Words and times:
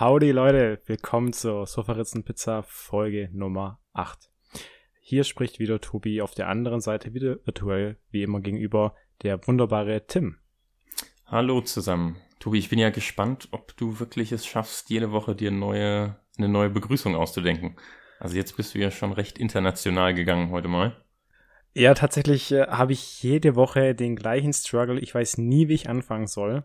Howdy 0.00 0.30
Leute, 0.30 0.80
willkommen 0.86 1.32
zur 1.32 1.66
Sofaritzen 1.66 2.22
Pizza 2.22 2.62
Folge 2.62 3.30
Nummer 3.32 3.80
8. 3.94 4.30
Hier 5.00 5.24
spricht 5.24 5.58
wieder 5.58 5.80
Tobi 5.80 6.22
auf 6.22 6.36
der 6.36 6.48
anderen 6.48 6.80
Seite 6.80 7.14
wieder 7.14 7.44
virtuell, 7.44 7.96
wie 8.12 8.22
immer 8.22 8.38
gegenüber, 8.38 8.94
der 9.24 9.44
wunderbare 9.48 10.06
Tim. 10.06 10.36
Hallo 11.26 11.62
zusammen. 11.62 12.14
Tobi, 12.38 12.60
ich 12.60 12.68
bin 12.68 12.78
ja 12.78 12.90
gespannt, 12.90 13.48
ob 13.50 13.76
du 13.76 13.98
wirklich 13.98 14.30
es 14.30 14.46
schaffst, 14.46 14.88
jede 14.88 15.10
Woche 15.10 15.34
dir 15.34 15.50
neue, 15.50 16.14
eine 16.36 16.48
neue 16.48 16.70
Begrüßung 16.70 17.16
auszudenken. 17.16 17.74
Also 18.20 18.36
jetzt 18.36 18.56
bist 18.56 18.76
du 18.76 18.78
ja 18.78 18.92
schon 18.92 19.10
recht 19.10 19.36
international 19.36 20.14
gegangen 20.14 20.52
heute 20.52 20.68
mal. 20.68 20.96
Ja, 21.74 21.94
tatsächlich 21.94 22.52
äh, 22.52 22.68
habe 22.68 22.92
ich 22.92 23.20
jede 23.24 23.56
Woche 23.56 23.96
den 23.96 24.14
gleichen 24.14 24.52
Struggle. 24.52 25.00
Ich 25.00 25.12
weiß 25.12 25.38
nie, 25.38 25.66
wie 25.66 25.74
ich 25.74 25.88
anfangen 25.88 26.28
soll. 26.28 26.62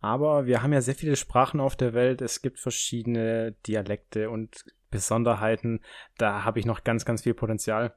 Aber 0.00 0.46
wir 0.46 0.62
haben 0.62 0.72
ja 0.72 0.80
sehr 0.80 0.94
viele 0.94 1.16
Sprachen 1.16 1.60
auf 1.60 1.76
der 1.76 1.92
Welt. 1.92 2.22
Es 2.22 2.42
gibt 2.42 2.58
verschiedene 2.58 3.52
Dialekte 3.66 4.30
und 4.30 4.64
Besonderheiten. 4.90 5.80
Da 6.16 6.44
habe 6.44 6.58
ich 6.58 6.66
noch 6.66 6.84
ganz, 6.84 7.04
ganz 7.04 7.22
viel 7.22 7.34
Potenzial. 7.34 7.94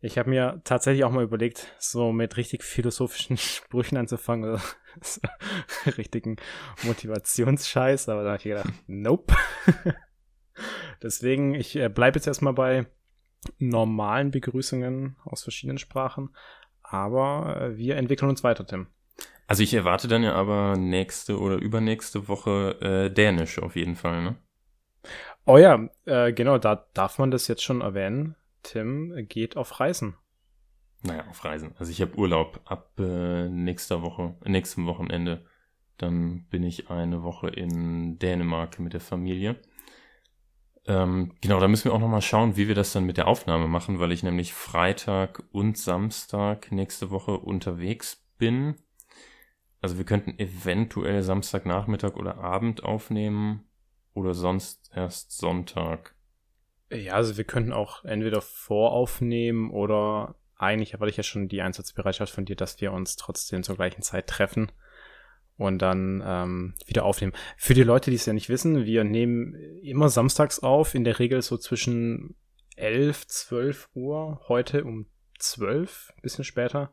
Ich 0.00 0.18
habe 0.18 0.30
mir 0.30 0.60
tatsächlich 0.64 1.04
auch 1.04 1.10
mal 1.10 1.24
überlegt, 1.24 1.74
so 1.78 2.12
mit 2.12 2.36
richtig 2.36 2.62
philosophischen 2.62 3.36
Sprüchen 3.36 3.96
anzufangen, 3.96 4.50
oder 4.50 4.62
so 5.00 5.20
richtigen 5.96 6.36
Motivationsscheiß, 6.82 8.08
aber 8.08 8.22
da 8.22 8.28
habe 8.30 8.38
ich 8.38 8.44
gedacht, 8.44 8.72
nope. 8.86 9.34
Deswegen, 11.02 11.54
ich 11.54 11.76
äh, 11.76 11.88
bleibe 11.88 12.18
jetzt 12.18 12.26
erstmal 12.26 12.54
bei 12.54 12.86
normalen 13.58 14.30
Begrüßungen 14.30 15.16
aus 15.24 15.42
verschiedenen 15.42 15.78
Sprachen, 15.78 16.34
aber 16.82 17.60
äh, 17.60 17.76
wir 17.76 17.96
entwickeln 17.96 18.28
uns 18.28 18.44
weiter, 18.44 18.66
Tim. 18.66 18.88
Also 19.46 19.62
ich 19.62 19.74
erwarte 19.74 20.08
dann 20.08 20.22
ja 20.22 20.34
aber 20.34 20.76
nächste 20.76 21.38
oder 21.38 21.56
übernächste 21.56 22.28
Woche 22.28 22.78
äh, 22.80 23.10
Dänisch 23.10 23.60
auf 23.60 23.76
jeden 23.76 23.94
Fall, 23.94 24.22
ne? 24.22 24.36
Oh 25.44 25.58
ja, 25.58 25.88
äh, 26.04 26.32
genau, 26.32 26.58
da 26.58 26.86
darf 26.94 27.18
man 27.18 27.30
das 27.30 27.46
jetzt 27.46 27.62
schon 27.62 27.80
erwähnen. 27.80 28.34
Tim 28.64 29.14
geht 29.28 29.56
auf 29.56 29.78
Reisen. 29.78 30.16
Naja, 31.02 31.24
auf 31.28 31.44
Reisen. 31.44 31.74
Also 31.78 31.92
ich 31.92 32.00
habe 32.00 32.16
Urlaub 32.16 32.60
ab 32.64 32.98
äh, 32.98 33.48
nächster 33.48 34.02
Woche, 34.02 34.34
nächstem 34.44 34.86
Wochenende. 34.86 35.46
Dann 35.98 36.46
bin 36.48 36.64
ich 36.64 36.90
eine 36.90 37.22
Woche 37.22 37.48
in 37.48 38.18
Dänemark 38.18 38.80
mit 38.80 38.92
der 38.92 39.00
Familie. 39.00 39.56
Ähm, 40.86 41.34
genau, 41.40 41.60
da 41.60 41.68
müssen 41.68 41.86
wir 41.86 41.94
auch 41.94 42.00
nochmal 42.00 42.22
schauen, 42.22 42.56
wie 42.56 42.68
wir 42.68 42.74
das 42.74 42.92
dann 42.92 43.06
mit 43.06 43.16
der 43.16 43.28
Aufnahme 43.28 43.66
machen, 43.66 43.98
weil 43.98 44.12
ich 44.12 44.22
nämlich 44.22 44.52
Freitag 44.52 45.42
und 45.52 45.78
Samstag 45.78 46.70
nächste 46.70 47.10
Woche 47.10 47.38
unterwegs 47.38 48.24
bin. 48.38 48.76
Also 49.80 49.98
wir 49.98 50.04
könnten 50.04 50.38
eventuell 50.38 51.22
Samstagnachmittag 51.22 52.16
oder 52.16 52.38
Abend 52.38 52.82
aufnehmen 52.82 53.64
oder 54.14 54.34
sonst 54.34 54.90
erst 54.94 55.36
Sonntag. 55.36 56.14
Ja, 56.90 57.14
also 57.14 57.36
wir 57.36 57.44
könnten 57.44 57.72
auch 57.72 58.04
entweder 58.04 58.40
voraufnehmen 58.40 59.70
oder 59.70 60.36
eigentlich 60.56 60.94
erwarte 60.94 61.10
ich 61.10 61.16
ja 61.16 61.22
schon 61.22 61.48
die 61.48 61.60
Einsatzbereitschaft 61.60 62.32
von 62.32 62.44
dir, 62.44 62.56
dass 62.56 62.80
wir 62.80 62.92
uns 62.92 63.16
trotzdem 63.16 63.62
zur 63.62 63.76
gleichen 63.76 64.02
Zeit 64.02 64.26
treffen 64.26 64.72
und 65.58 65.80
dann 65.80 66.22
ähm, 66.24 66.74
wieder 66.86 67.04
aufnehmen. 67.04 67.32
Für 67.56 67.74
die 67.74 67.82
Leute, 67.82 68.10
die 68.10 68.16
es 68.16 68.26
ja 68.26 68.32
nicht 68.32 68.48
wissen, 68.48 68.84
wir 68.84 69.04
nehmen 69.04 69.54
immer 69.82 70.08
samstags 70.08 70.60
auf, 70.60 70.94
in 70.94 71.04
der 71.04 71.18
Regel 71.18 71.42
so 71.42 71.56
zwischen 71.56 72.36
11, 72.76 73.26
12 73.26 73.88
Uhr, 73.94 74.40
heute 74.48 74.84
um 74.84 75.06
12, 75.38 76.12
bisschen 76.22 76.44
später. 76.44 76.92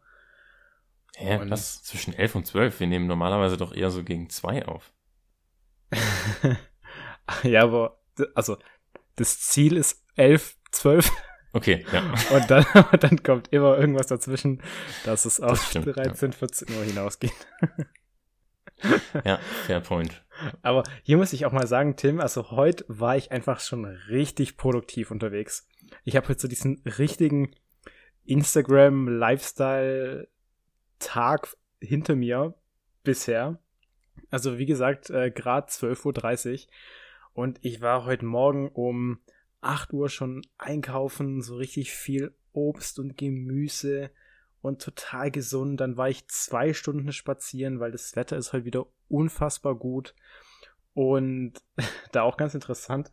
Hä, 1.15 1.37
und 1.37 1.51
was? 1.51 1.83
Zwischen 1.83 2.13
11 2.13 2.35
und 2.35 2.47
12? 2.47 2.79
Wir 2.79 2.87
nehmen 2.87 3.07
normalerweise 3.07 3.57
doch 3.57 3.73
eher 3.73 3.91
so 3.91 4.03
gegen 4.03 4.29
2 4.29 4.65
auf. 4.65 4.91
ja, 7.43 7.63
aber, 7.63 7.99
also, 8.33 8.57
das 9.15 9.39
Ziel 9.41 9.77
ist 9.77 10.03
11, 10.15 10.57
12. 10.71 11.11
Okay, 11.53 11.85
ja. 11.93 12.01
Und 12.35 12.49
dann, 12.49 12.65
dann 12.99 13.21
kommt 13.21 13.53
immer 13.53 13.77
irgendwas 13.77 14.07
dazwischen, 14.07 14.61
dass 15.05 15.25
es 15.25 15.39
auf 15.39 15.63
stimmt, 15.63 15.95
13, 15.95 16.31
ja. 16.31 16.37
14 16.37 16.75
Uhr 16.75 16.83
hinausgeht. 16.83 17.31
ja, 19.23 19.37
fair 19.37 19.79
point. 19.79 20.23
Aber 20.63 20.81
hier 21.03 21.17
muss 21.17 21.31
ich 21.31 21.45
auch 21.45 21.51
mal 21.51 21.67
sagen, 21.67 21.95
Tim, 21.95 22.19
also 22.19 22.49
heute 22.49 22.85
war 22.87 23.15
ich 23.17 23.31
einfach 23.31 23.59
schon 23.59 23.85
richtig 23.85 24.57
produktiv 24.57 25.11
unterwegs. 25.11 25.67
Ich 26.03 26.15
habe 26.15 26.27
heute 26.27 26.41
so 26.41 26.47
diesen 26.47 26.81
richtigen 26.97 27.51
Instagram-Lifestyle-Tag 31.03 31.55
hinter 31.79 32.15
mir 32.15 32.53
bisher. 33.03 33.59
Also 34.29 34.57
wie 34.57 34.65
gesagt, 34.65 35.09
äh, 35.09 35.31
gerade 35.31 35.67
12.30 35.67 36.53
Uhr. 36.53 36.71
Und 37.33 37.59
ich 37.61 37.81
war 37.81 38.05
heute 38.05 38.25
Morgen 38.25 38.69
um 38.69 39.19
8 39.61 39.93
Uhr 39.93 40.09
schon 40.09 40.41
einkaufen, 40.57 41.41
so 41.41 41.55
richtig 41.55 41.91
viel 41.91 42.33
Obst 42.51 42.99
und 42.99 43.17
Gemüse 43.17 44.11
und 44.61 44.81
total 44.81 45.31
gesund. 45.31 45.79
Dann 45.79 45.97
war 45.97 46.09
ich 46.09 46.27
zwei 46.27 46.73
Stunden 46.73 47.11
spazieren, 47.11 47.79
weil 47.79 47.91
das 47.91 48.15
Wetter 48.15 48.37
ist 48.37 48.53
heute 48.53 48.65
wieder 48.65 48.85
unfassbar 49.09 49.75
gut. 49.75 50.13
Und 50.93 51.53
da 52.11 52.21
auch 52.21 52.37
ganz 52.37 52.53
interessant. 52.53 53.11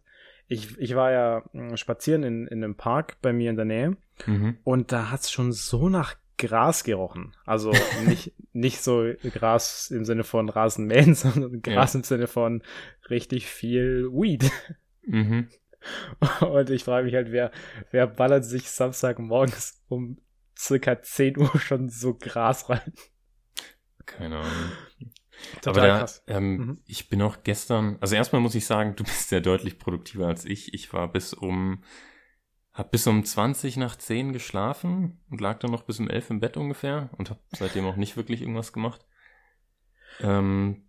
Ich, 0.49 0.77
ich 0.79 0.97
war 0.97 1.13
ja 1.13 1.45
hm, 1.53 1.77
spazieren 1.77 2.25
in, 2.25 2.47
in 2.47 2.63
einem 2.63 2.75
Park 2.75 3.17
bei 3.23 3.33
mir 3.33 3.51
in 3.51 3.57
der 3.57 3.65
Nähe 3.65 3.97
mhm. 4.27 4.59
und 4.65 4.91
da 4.91 5.13
hat 5.13 5.21
es 5.21 5.31
schon 5.31 5.53
so 5.53 5.89
nach 5.89 6.17
Gras 6.41 6.85
gerochen. 6.85 7.35
Also 7.45 7.73
nicht, 8.07 8.33
nicht 8.53 8.83
so 8.83 9.13
Gras 9.35 9.91
im 9.91 10.05
Sinne 10.05 10.25
von 10.25 10.49
Rasenmähen, 10.49 11.15
sondern 11.15 11.63
Gras 11.63 11.95
ja. 11.95 12.01
im 12.01 12.05
Sinne 12.05 12.27
von 12.27 12.63
richtig 13.09 13.47
viel 13.47 14.09
Weed. 14.11 14.51
Mhm. 15.03 15.49
Und 16.41 16.71
ich 16.71 16.85
frage 16.85 17.07
mich 17.07 17.15
halt, 17.15 17.33
wer, 17.33 17.51
wer 17.91 18.07
ballert 18.07 18.45
sich 18.45 18.71
Samstagmorgens 18.71 19.83
um 19.89 20.19
circa 20.59 21.01
10 21.01 21.39
Uhr 21.39 21.59
schon 21.59 21.89
so 21.89 22.15
Gras 22.15 22.69
rein? 22.69 22.93
Keine 24.05 24.39
Ahnung. 24.39 24.73
Total 25.63 25.71
Aber 25.71 25.87
da, 25.87 25.99
krass. 26.01 26.23
Ähm, 26.27 26.57
mhm. 26.57 26.79
ich 26.87 27.09
bin 27.09 27.23
auch 27.23 27.43
gestern, 27.43 27.97
also 28.01 28.15
erstmal 28.15 28.43
muss 28.43 28.55
ich 28.55 28.67
sagen, 28.67 28.95
du 28.97 29.05
bist 29.05 29.29
sehr 29.29 29.41
deutlich 29.41 29.79
produktiver 29.79 30.27
als 30.27 30.45
ich. 30.45 30.75
Ich 30.75 30.93
war 30.93 31.11
bis 31.11 31.33
um, 31.33 31.83
hab 32.73 32.91
bis 32.91 33.07
um 33.07 33.25
20 33.25 33.77
nach 33.77 33.97
10 33.97 34.33
geschlafen 34.33 35.21
und 35.31 35.41
lag 35.41 35.59
dann 35.59 35.71
noch 35.71 35.83
bis 35.83 35.99
um 36.01 36.09
11 36.09 36.31
im 36.31 36.41
Bett 36.41 36.57
ungefähr 36.57 37.11
und 37.19 37.31
habe 37.31 37.41
seitdem 37.51 37.87
auch 37.87 37.97
nicht 37.97 38.17
wirklich 38.17 38.43
irgendwas 38.43 38.73
gemacht. 38.73 39.05
Ähm, 40.21 40.85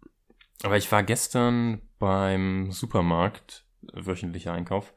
aber 0.64 0.78
ich 0.78 0.92
war 0.92 1.04
gestern 1.04 1.82
beim 1.98 2.72
Supermarkt 2.72 3.66
wöchentlicher 3.94 4.54
Einkauf. 4.54 4.94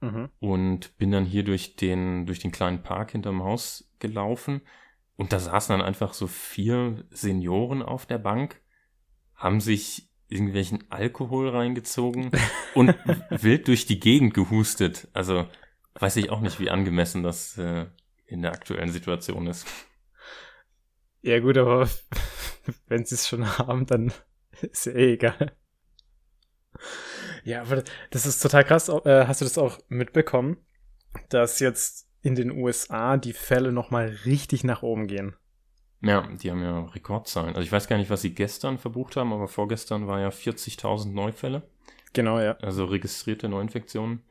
Mhm. 0.00 0.28
Und 0.38 0.96
bin 0.98 1.10
dann 1.10 1.24
hier 1.24 1.44
durch 1.44 1.76
den, 1.76 2.26
durch 2.26 2.40
den 2.40 2.52
kleinen 2.52 2.82
Park 2.82 3.12
hinterm 3.12 3.42
Haus 3.42 3.90
gelaufen. 3.98 4.60
Und 5.16 5.32
da 5.32 5.38
saßen 5.38 5.76
dann 5.76 5.86
einfach 5.86 6.12
so 6.12 6.26
vier 6.26 7.04
Senioren 7.10 7.82
auf 7.82 8.06
der 8.06 8.18
Bank, 8.18 8.60
haben 9.34 9.60
sich 9.60 10.10
irgendwelchen 10.28 10.90
Alkohol 10.90 11.48
reingezogen 11.50 12.30
und 12.74 12.94
wild 13.30 13.68
durch 13.68 13.86
die 13.86 14.00
Gegend 14.00 14.34
gehustet. 14.34 15.08
Also 15.12 15.46
weiß 15.94 16.16
ich 16.16 16.30
auch 16.30 16.40
nicht, 16.40 16.60
wie 16.60 16.70
angemessen 16.70 17.22
das 17.22 17.56
äh, 17.58 17.86
in 18.26 18.42
der 18.42 18.52
aktuellen 18.52 18.90
Situation 18.90 19.46
ist. 19.46 19.66
Ja 21.22 21.40
gut, 21.40 21.56
aber 21.56 21.88
wenn 22.88 23.04
sie 23.04 23.14
es 23.14 23.28
schon 23.28 23.58
haben, 23.58 23.86
dann 23.86 24.12
ist 24.60 24.86
ja 24.86 24.92
eh 24.92 25.14
egal. 25.14 25.52
Ja, 27.44 27.62
aber 27.62 27.84
das 28.10 28.26
ist 28.26 28.40
total 28.40 28.64
krass. 28.64 28.88
Äh, 28.88 29.26
hast 29.26 29.40
du 29.40 29.44
das 29.44 29.58
auch 29.58 29.78
mitbekommen, 29.88 30.56
dass 31.28 31.60
jetzt 31.60 32.08
in 32.22 32.34
den 32.34 32.50
USA 32.50 33.16
die 33.16 33.34
Fälle 33.34 33.70
nochmal 33.70 34.16
richtig 34.24 34.64
nach 34.64 34.82
oben 34.82 35.06
gehen? 35.06 35.36
Ja, 36.00 36.28
die 36.42 36.50
haben 36.50 36.62
ja 36.62 36.84
Rekordzahlen. 36.86 37.54
Also 37.54 37.62
ich 37.62 37.72
weiß 37.72 37.86
gar 37.88 37.96
nicht, 37.96 38.10
was 38.10 38.22
sie 38.22 38.34
gestern 38.34 38.78
verbucht 38.78 39.16
haben, 39.16 39.32
aber 39.32 39.48
vorgestern 39.48 40.06
war 40.06 40.20
ja 40.20 40.28
40.000 40.28 41.12
Neufälle. 41.12 41.62
Genau, 42.12 42.38
ja. 42.38 42.52
Also 42.58 42.84
registrierte 42.84 43.48
Neuinfektionen. 43.48 44.22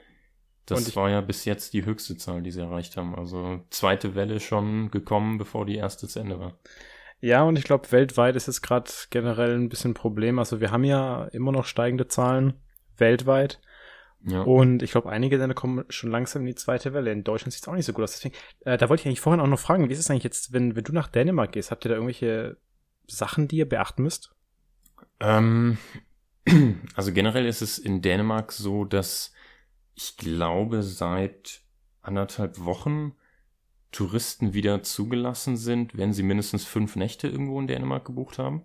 Das 0.65 0.95
war 0.95 1.10
ja 1.10 1.21
bis 1.21 1.45
jetzt 1.45 1.74
die 1.74 1.86
höchste 1.86 2.18
Zahl, 2.18 2.42
die 2.42 2.51
sie 2.51 2.62
erreicht 2.62 2.95
haben. 2.95 3.15
Also 3.15 3.62
zweite 3.69 4.15
Welle 4.15 4.39
schon 4.39 4.92
gekommen, 4.92 5.38
bevor 5.38 5.65
die 5.65 5.75
erste 5.75 6.07
zu 6.07 6.19
Ende 6.19 6.39
war. 6.39 6.57
Ja, 7.19 7.44
und 7.44 7.57
ich 7.57 7.63
glaube, 7.63 7.92
weltweit 7.92 8.36
ist 8.36 8.48
es 8.48 8.62
gerade 8.62 8.92
generell 9.10 9.56
ein 9.56 9.69
bisschen 9.69 9.92
ein 9.92 9.95
Problem. 9.95 10.39
Also 10.39 10.60
wir 10.60 10.71
haben 10.71 10.83
ja 10.83 11.25
immer 11.25 11.51
noch 11.51 11.65
steigende 11.65 12.07
Zahlen 12.07 12.54
weltweit. 12.98 13.60
Ja. 14.25 14.42
Und 14.42 14.83
ich 14.83 14.92
glaube, 14.92 15.10
einige 15.10 15.38
Länder 15.38 15.56
kommen 15.56 15.86
schon 15.89 16.12
langsam 16.12 16.44
in 16.44 16.48
die 16.48 16.56
zweite 16.56 16.94
Welle. 16.94 17.12
In 17.12 17.24
Deutschland 17.24 17.54
sieht 17.54 17.63
es 17.63 17.68
auch 17.68 17.75
nicht 17.75 17.86
so 17.86 17.94
gut 17.94 18.04
aus. 18.04 18.13
Deswegen, 18.13 18.36
äh, 18.62 18.77
da 18.77 18.89
wollte 18.89 19.01
ich 19.01 19.07
eigentlich 19.07 19.21
vorhin 19.21 19.42
auch 19.42 19.48
noch 19.48 19.59
fragen, 19.59 19.89
wie 19.89 19.94
ist 19.94 20.00
es 20.00 20.09
eigentlich 20.09 20.24
jetzt, 20.24 20.54
wenn, 20.54 20.75
wenn 20.75 20.83
du 20.83 20.94
nach 20.94 21.09
Dänemark 21.09 21.51
gehst? 21.51 21.71
Habt 21.71 21.86
ihr 21.86 21.89
da 21.89 21.95
irgendwelche 21.95 22.57
Sachen, 23.07 23.48
die 23.48 23.57
ihr 23.57 23.68
beachten 23.68 24.04
müsst? 24.04 24.33
Ähm, 25.19 25.77
also 26.95 27.12
generell 27.12 27.45
ist 27.45 27.62
es 27.62 27.77
in 27.77 28.01
Dänemark 28.01 28.51
so, 28.51 28.86
dass 28.86 29.33
ich 29.95 30.18
glaube, 30.18 30.84
seit 30.84 31.62
anderthalb 32.01 32.63
Wochen 32.63 33.13
Touristen 33.92 34.54
wieder 34.54 34.81
zugelassen 34.84 35.56
sind, 35.56 35.95
wenn 35.95 36.13
sie 36.13 36.24
mindestens 36.24 36.66
fünf 36.66 36.95
Nächte 36.95 37.28
irgendwo 37.28 37.60
in 37.60 37.68
Dänemark 37.68 38.06
gebucht 38.06 38.40
haben. 38.40 38.63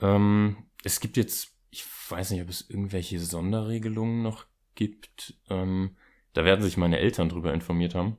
Ähm, 0.00 0.66
es 0.84 1.00
gibt 1.00 1.16
jetzt 1.16 1.56
ich 1.76 1.84
weiß 2.10 2.30
nicht, 2.30 2.42
ob 2.42 2.48
es 2.48 2.68
irgendwelche 2.70 3.20
Sonderregelungen 3.20 4.22
noch 4.22 4.46
gibt. 4.74 5.34
Ähm, 5.50 5.96
da 6.32 6.44
werden 6.44 6.62
sich 6.62 6.76
meine 6.76 6.98
Eltern 6.98 7.28
drüber 7.28 7.52
informiert 7.52 7.94
haben. 7.94 8.16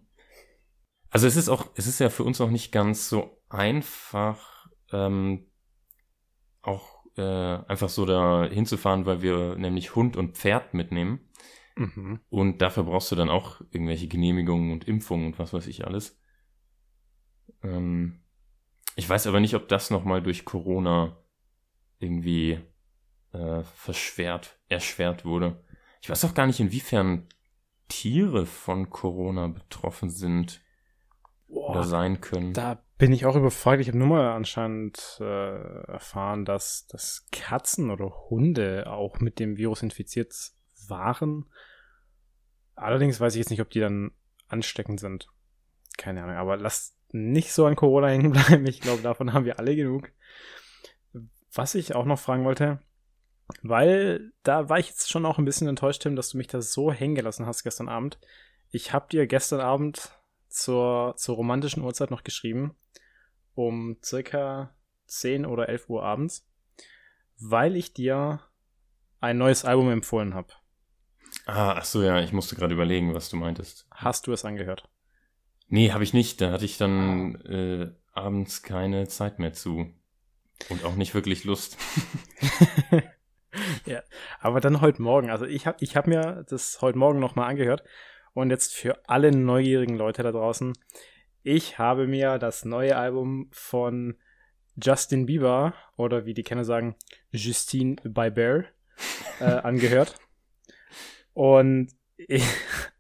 Also 1.09 1.25
es 1.25 1.35
ist 1.35 1.49
auch, 1.49 1.67
es 1.75 1.87
ist 1.87 1.99
ja 1.99 2.09
für 2.09 2.23
uns 2.23 2.39
auch 2.39 2.49
nicht 2.51 2.71
ganz 2.71 3.09
so 3.09 3.41
einfach, 3.49 4.67
ähm, 4.91 5.47
auch 6.61 7.05
äh, 7.15 7.21
einfach 7.21 7.89
so 7.89 8.05
da 8.05 8.45
hinzufahren, 8.45 9.05
weil 9.05 9.21
wir 9.21 9.55
nämlich 9.55 9.95
Hund 9.95 10.17
und 10.17 10.37
Pferd 10.37 10.75
mitnehmen. 10.75 11.21
Mhm. 11.77 12.19
Und 12.29 12.61
dafür 12.61 12.83
brauchst 12.83 13.11
du 13.11 13.15
dann 13.15 13.29
auch 13.29 13.61
irgendwelche 13.71 14.07
Genehmigungen 14.07 14.71
und 14.71 14.87
Impfungen 14.87 15.27
und 15.27 15.39
was 15.39 15.53
weiß 15.53 15.67
ich 15.67 15.85
alles. 15.85 16.19
Ähm, 17.63 18.19
ich 18.95 19.07
weiß 19.07 19.27
aber 19.27 19.39
nicht, 19.39 19.53
ob 19.53 19.67
das 19.67 19.91
nochmal 19.91 20.21
durch 20.23 20.43
Corona 20.43 21.17
irgendwie 21.99 22.59
äh, 23.31 23.63
verschwert, 23.63 24.59
erschwert 24.69 25.23
wurde. 25.23 25.63
Ich 26.01 26.09
weiß 26.09 26.25
auch 26.25 26.33
gar 26.33 26.47
nicht, 26.47 26.59
inwiefern 26.59 27.27
Tiere 27.87 28.45
von 28.45 28.89
Corona 28.89 29.47
betroffen 29.47 30.09
sind 30.09 30.61
Boah, 31.47 31.71
oder 31.71 31.83
sein 31.83 32.21
können. 32.21 32.53
Da 32.53 32.83
bin 32.97 33.13
ich 33.13 33.25
auch 33.25 33.35
überfragt. 33.35 33.81
Ich 33.81 33.87
habe 33.87 33.97
nur 33.97 34.07
mal 34.07 34.31
anscheinend 34.33 35.17
äh, 35.19 35.83
erfahren, 35.91 36.45
dass, 36.45 36.87
dass 36.87 37.27
Katzen 37.31 37.91
oder 37.91 38.29
Hunde 38.29 38.91
auch 38.91 39.19
mit 39.19 39.39
dem 39.39 39.57
Virus 39.57 39.83
infiziert 39.83 40.33
waren. 40.89 41.45
Allerdings 42.75 43.19
weiß 43.19 43.33
ich 43.33 43.39
jetzt 43.39 43.49
nicht, 43.49 43.61
ob 43.61 43.69
die 43.69 43.79
dann 43.79 44.11
ansteckend 44.47 44.99
sind. 44.99 45.27
Keine 45.97 46.23
Ahnung, 46.23 46.35
aber 46.35 46.57
lasst 46.57 46.95
nicht 47.11 47.51
so 47.51 47.65
an 47.65 47.75
Corona 47.75 48.07
hängen 48.09 48.31
bleiben. 48.31 48.65
Ich 48.65 48.81
glaube, 48.81 49.01
davon 49.01 49.33
haben 49.33 49.45
wir 49.45 49.59
alle 49.59 49.75
genug. 49.75 50.11
Was 51.53 51.75
ich 51.75 51.95
auch 51.95 52.05
noch 52.05 52.19
fragen 52.19 52.45
wollte, 52.45 52.79
weil 53.63 54.31
da 54.43 54.69
war 54.69 54.79
ich 54.79 54.89
jetzt 54.89 55.09
schon 55.09 55.25
auch 55.25 55.37
ein 55.37 55.45
bisschen 55.45 55.67
enttäuscht, 55.67 56.03
Tim, 56.03 56.15
dass 56.15 56.29
du 56.29 56.37
mich 56.37 56.47
da 56.47 56.61
so 56.61 56.91
hängen 56.91 57.15
gelassen 57.15 57.45
hast 57.45 57.63
gestern 57.63 57.89
Abend. 57.89 58.19
Ich 58.69 58.93
habe 58.93 59.07
dir 59.09 59.25
gestern 59.27 59.61
Abend 59.61 60.11
zur, 60.49 61.15
zur 61.17 61.35
romantischen 61.35 61.83
Uhrzeit 61.83 62.11
noch 62.11 62.23
geschrieben, 62.23 62.75
um 63.55 63.97
circa 64.03 64.75
10 65.07 65.45
oder 65.45 65.69
11 65.69 65.89
Uhr 65.89 66.03
abends, 66.03 66.47
weil 67.39 67.75
ich 67.75 67.93
dir 67.93 68.41
ein 69.19 69.37
neues 69.37 69.65
Album 69.65 69.89
empfohlen 69.89 70.33
habe. 70.33 70.53
Ah, 71.47 71.75
ach 71.77 71.85
so, 71.85 72.03
ja, 72.03 72.19
ich 72.19 72.33
musste 72.33 72.57
gerade 72.57 72.73
überlegen, 72.73 73.15
was 73.15 73.29
du 73.29 73.37
meintest. 73.37 73.87
Hast 73.89 74.27
du 74.27 74.33
es 74.33 74.43
angehört? 74.43 74.89
Nee, 75.69 75.93
habe 75.93 76.03
ich 76.03 76.13
nicht. 76.13 76.41
Da 76.41 76.51
hatte 76.51 76.65
ich 76.65 76.77
dann 76.77 77.35
äh, 77.45 77.89
abends 78.11 78.63
keine 78.63 79.07
Zeit 79.07 79.39
mehr 79.39 79.53
zu. 79.53 79.93
Und 80.67 80.83
auch 80.83 80.95
nicht 80.95 81.13
wirklich 81.13 81.45
Lust. 81.45 81.77
ja, 83.85 84.03
aber 84.41 84.59
dann 84.59 84.81
heute 84.81 85.01
Morgen. 85.01 85.29
Also 85.29 85.45
ich 85.45 85.65
habe 85.65 85.77
ich 85.79 85.95
hab 85.95 86.05
mir 86.05 86.43
das 86.49 86.81
heute 86.81 86.97
Morgen 86.97 87.19
nochmal 87.19 87.49
angehört. 87.49 87.81
Und 88.33 88.49
jetzt 88.49 88.75
für 88.75 89.07
alle 89.07 89.31
neugierigen 89.31 89.95
Leute 89.95 90.23
da 90.23 90.33
draußen. 90.33 90.73
Ich 91.43 91.79
habe 91.79 92.07
mir 92.07 92.39
das 92.39 92.65
neue 92.65 92.97
Album 92.97 93.47
von 93.53 94.17
Justin 94.75 95.25
Bieber 95.25 95.75
oder 95.95 96.25
wie 96.25 96.33
die 96.33 96.43
Kenner 96.43 96.65
sagen, 96.65 96.97
Justine 97.31 97.95
Bieber 98.03 98.65
äh, 99.39 99.43
angehört. 99.63 100.19
Und 101.37 101.91
ich, 102.15 102.43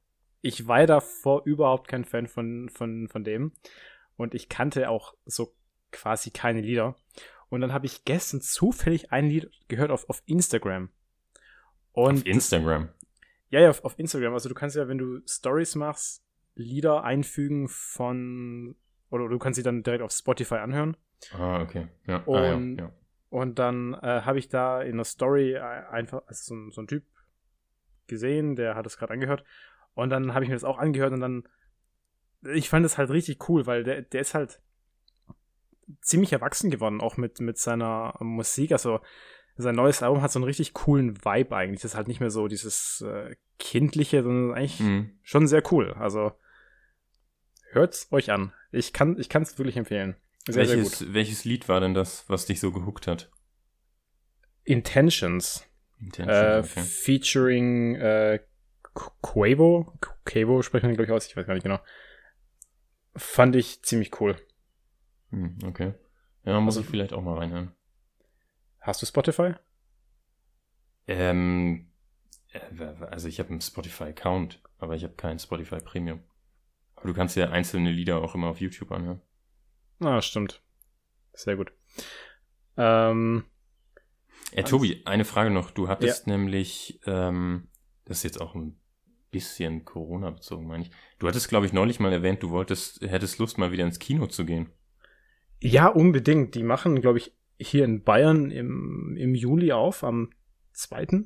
ich 0.41 0.67
war 0.67 0.85
davor 0.85 1.41
überhaupt 1.45 1.87
kein 1.87 2.05
Fan 2.05 2.27
von, 2.27 2.69
von, 2.69 3.07
von 3.07 3.23
dem. 3.23 3.53
Und 4.15 4.35
ich 4.35 4.47
kannte 4.47 4.91
auch 4.91 5.15
so 5.25 5.55
quasi 5.91 6.29
keine 6.29 6.61
Lieder. 6.61 6.95
Und 7.49 7.61
dann 7.61 7.73
habe 7.73 7.87
ich 7.87 8.05
gestern 8.05 8.41
zufällig 8.41 9.11
ein 9.11 9.25
Lied 9.25 9.49
gehört 9.69 9.89
auf, 9.89 10.07
auf 10.07 10.21
Instagram. 10.27 10.89
Und 11.93 12.19
auf 12.19 12.25
Instagram? 12.27 12.89
Ja, 13.49 13.61
ja, 13.61 13.71
auf, 13.71 13.83
auf 13.83 13.97
Instagram. 13.97 14.33
Also 14.33 14.49
du 14.49 14.55
kannst 14.55 14.75
ja, 14.75 14.87
wenn 14.87 14.99
du 14.99 15.19
Stories 15.27 15.73
machst, 15.73 16.23
Lieder 16.53 17.03
einfügen 17.03 17.67
von, 17.67 18.75
oder 19.09 19.29
du 19.29 19.39
kannst 19.39 19.57
sie 19.57 19.63
dann 19.63 19.81
direkt 19.81 20.03
auf 20.03 20.11
Spotify 20.11 20.57
anhören. 20.57 20.95
Ah, 21.33 21.59
okay. 21.59 21.87
Ja. 22.05 22.17
Und, 22.17 22.35
ah, 22.35 22.43
ja, 22.43 22.59
ja. 22.85 22.91
und 23.31 23.57
dann 23.57 23.95
äh, 23.95 24.21
habe 24.21 24.37
ich 24.37 24.47
da 24.47 24.83
in 24.83 24.97
der 24.97 25.05
Story 25.05 25.57
einfach, 25.57 26.21
also 26.27 26.53
so, 26.55 26.69
so 26.69 26.81
ein 26.81 26.87
Typ 26.87 27.03
gesehen, 28.07 28.55
der 28.55 28.75
hat 28.75 28.85
es 28.85 28.97
gerade 28.97 29.13
angehört. 29.13 29.43
Und 29.93 30.09
dann 30.09 30.33
habe 30.33 30.43
ich 30.43 30.49
mir 30.49 30.55
das 30.55 30.63
auch 30.63 30.77
angehört 30.77 31.13
und 31.13 31.21
dann, 31.21 31.47
ich 32.53 32.69
fand 32.69 32.85
es 32.85 32.97
halt 32.97 33.09
richtig 33.09 33.49
cool, 33.49 33.65
weil 33.65 33.83
der, 33.83 34.03
der 34.03 34.21
ist 34.21 34.33
halt 34.33 34.61
ziemlich 36.01 36.33
erwachsen 36.33 36.69
geworden, 36.69 37.01
auch 37.01 37.17
mit, 37.17 37.39
mit 37.39 37.57
seiner 37.57 38.15
Musik. 38.19 38.71
Also 38.71 38.99
sein 39.55 39.75
neues 39.75 40.03
Album 40.03 40.21
hat 40.21 40.31
so 40.31 40.39
einen 40.39 40.45
richtig 40.45 40.73
coolen 40.73 41.17
Vibe 41.25 41.55
eigentlich. 41.55 41.81
Das 41.81 41.91
ist 41.91 41.97
halt 41.97 42.07
nicht 42.07 42.19
mehr 42.19 42.29
so 42.29 42.47
dieses 42.47 43.01
äh, 43.01 43.35
kindliche, 43.57 44.23
sondern 44.23 44.55
eigentlich 44.55 44.79
mhm. 44.79 45.11
schon 45.23 45.47
sehr 45.47 45.63
cool. 45.71 45.93
Also 45.93 46.31
hört's 47.71 48.07
euch 48.11 48.31
an. 48.31 48.53
Ich 48.71 48.93
kann 48.93 49.17
ich 49.17 49.33
es 49.33 49.57
wirklich 49.57 49.77
empfehlen. 49.77 50.15
Sehr, 50.47 50.67
welches, 50.67 50.99
sehr 50.99 51.07
gut. 51.07 51.15
welches 51.15 51.45
Lied 51.45 51.67
war 51.67 51.79
denn 51.79 51.93
das, 51.93 52.25
was 52.27 52.45
dich 52.45 52.59
so 52.59 52.71
gehuckt 52.71 53.07
hat? 53.07 53.31
Intentions. 54.63 55.65
Äh, 55.99 56.59
okay. 56.59 56.81
Featuring 56.81 57.95
äh, 57.95 58.39
Quavo. 58.93 59.93
Quavo 60.25 60.61
spricht 60.61 60.83
man, 60.83 60.93
glaube 60.93 61.05
ich, 61.05 61.11
aus. 61.11 61.27
Ich 61.27 61.35
weiß 61.35 61.45
gar 61.45 61.53
nicht 61.53 61.63
genau. 61.63 61.79
Fand 63.15 63.55
ich 63.55 63.83
ziemlich 63.83 64.19
cool. 64.21 64.35
Hm, 65.31 65.57
okay. 65.65 65.93
Ja, 66.43 66.59
muss 66.59 66.77
also, 66.77 66.85
ich 66.85 66.89
vielleicht 66.89 67.13
auch 67.13 67.21
mal 67.21 67.37
reinhören. 67.37 67.73
Hast 68.79 69.01
du 69.01 69.05
Spotify? 69.05 69.53
Ähm, 71.07 71.91
äh, 72.51 72.59
also 73.09 73.27
ich 73.27 73.39
habe 73.39 73.49
einen 73.49 73.61
Spotify-Account, 73.61 74.61
aber 74.77 74.95
ich 74.95 75.03
habe 75.03 75.15
keinen 75.15 75.39
Spotify 75.39 75.77
Premium. 75.77 76.23
Aber 76.95 77.07
du 77.07 77.13
kannst 77.13 77.35
ja 77.35 77.49
einzelne 77.49 77.91
Lieder 77.91 78.21
auch 78.21 78.35
immer 78.35 78.47
auf 78.47 78.61
YouTube 78.61 78.91
anhören. 78.91 79.21
Ah, 79.99 80.21
stimmt. 80.21 80.61
Sehr 81.33 81.55
gut. 81.55 81.71
Ähm, 82.77 83.45
äh, 84.51 84.63
Tobi, 84.63 85.01
eine 85.05 85.25
Frage 85.25 85.49
noch. 85.49 85.71
Du 85.71 85.87
hattest 85.87 86.27
ja. 86.27 86.37
nämlich, 86.37 86.99
ähm, 87.05 87.67
das 88.05 88.17
ist 88.17 88.23
jetzt 88.23 88.41
auch 88.41 88.55
ein 88.55 88.79
bisschen 89.31 89.85
Corona 89.85 90.31
bezogen, 90.31 90.67
meine 90.67 90.83
ich. 90.83 90.91
Du 91.19 91.27
hattest, 91.27 91.49
glaube 91.49 91.65
ich, 91.65 91.73
neulich 91.73 91.99
mal 91.99 92.13
erwähnt, 92.13 92.43
du 92.43 92.49
wolltest, 92.49 93.01
hättest 93.01 93.39
Lust, 93.39 93.57
mal 93.57 93.71
wieder 93.71 93.85
ins 93.85 93.99
Kino 93.99 94.27
zu 94.27 94.45
gehen. 94.45 94.69
Ja, 95.59 95.87
unbedingt. 95.87 96.55
Die 96.55 96.63
machen, 96.63 97.01
glaube 97.01 97.17
ich, 97.17 97.33
hier 97.59 97.85
in 97.85 98.03
Bayern 98.03 98.51
im, 98.51 99.15
im 99.17 99.35
Juli 99.35 99.71
auf, 99.71 100.03
am 100.03 100.29
2. 100.73 101.23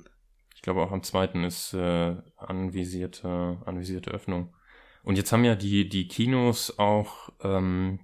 Ich 0.56 0.62
glaube 0.62 0.82
auch 0.82 0.92
am 0.92 1.04
2. 1.04 1.46
ist 1.46 1.74
äh, 1.74 2.16
anvisierte, 2.38 3.62
anvisierte 3.66 4.12
Öffnung. 4.12 4.56
Und 5.04 5.18
jetzt 5.18 5.32
haben 5.32 5.44
ja 5.44 5.56
die, 5.56 5.90
die 5.90 6.08
Kinos 6.08 6.78
auch, 6.78 7.30
ähm, 7.44 8.00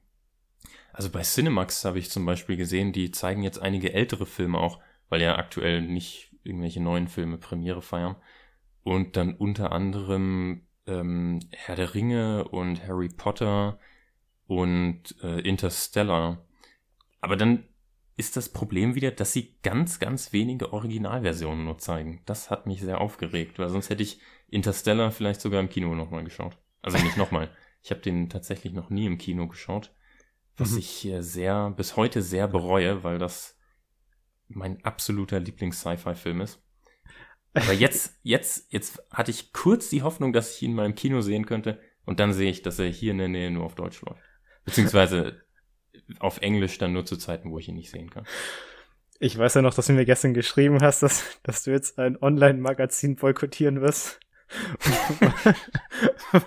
also 0.92 1.10
bei 1.10 1.22
Cinemax 1.22 1.86
habe 1.86 2.00
ich 2.00 2.10
zum 2.10 2.26
Beispiel 2.26 2.58
gesehen, 2.58 2.92
die 2.92 3.12
zeigen 3.12 3.44
jetzt 3.44 3.62
einige 3.62 3.94
ältere 3.94 4.26
Filme 4.26 4.58
auch, 4.58 4.80
weil 5.10 5.22
ja 5.22 5.38
aktuell 5.38 5.82
nicht 5.82 6.36
irgendwelche 6.44 6.82
neuen 6.82 7.08
Filme 7.08 7.38
Premiere 7.38 7.82
feiern. 7.82 8.16
Und 8.84 9.18
dann 9.18 9.36
unter 9.36 9.72
anderem 9.72 10.68
ähm, 10.86 11.40
Herr 11.52 11.76
der 11.76 11.94
Ringe 11.94 12.48
und 12.48 12.88
Harry 12.88 13.10
Potter 13.10 13.80
und 14.48 15.16
äh, 15.22 15.42
Interstellar. 15.42 16.46
Aber 17.20 17.36
dann 17.36 17.66
ist 18.16 18.36
das 18.36 18.50
Problem 18.50 18.96
wieder, 18.96 19.12
dass 19.12 19.34
sie 19.34 19.58
ganz, 19.62 20.00
ganz 20.00 20.34
wenige 20.34 20.74
Originalversionen 20.74 21.66
nur 21.66 21.78
zeigen. 21.78 22.22
Das 22.26 22.50
hat 22.50 22.66
mich 22.66 22.82
sehr 22.82 23.00
aufgeregt, 23.00 23.60
weil 23.60 23.70
sonst 23.70 23.90
hätte 23.90 24.04
ich 24.04 24.20
Interstellar 24.48 25.12
vielleicht 25.12 25.42
sogar 25.42 25.60
im 25.60 25.70
Kino 25.70 25.94
nochmal 25.94 26.24
geschaut. 26.24 26.58
Also 26.82 26.98
nicht 26.98 27.18
nochmal. 27.18 27.50
Ich 27.84 27.92
habe 27.92 28.02
den 28.02 28.28
tatsächlich 28.28 28.74
noch 28.74 28.90
nie 28.90 29.06
im 29.06 29.18
Kino 29.18 29.48
geschaut, 29.48 29.94
was 30.58 30.72
mhm. 30.72 30.80
ich 30.80 31.10
sehr, 31.20 31.70
bis 31.70 31.96
heute 31.96 32.22
sehr 32.22 32.48
bereue, 32.48 33.04
weil 33.06 33.18
das 33.18 33.57
mein 34.48 34.84
absoluter 34.84 35.40
Lieblings-Sci-Fi-Film 35.40 36.42
ist. 36.42 36.62
Aber 37.54 37.74
jetzt, 37.74 38.18
jetzt, 38.24 38.72
jetzt 38.72 39.02
hatte 39.12 39.32
ich 39.32 39.54
kurz 39.54 39.90
die 39.90 40.04
Hoffnung, 40.04 40.34
dass 40.34 40.56
ich 40.56 40.64
ihn 40.64 40.74
mal 40.74 40.86
im 40.86 40.96
Kino 40.96 41.22
sehen 41.22 41.46
könnte 41.46 41.80
und 42.06 42.20
dann 42.20 42.34
sehe 42.34 42.50
ich, 42.50 42.62
dass 42.62 42.80
er 42.80 42.88
hier 42.88 43.12
in 43.12 43.18
der 43.18 43.28
Nähe 43.28 43.52
nur 43.52 43.66
auf 43.66 43.76
Deutsch 43.76 44.02
läuft. 44.02 44.22
Beziehungsweise 44.66 45.42
auf 46.20 46.42
Englisch 46.42 46.78
dann 46.78 46.94
nur 46.94 47.06
zu 47.06 47.18
Zeiten, 47.18 47.52
wo 47.52 47.60
ich 47.60 47.68
ihn 47.68 47.76
nicht 47.76 47.92
sehen 47.92 48.10
kann. 48.10 48.26
Ich 49.20 49.38
weiß 49.38 49.56
ja 49.56 49.62
noch, 49.62 49.74
dass 49.74 49.88
du 49.88 49.94
mir 49.94 50.06
gestern 50.06 50.34
geschrieben 50.34 50.80
hast, 50.82 51.02
dass, 51.02 51.40
dass 51.42 51.64
du 51.64 51.72
jetzt 51.72 51.98
ein 51.98 52.22
Online-Magazin 52.22 53.16
boykottieren 53.16 53.82
wirst. 53.82 54.20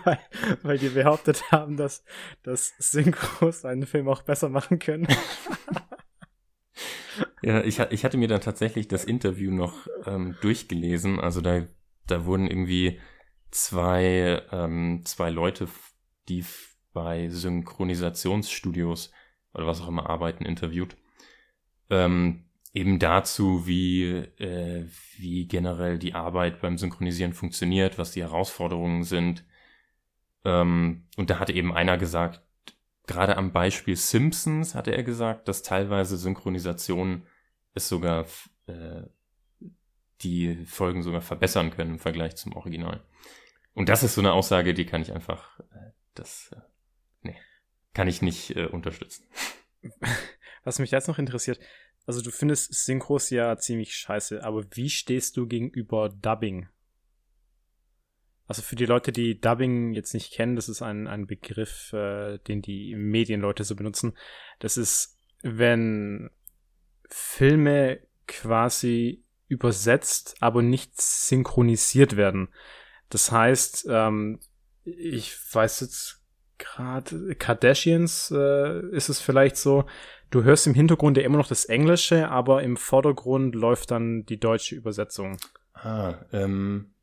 weil, 0.05 0.19
weil 0.63 0.79
die 0.79 0.89
behauptet 0.89 1.51
haben, 1.51 1.77
dass, 1.77 2.03
dass 2.43 2.73
Synchros 2.79 3.65
einen 3.65 3.87
Film 3.87 4.09
auch 4.09 4.23
besser 4.23 4.49
machen 4.49 4.79
können. 4.79 5.07
Ja, 7.43 7.63
ich, 7.63 7.79
ich 7.79 8.05
hatte 8.05 8.19
mir 8.19 8.29
dann 8.29 8.41
tatsächlich 8.41 8.89
das 8.89 9.05
Interview 9.05 9.51
noch 9.51 9.87
ähm, 10.07 10.37
durchgelesen. 10.41 11.21
Also 11.21 11.41
da, 11.41 11.67
da 12.07 12.25
wurden 12.25 12.47
irgendwie 12.47 13.01
zwei, 13.51 14.43
ähm, 14.53 15.03
zwei 15.05 15.31
Leute, 15.31 15.69
die 16.29 16.45
bei 16.93 17.29
Synchronisationsstudios 17.29 19.13
oder 19.55 19.67
was 19.67 19.81
auch 19.81 19.89
immer 19.89 20.09
arbeiten, 20.09 20.45
interviewt. 20.45 20.97
Ähm, 21.89 22.45
eben 22.73 22.99
dazu, 22.99 23.67
wie, 23.67 24.05
äh, 24.39 24.87
wie 25.17 25.47
generell 25.47 25.99
die 25.99 26.15
Arbeit 26.15 26.61
beim 26.61 26.79
Synchronisieren 26.79 27.33
funktioniert, 27.33 27.99
was 27.99 28.13
die 28.13 28.23
Herausforderungen 28.23 29.03
sind. 29.03 29.45
Ähm, 30.45 31.07
und 31.17 31.31
da 31.31 31.39
hatte 31.39 31.53
eben 31.53 31.73
einer 31.73 31.99
gesagt, 31.99 32.43
gerade 33.11 33.37
am 33.37 33.53
Beispiel 33.53 33.97
Simpsons 33.97 34.77
hatte 34.77 34.95
er 34.95 35.03
gesagt, 35.03 35.49
dass 35.49 35.63
teilweise 35.63 36.17
Synchronisationen 36.17 37.27
es 37.75 37.89
sogar 37.89 38.25
äh, 38.67 39.03
die 40.23 40.65
Folgen 40.65 41.03
sogar 41.03 41.21
verbessern 41.21 41.73
können 41.73 41.95
im 41.95 41.99
Vergleich 41.99 42.37
zum 42.37 42.53
Original. 42.55 43.03
Und 43.75 43.89
das 43.89 44.05
ist 44.05 44.15
so 44.15 44.21
eine 44.21 44.33
Aussage, 44.33 44.75
die 44.75 44.87
kann 44.87 45.03
ich 45.03 45.13
einfach, 45.13 45.59
äh, 45.59 45.91
das, 46.15 46.53
äh, 46.55 46.61
nee, 47.23 47.37
kann 47.95 48.07
ich 48.07 48.23
nicht 48.23 48.55
äh, 48.55 48.67
unterstützen. 48.67 49.25
Was 50.63 50.79
mich 50.79 50.93
jetzt 50.93 51.09
noch 51.09 51.19
interessiert, 51.19 51.59
also 52.07 52.23
du 52.23 52.31
findest 52.31 52.73
Synchros 52.73 53.31
ja 53.31 53.57
ziemlich 53.57 53.97
scheiße, 53.97 54.45
aber 54.45 54.65
wie 54.71 54.89
stehst 54.89 55.37
du 55.37 55.49
gegenüber 55.49 56.11
Dubbing? 56.11 56.69
Also 58.51 58.63
für 58.63 58.75
die 58.75 58.87
Leute, 58.87 59.13
die 59.13 59.41
Dubbing 59.41 59.93
jetzt 59.93 60.13
nicht 60.13 60.33
kennen, 60.33 60.57
das 60.57 60.69
ist 60.69 60.83
ein, 60.83 61.07
ein 61.07 61.29
Begriff, 61.29 61.93
äh, 61.93 62.39
den 62.39 62.63
die 62.63 62.97
Medienleute 62.97 63.63
so 63.63 63.77
benutzen. 63.77 64.19
Das 64.59 64.77
ist, 64.77 65.17
wenn 65.41 66.31
Filme 67.09 68.01
quasi 68.27 69.23
übersetzt, 69.47 70.35
aber 70.41 70.63
nicht 70.63 71.01
synchronisiert 71.01 72.17
werden. 72.17 72.49
Das 73.09 73.31
heißt, 73.31 73.87
ähm, 73.89 74.41
ich 74.83 75.33
weiß 75.53 75.79
jetzt 75.83 76.21
gerade, 76.59 77.37
Kardashians 77.37 78.33
äh, 78.37 78.81
ist 78.89 79.11
es 79.11 79.21
vielleicht 79.21 79.59
so, 79.59 79.85
du 80.33 80.43
hörst 80.43 80.67
im 80.67 80.75
Hintergrund 80.75 81.17
ja 81.17 81.23
immer 81.23 81.39
noch 81.39 81.47
das 81.47 81.67
Englische, 81.67 82.29
aber 82.29 82.65
im 82.65 82.77
Vordergrund 82.77 83.55
läuft 83.55 83.93
dann 83.93 84.27
die 84.27 84.41
deutsche 84.41 84.75
Übersetzung. 84.75 85.37
Ah, 85.73 86.17
ähm, 86.33 86.95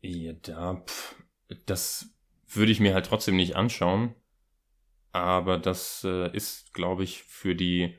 ja, 0.00 0.32
da, 0.32 0.82
pff, 0.86 1.16
das 1.66 2.14
würde 2.46 2.72
ich 2.72 2.80
mir 2.80 2.94
halt 2.94 3.06
trotzdem 3.06 3.36
nicht 3.36 3.56
anschauen. 3.56 4.14
Aber 5.12 5.58
das 5.58 6.04
äh, 6.04 6.34
ist, 6.36 6.74
glaube 6.74 7.02
ich, 7.02 7.22
für 7.22 7.54
die 7.54 7.94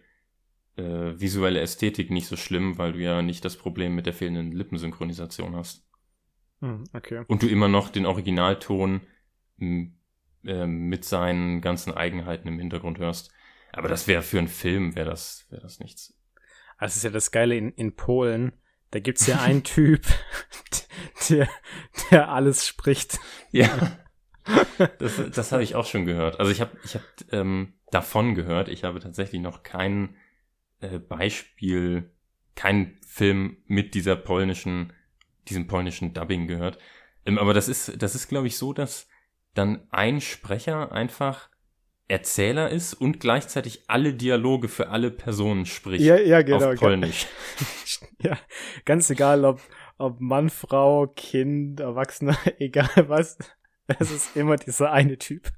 äh, 0.76 1.20
visuelle 1.20 1.60
Ästhetik 1.60 2.12
nicht 2.12 2.28
so 2.28 2.38
schlimm, 2.38 2.78
weil 2.78 2.94
du 2.94 3.00
ja 3.00 3.22
nicht 3.22 3.44
das 3.44 3.58
Problem 3.58 3.96
mit 3.96 4.06
der 4.06 4.14
fehlenden 4.14 4.52
Lippensynchronisation 4.52 5.56
hast. 5.56 5.86
Hm, 6.62 6.84
okay. 6.94 7.24
Und 7.28 7.44
du 7.44 7.48
immer 7.48 7.68
noch 7.68 7.90
den 7.90 8.06
Originalton 8.06 9.02
äh, 9.60 10.68
mit 10.68 11.06
seinen 11.06 11.62
ganzen 11.62 11.94
Eigenheiten 11.94 12.48
im 12.48 12.60
Hintergrund 12.60 13.00
hörst. 13.00 13.32
Aber 13.72 13.88
das 13.88 14.08
wäre 14.08 14.22
für 14.22 14.40
einen 14.40 14.48
Film, 14.48 14.96
wäre 14.96 15.10
das, 15.10 15.46
wäre 15.50 15.62
das 15.62 15.80
nichts. 15.80 16.18
Also, 16.78 16.94
das 16.94 16.98
ist 16.98 17.04
ja 17.04 17.10
das 17.10 17.32
Geile 17.32 17.56
in, 17.56 17.72
in 17.74 17.96
Polen. 17.96 18.54
Da 18.92 19.00
gibt's 19.00 19.28
ja 19.28 19.42
einen 19.42 19.64
Typ, 19.66 20.06
der, 21.30 21.48
der 22.12 22.30
alles 22.30 22.66
spricht. 22.68 23.20
Ja. 23.52 23.70
Das, 24.98 25.22
das 25.32 25.52
habe 25.52 25.62
ich 25.62 25.76
auch 25.76 25.86
schon 25.86 26.06
gehört. 26.06 26.40
Also 26.40 26.52
ich 26.52 26.60
habe 26.60 26.72
ich 26.84 26.96
hab, 26.96 27.04
ähm, 27.32 27.74
davon 27.92 28.34
gehört. 28.34 28.68
Ich 28.68 28.84
habe 28.84 29.00
tatsächlich 29.00 29.42
noch 29.42 29.62
kein 29.62 30.16
äh, 30.80 30.98
Beispiel, 30.98 32.12
keinen 32.56 32.98
Film 33.06 33.58
mit 33.68 33.94
dieser 33.94 34.16
polnischen, 34.16 34.92
diesem 35.48 35.68
polnischen 35.68 36.16
Dubbing 36.16 36.48
gehört. 36.48 36.80
Ähm, 37.26 37.38
aber 37.38 37.54
das 37.54 37.68
ist, 37.68 38.02
das 38.02 38.16
ist, 38.16 38.28
glaube 38.28 38.48
ich, 38.48 38.58
so, 38.58 38.74
dass 38.74 39.08
dann 39.54 39.88
ein 39.92 40.20
Sprecher 40.20 40.92
einfach 40.92 41.50
Erzähler 42.08 42.70
ist 42.70 42.96
und 42.96 43.20
gleichzeitig 43.20 43.84
alle 43.88 44.16
Dialoge 44.16 44.68
für 44.68 44.90
alle 44.90 45.12
Personen 45.12 45.68
spricht. 45.68 46.04
Ja, 46.04 46.18
ja, 46.18 46.42
genau. 46.42 46.72
Auf 46.72 46.80
Polnisch. 46.80 47.28
ja, 48.24 48.36
ganz 48.84 49.12
egal, 49.12 49.46
ob, 49.46 49.62
ob 50.00 50.20
Mann, 50.20 50.50
Frau, 50.50 51.08
Kind, 51.08 51.80
Erwachsener, 51.80 52.38
egal 52.60 53.10
was. 53.10 53.38
Es 54.00 54.12
ist 54.12 54.36
immer 54.36 54.56
dieser 54.56 54.92
eine 54.92 55.18
Typ. 55.18 55.52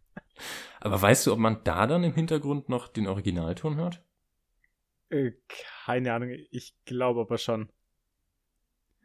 Aber 0.79 1.01
weißt 1.01 1.27
du, 1.27 1.33
ob 1.33 1.39
man 1.39 1.63
da 1.63 1.87
dann 1.87 2.03
im 2.03 2.13
Hintergrund 2.13 2.67
noch 2.67 2.87
den 2.87 3.07
Originalton 3.07 3.75
hört? 3.75 4.03
Äh, 5.09 5.33
keine 5.85 6.13
Ahnung, 6.13 6.29
ich 6.49 6.75
glaube 6.85 7.21
aber 7.21 7.37
schon. 7.37 7.69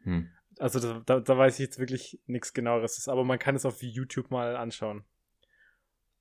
Hm. 0.03 0.31
Also 0.57 0.79
da, 0.79 1.01
da, 1.05 1.19
da 1.19 1.37
weiß 1.37 1.55
ich 1.55 1.59
jetzt 1.59 1.77
wirklich 1.77 2.19
nichts 2.25 2.53
genaueres, 2.53 3.07
aber 3.07 3.23
man 3.23 3.37
kann 3.37 3.55
es 3.55 3.65
auf 3.65 3.83
YouTube 3.83 4.31
mal 4.31 4.55
anschauen. 4.55 5.05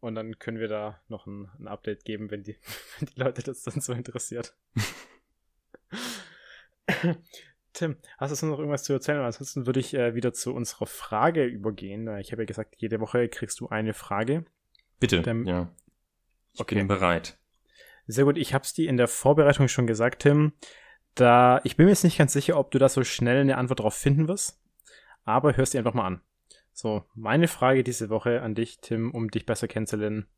Und 0.01 0.15
dann 0.15 0.39
können 0.39 0.59
wir 0.59 0.69
da 0.69 1.01
noch 1.09 1.27
ein, 1.27 1.49
ein 1.59 1.69
Update 1.69 2.05
geben, 2.05 2.31
wenn 2.31 2.43
die, 2.43 2.59
wenn 2.99 3.09
die 3.09 3.19
Leute 3.19 3.43
das 3.43 3.63
dann 3.63 3.81
so 3.81 3.95
interessiert. 3.95 4.55
Tim, 7.77 7.97
hast 8.17 8.43
du 8.43 8.47
noch 8.47 8.59
irgendwas 8.59 8.85
zu 8.85 8.95
erzählen? 8.95 9.21
Ansonsten 9.21 9.67
würde 9.67 9.81
ich 9.81 9.93
äh, 9.93 10.15
wieder 10.15 10.33
zu 10.33 10.55
unserer 10.55 10.87
Frage 10.87 11.45
übergehen. 11.45 12.09
Ich 12.17 12.33
habe 12.33 12.43
ja 12.43 12.47
gesagt, 12.47 12.77
jede 12.79 13.01
Woche 13.01 13.29
kriegst 13.29 13.61
du 13.61 13.69
eine 13.69 13.93
Frage. 13.93 14.47
Bitte, 14.99 15.21
Dem, 15.21 15.45
ja. 15.47 15.71
Ich 16.55 16.61
okay. 16.61 16.77
bin 16.77 16.89
bereit. 16.89 17.39
Sehr 18.07 18.25
gut, 18.25 18.39
ich 18.39 18.55
habe 18.55 18.65
es 18.65 18.73
dir 18.73 18.89
in 18.89 18.97
der 18.97 19.09
Vorbereitung 19.09 19.69
schon 19.69 19.87
gesagt, 19.87 20.23
Tim. 20.23 20.55
Da, 21.15 21.61
ich 21.65 21.77
bin 21.77 21.85
mir 21.85 21.93
jetzt 21.93 22.03
nicht 22.03 22.17
ganz 22.17 22.33
sicher, 22.33 22.59
ob 22.59 22.71
du 22.71 22.79
da 22.79 22.89
so 22.89 23.05
schnell 23.05 23.43
eine 23.43 23.59
Antwort 23.59 23.81
drauf 23.81 23.95
finden 23.95 24.27
wirst, 24.27 24.59
aber 25.25 25.55
hörst 25.55 25.75
dir 25.75 25.79
einfach 25.79 25.93
mal 25.93 26.07
an. 26.07 26.23
So, 26.73 27.05
meine 27.15 27.47
Frage 27.47 27.85
diese 27.85 28.09
Woche 28.09 28.41
an 28.41 28.55
dich, 28.55 28.81
Tim, 28.81 29.11
um 29.11 29.31
dich 29.31 29.45
besser 29.45 29.69
kennenzulernen. 29.69 30.29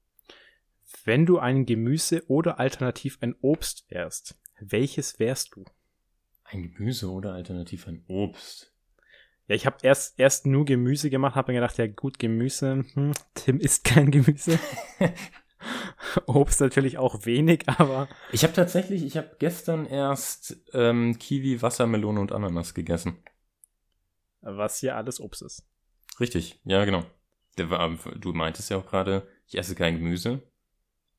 Wenn 1.05 1.25
du 1.25 1.39
ein 1.39 1.67
Gemüse 1.67 2.25
oder 2.27 2.59
alternativ 2.59 3.19
ein 3.21 3.37
Obst 3.43 3.89
wärst, 3.91 4.37
welches 4.59 5.21
wärst 5.21 5.55
du? 5.55 5.65
Ein 6.51 6.63
Gemüse 6.63 7.11
oder 7.11 7.35
alternativ 7.35 7.87
ein 7.87 8.05
Obst? 8.09 8.73
Ja, 9.49 9.55
ich 9.55 9.67
habe 9.67 9.77
erst 9.83 10.19
erst 10.19 10.47
nur 10.47 10.65
Gemüse 10.65 11.11
gemacht, 11.11 11.35
habe 11.35 11.53
mir 11.53 11.61
gedacht, 11.61 11.77
ja 11.79 11.87
gut, 11.87 12.19
Gemüse, 12.19 12.85
hm, 12.95 13.13
Tim 13.35 13.61
isst 13.61 13.85
kein 13.85 14.11
Gemüse. 14.11 14.59
Obst 16.27 16.61
natürlich 16.61 16.97
auch 16.97 17.27
wenig, 17.27 17.69
aber. 17.69 18.09
Ich 18.33 18.45
habe 18.45 18.55
tatsächlich, 18.55 19.05
ich 19.05 19.17
habe 19.17 19.37
gestern 19.39 19.85
erst 19.85 20.57
ähm, 20.73 21.19
Kiwi, 21.19 21.61
Wassermelone 21.61 22.21
und 22.21 22.33
Ananas 22.33 22.73
gegessen. 22.73 23.19
Was 24.41 24.81
hier 24.81 24.97
alles 24.97 25.21
Obst 25.21 25.43
ist. 25.43 25.67
Richtig, 26.21 26.61
ja, 26.65 26.85
genau. 26.85 27.05
Du 27.57 28.33
meintest 28.33 28.71
ja 28.71 28.79
auch 28.79 28.87
gerade, 28.87 29.29
ich 29.47 29.59
esse 29.59 29.75
kein 29.75 29.97
Gemüse. 29.97 30.43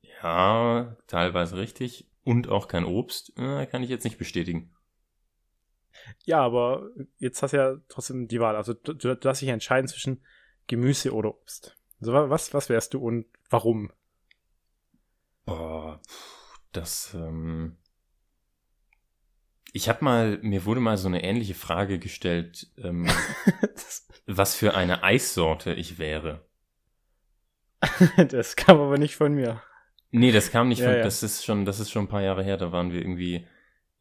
Ja, 0.02 0.98
teilweise 1.08 1.58
richtig. 1.58 2.10
Und 2.24 2.48
auch 2.50 2.68
kein 2.68 2.86
Obst. 2.86 3.38
Äh, 3.38 3.66
kann 3.66 3.84
ich 3.84 3.90
jetzt 3.90 4.06
nicht 4.06 4.18
bestätigen. 4.18 4.74
Ja, 6.26 6.42
aber 6.42 6.90
jetzt 7.18 7.42
hast 7.42 7.52
du 7.52 7.58
ja 7.58 7.76
trotzdem 7.88 8.28
die 8.28 8.40
Wahl. 8.40 8.56
Also 8.56 8.74
du, 8.74 8.94
du 8.94 9.30
hast 9.30 9.42
dich 9.42 9.50
entscheiden 9.50 9.88
zwischen 9.88 10.24
Gemüse 10.68 11.14
oder 11.14 11.30
Obst. 11.30 11.78
Also 12.00 12.14
was, 12.14 12.54
was 12.54 12.70
wärst 12.70 12.94
du 12.94 13.00
und 13.00 13.26
warum? 13.50 13.92
Boah, 15.46 16.00
das, 16.72 17.14
ähm, 17.14 17.78
ich 19.74 19.90
habe 19.90 20.04
mal, 20.04 20.40
mir 20.42 20.66
wurde 20.66 20.80
mal 20.80 20.98
so 20.98 21.08
eine 21.08 21.24
ähnliche 21.24 21.56
Frage 21.56 22.00
gestellt, 22.00 22.72
ähm, 22.78 23.08
was 24.26 24.56
für 24.56 24.76
eine 24.76 25.04
Eissorte 25.04 25.74
ich 25.74 25.98
wäre. 25.98 26.46
das 28.30 28.56
kam 28.56 28.80
aber 28.80 28.98
nicht 28.98 29.16
von 29.16 29.34
mir. 29.34 29.62
Nee, 30.12 30.32
das 30.32 30.52
kam 30.52 30.70
nicht 30.70 30.80
ja, 30.80 30.88
von, 30.88 30.96
ja. 30.98 31.04
das 31.04 31.24
ist 31.24 31.46
schon, 31.46 31.66
das 31.66 31.80
ist 31.80 31.92
schon 31.92 32.06
ein 32.06 32.10
paar 32.10 32.22
Jahre 32.22 32.44
her, 32.44 32.58
da 32.58 32.72
waren 32.72 32.92
wir 32.92 33.02
irgendwie, 33.02 33.46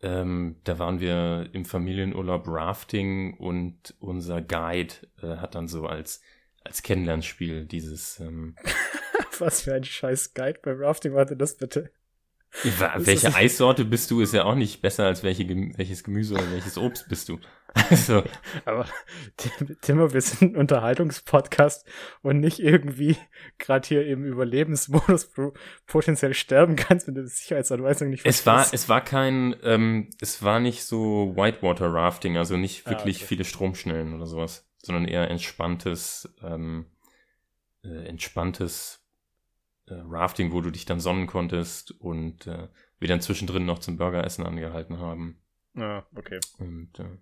ähm, 0.01 0.57
da 0.65 0.79
waren 0.79 1.01
wir 1.01 1.51
im 1.53 1.65
Familienurlaub 1.65 2.47
Rafting 2.47 3.35
und 3.35 3.95
unser 3.99 4.41
Guide 4.41 4.95
äh, 5.23 5.37
hat 5.37 5.55
dann 5.55 5.69
so 5.69 5.87
als, 5.87 6.21
als 6.65 6.83
Kennenlernspiel 6.83 7.67
dieses, 7.67 8.21
ähm, 8.21 8.57
Was 9.39 9.63
für 9.63 9.75
ein 9.75 9.85
scheiß 9.85 10.35
Guide 10.35 10.61
beim 10.63 10.79
Rafting 10.79 11.15
war 11.15 11.25
denn 11.25 11.39
das 11.39 11.57
bitte? 11.57 11.91
welche 12.97 13.35
Eissorte 13.35 13.85
bist 13.85 14.11
du, 14.11 14.21
ist 14.21 14.33
ja 14.33 14.45
auch 14.45 14.55
nicht 14.55 14.81
besser 14.81 15.05
als 15.05 15.23
welche, 15.23 15.47
welches 15.77 16.03
Gemüse 16.03 16.35
oder 16.35 16.51
welches 16.51 16.79
Obst 16.79 17.09
bist 17.09 17.29
du. 17.29 17.39
Also. 17.75 18.25
Aber 18.65 18.87
Timmer, 19.83 20.13
wir 20.13 20.21
sind 20.21 20.55
ein 20.55 20.57
Unterhaltungspodcast 20.57 21.87
und 22.23 22.41
nicht 22.41 22.61
irgendwie 22.61 23.17
gerade 23.59 23.87
hier 23.87 24.07
im 24.07 24.25
Überlebensmodus 24.25 25.31
potenziell 25.87 26.35
sterben 26.35 26.77
kannst, 26.77 27.07
wenn 27.07 27.15
du 27.15 27.23
die 27.23 27.29
Sicherheitsanweisung 27.29 28.11
nicht 28.11 28.23
verstehst. 28.23 28.41
Es 28.41 28.47
war, 28.47 28.67
es 28.73 28.89
war 28.89 29.01
kein, 29.03 29.55
ähm, 29.63 30.11
es 30.21 30.43
war 30.43 30.61
nicht 30.61 30.85
so 30.85 31.35
Whitewater 31.37 31.93
Rafting, 31.93 32.37
also 32.37 32.57
nicht 32.57 32.87
ah, 32.87 32.91
wirklich 32.91 33.19
ah, 33.19 33.21
okay. 33.21 33.27
viele 33.27 33.45
Stromschnellen 33.45 34.15
oder 34.15 34.27
sowas, 34.27 34.69
sondern 34.79 35.05
eher 35.07 35.31
entspanntes, 35.31 36.35
ähm, 36.43 36.87
äh, 37.85 38.07
entspanntes 38.07 39.05
äh, 39.87 39.95
Rafting, 39.95 40.53
wo 40.53 40.61
du 40.61 40.71
dich 40.71 40.87
dann 40.87 41.01
sonnen 41.01 41.27
konntest 41.27 41.93
und 41.93 42.47
äh, 42.47 42.69
wir 42.99 43.09
dann 43.09 43.21
zwischendrin 43.21 43.67
noch 43.67 43.79
zum 43.79 43.97
Burgeressen 43.97 44.47
angehalten 44.47 44.99
haben. 44.99 45.41
Ah, 45.77 46.05
okay. 46.17 46.41
Und 46.59 46.99
äh, 46.99 47.19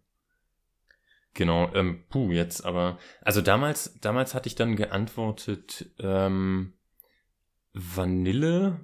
genau, 1.36 1.72
ähm, 1.74 2.04
puh, 2.08 2.32
jetzt 2.32 2.64
aber, 2.64 2.98
also 3.22 3.40
damals, 3.40 3.98
damals 4.00 4.34
hatte 4.34 4.48
ich 4.48 4.56
dann 4.56 4.74
geantwortet 4.74 5.90
ähm, 6.00 6.72
Vanille, 7.72 8.80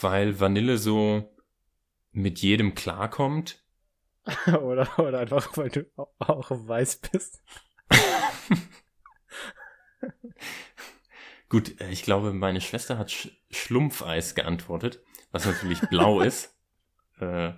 weil 0.00 0.38
Vanille 0.38 0.78
so 0.78 1.34
mit 2.12 2.38
jedem 2.40 2.74
klarkommt. 2.74 3.64
oder, 4.46 4.98
oder 4.98 5.20
einfach, 5.20 5.56
weil 5.56 5.70
du 5.70 5.86
auch 6.18 6.50
weiß 6.50 7.00
bist. 7.10 7.42
Gut, 11.48 11.80
äh, 11.80 11.90
ich 11.90 12.02
glaube, 12.02 12.32
meine 12.32 12.60
Schwester 12.60 12.98
hat 12.98 13.10
Sch 13.10 13.30
Schlumpfeis 13.50 14.34
geantwortet, 14.34 15.00
was 15.32 15.46
natürlich 15.46 15.80
blau 15.88 16.20
ist. 16.28 16.54
Äh, 17.20 17.54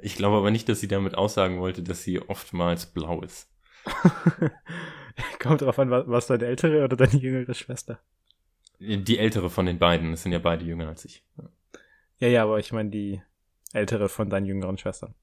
ich 0.00 0.16
glaube 0.16 0.36
aber 0.36 0.50
nicht, 0.50 0.68
dass 0.68 0.80
sie 0.80 0.88
damit 0.88 1.14
aussagen 1.14 1.60
wollte, 1.60 1.82
dass 1.82 2.02
sie 2.02 2.20
oftmals 2.20 2.86
blau 2.86 3.22
ist. 3.22 3.50
Kommt 5.40 5.62
drauf 5.62 5.78
an, 5.78 5.90
was 5.90 6.26
deine 6.26 6.46
ältere 6.46 6.84
oder 6.84 6.96
deine 6.96 7.16
jüngere 7.16 7.54
Schwester? 7.54 7.98
Die 8.78 9.18
ältere 9.18 9.50
von 9.50 9.66
den 9.66 9.78
beiden. 9.78 10.12
Es 10.12 10.22
sind 10.22 10.32
ja 10.32 10.38
beide 10.38 10.64
jünger 10.64 10.88
als 10.88 11.04
ich. 11.04 11.24
Ja, 12.18 12.28
ja, 12.28 12.42
aber 12.44 12.58
ich 12.58 12.72
meine 12.72 12.90
die 12.90 13.22
ältere 13.72 14.08
von 14.08 14.30
deinen 14.30 14.46
jüngeren 14.46 14.78
Schwestern. 14.78 15.14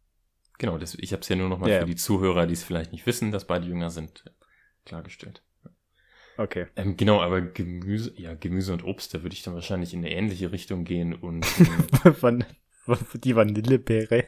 Genau, 0.57 0.77
das, 0.77 0.95
ich 0.95 1.11
habe 1.11 1.21
es 1.21 1.29
ja 1.29 1.35
nur 1.35 1.49
nochmal 1.49 1.69
ja, 1.69 1.79
für 1.79 1.85
die 1.85 1.95
Zuhörer, 1.95 2.47
die 2.47 2.53
es 2.53 2.63
vielleicht 2.63 2.91
nicht 2.91 3.05
wissen, 3.05 3.31
dass 3.31 3.45
beide 3.45 3.65
jünger 3.65 3.89
sind, 3.89 4.23
klargestellt. 4.85 5.41
Okay. 6.37 6.67
Ähm, 6.75 6.97
genau, 6.97 7.21
aber 7.21 7.41
Gemüse, 7.41 8.13
ja, 8.17 8.33
Gemüse 8.33 8.73
und 8.73 8.83
Obst, 8.83 9.13
da 9.13 9.23
würde 9.23 9.33
ich 9.33 9.43
dann 9.43 9.53
wahrscheinlich 9.53 9.93
in 9.93 9.99
eine 9.99 10.11
ähnliche 10.11 10.51
Richtung 10.51 10.83
gehen 10.83 11.13
und. 11.13 11.45
Van 12.21 12.45
die 13.13 13.35
Vanillebeere. 13.35 14.25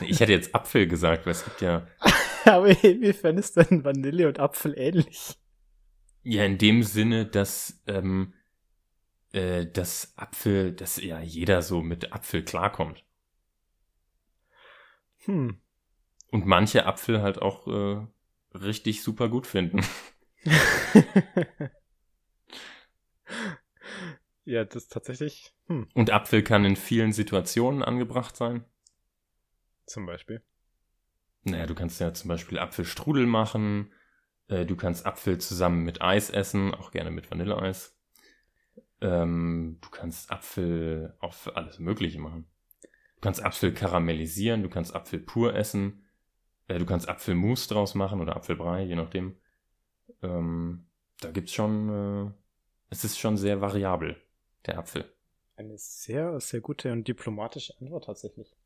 ich 0.00 0.20
hätte 0.20 0.32
jetzt 0.32 0.54
Apfel 0.54 0.86
gesagt, 0.86 1.26
weil 1.26 1.32
es 1.32 1.44
gibt 1.44 1.60
ja. 1.60 1.86
aber 2.44 2.68
wie 2.68 3.12
fändest 3.12 3.56
du 3.56 3.64
denn 3.64 3.84
Vanille 3.84 4.28
und 4.28 4.38
Apfel 4.40 4.74
ähnlich? 4.76 5.36
Ja, 6.22 6.44
in 6.44 6.58
dem 6.58 6.82
Sinne, 6.82 7.26
dass, 7.26 7.82
ähm, 7.86 8.34
äh, 9.32 9.66
dass 9.66 10.12
Apfel, 10.16 10.72
dass 10.72 11.02
ja 11.02 11.20
jeder 11.20 11.62
so 11.62 11.80
mit 11.82 12.12
Apfel 12.12 12.44
klarkommt. 12.44 13.04
Hm. 15.24 15.60
Und 16.30 16.46
manche 16.46 16.86
Apfel 16.86 17.22
halt 17.22 17.40
auch 17.40 17.66
äh, 17.66 18.06
richtig 18.54 19.02
super 19.02 19.28
gut 19.28 19.46
finden. 19.46 19.80
ja, 24.44 24.64
das 24.64 24.84
ist 24.84 24.92
tatsächlich. 24.92 25.54
Hm. 25.66 25.88
Und 25.94 26.10
Apfel 26.10 26.42
kann 26.42 26.64
in 26.64 26.76
vielen 26.76 27.12
Situationen 27.12 27.82
angebracht 27.82 28.36
sein. 28.36 28.64
Zum 29.86 30.06
Beispiel. 30.06 30.42
Naja, 31.42 31.66
du 31.66 31.74
kannst 31.74 32.00
ja 32.00 32.12
zum 32.12 32.28
Beispiel 32.28 32.58
Apfelstrudel 32.58 33.26
machen. 33.26 33.92
Äh, 34.48 34.66
du 34.66 34.76
kannst 34.76 35.06
Apfel 35.06 35.38
zusammen 35.38 35.84
mit 35.84 36.02
Eis 36.02 36.30
essen, 36.30 36.74
auch 36.74 36.90
gerne 36.90 37.10
mit 37.10 37.30
Vanilleeis. 37.30 37.96
Ähm, 39.00 39.78
du 39.80 39.88
kannst 39.90 40.30
Apfel 40.30 41.14
auf 41.20 41.54
alles 41.56 41.78
Mögliche 41.78 42.20
machen. 42.20 42.46
Du 42.82 43.20
kannst 43.22 43.42
Apfel 43.42 43.72
karamellisieren, 43.72 44.62
du 44.62 44.68
kannst 44.68 44.94
Apfel 44.94 45.20
pur 45.20 45.54
essen. 45.54 46.06
Äh, 46.68 46.78
du 46.78 46.86
kannst 46.86 47.08
Apfelmus 47.08 47.66
draus 47.68 47.94
machen 47.94 48.20
oder 48.20 48.36
Apfelbrei, 48.36 48.82
je 48.82 48.96
nachdem. 48.96 49.36
Ähm, 50.22 50.86
da 51.20 51.30
gibt's 51.30 51.52
schon, 51.52 51.88
äh, 51.88 52.32
es 52.90 53.04
ist 53.04 53.18
schon 53.18 53.36
sehr 53.36 53.60
variabel, 53.60 54.16
der 54.66 54.78
Apfel. 54.78 55.04
Eine 55.56 55.76
sehr, 55.76 56.40
sehr 56.40 56.60
gute 56.60 56.92
und 56.92 57.06
diplomatische 57.06 57.74
Antwort 57.80 58.04
tatsächlich. 58.04 58.56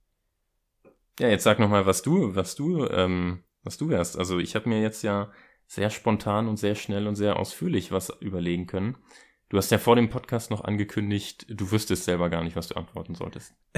Ja, 1.18 1.28
jetzt 1.28 1.44
sag 1.44 1.58
nochmal, 1.58 1.86
was 1.86 2.02
du, 2.02 2.34
was 2.34 2.54
du, 2.54 2.86
ähm, 2.88 3.44
was 3.62 3.76
du 3.76 3.88
wärst. 3.88 4.18
Also 4.18 4.38
ich 4.38 4.54
habe 4.54 4.68
mir 4.68 4.80
jetzt 4.82 5.02
ja 5.02 5.32
sehr 5.66 5.90
spontan 5.90 6.48
und 6.48 6.56
sehr 6.56 6.74
schnell 6.74 7.06
und 7.06 7.16
sehr 7.16 7.38
ausführlich 7.38 7.92
was 7.92 8.10
überlegen 8.20 8.66
können. 8.66 8.96
Du 9.48 9.58
hast 9.58 9.70
ja 9.70 9.78
vor 9.78 9.94
dem 9.94 10.08
Podcast 10.08 10.50
noch 10.50 10.64
angekündigt, 10.64 11.46
du 11.48 11.70
wüsstest 11.70 12.04
selber 12.04 12.30
gar 12.30 12.42
nicht, 12.42 12.56
was 12.56 12.68
du 12.68 12.74
antworten 12.74 13.14
solltest. 13.14 13.54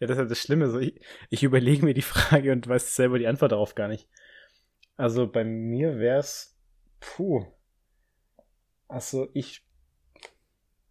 ja, 0.00 0.06
das 0.06 0.12
ist 0.12 0.18
ja 0.18 0.24
das 0.24 0.38
Schlimme. 0.38 0.70
So, 0.70 0.78
ich, 0.78 1.00
ich 1.28 1.42
überlege 1.42 1.84
mir 1.84 1.94
die 1.94 2.02
Frage 2.02 2.52
und 2.52 2.66
weiß 2.66 2.94
selber 2.94 3.18
die 3.18 3.26
Antwort 3.26 3.52
darauf 3.52 3.74
gar 3.74 3.88
nicht. 3.88 4.08
Also 4.96 5.30
bei 5.30 5.44
mir 5.44 5.98
wäre 5.98 6.18
es, 6.18 6.58
puh. 7.00 7.46
Also 8.88 9.28
ich. 9.34 9.64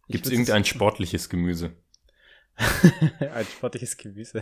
Gibt 0.08 0.26
es 0.26 0.32
irgendein 0.32 0.64
sportliches 0.64 1.28
Gemüse? 1.28 1.76
ein 3.20 3.46
sportliches 3.46 3.96
Gemüse. 3.96 4.40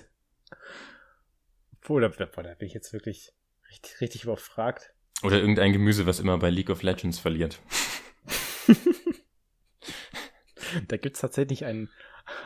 Puh, 1.81 2.01
da, 2.01 2.09
da, 2.09 2.27
da 2.27 2.55
bin 2.55 2.67
ich 2.69 2.75
jetzt 2.75 2.93
wirklich 2.93 3.33
richtig, 3.71 4.01
richtig 4.01 4.25
überfragt. 4.25 4.93
Oder 5.23 5.39
irgendein 5.39 5.73
Gemüse, 5.73 6.07
was 6.07 6.21
immer 6.21 6.39
bei 6.39 6.51
League 6.51 6.71
of 6.71 6.83
Legends 6.83 7.19
verliert. 7.19 7.61
da 10.89 10.97
gibt's 10.97 11.21
tatsächlich 11.21 11.65
einen, 11.65 11.91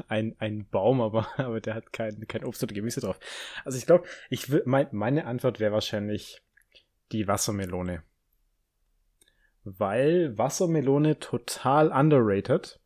einen, 0.08 0.36
einen 0.38 0.68
Baum, 0.68 1.00
aber, 1.00 1.28
aber 1.38 1.60
der 1.60 1.74
hat 1.74 1.92
kein, 1.92 2.26
kein 2.26 2.44
Obst 2.44 2.62
oder 2.62 2.74
Gemüse 2.74 3.00
drauf. 3.00 3.18
Also 3.64 3.76
ich 3.76 3.86
glaube, 3.86 4.08
ich 4.28 4.48
mein, 4.64 4.88
meine 4.92 5.26
Antwort 5.26 5.60
wäre 5.60 5.72
wahrscheinlich 5.72 6.42
die 7.12 7.26
Wassermelone. 7.26 8.02
Weil 9.64 10.38
Wassermelone 10.38 11.18
total 11.18 11.90
underrated. 11.92 12.79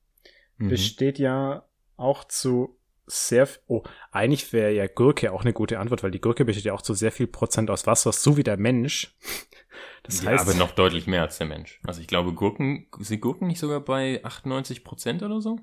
Mhm. 0.59 0.69
Besteht 0.69 1.19
ja 1.19 1.65
auch 1.97 2.25
zu 2.25 2.79
sehr, 3.07 3.49
oh, 3.67 3.83
eigentlich 4.13 4.53
wäre 4.53 4.73
ja 4.73 4.87
Gurke 4.87 5.33
auch 5.33 5.43
eine 5.43 5.53
gute 5.53 5.79
Antwort, 5.79 6.03
weil 6.03 6.11
die 6.11 6.21
Gurke 6.21 6.45
besteht 6.45 6.65
ja 6.65 6.73
auch 6.73 6.83
zu 6.83 6.95
sehr 6.95 7.13
viel 7.13 7.27
Prozent 7.27 7.71
aus 7.71 7.87
Wasser, 7.87 8.13
so 8.13 8.37
wie 8.37 8.45
der 8.45 8.57
Mensch. 8.57 9.15
Das 10.05 10.23
ja, 10.23 10.31
heißt, 10.31 10.47
aber 10.47 10.55
noch 10.55 10.73
deutlich 10.73 11.07
mehr 11.07 11.23
als 11.23 11.39
der 11.39 11.47
Mensch. 11.47 11.81
Also 11.83 12.03
ich 12.03 12.07
glaube, 12.07 12.35
Gurken, 12.35 12.87
sind 12.99 13.21
Gurken 13.23 13.49
nicht 13.49 13.59
sogar 13.59 13.81
bei 13.81 14.23
98 14.23 14.85
Prozent 14.85 15.23
oder 15.23 15.41
so? 15.41 15.59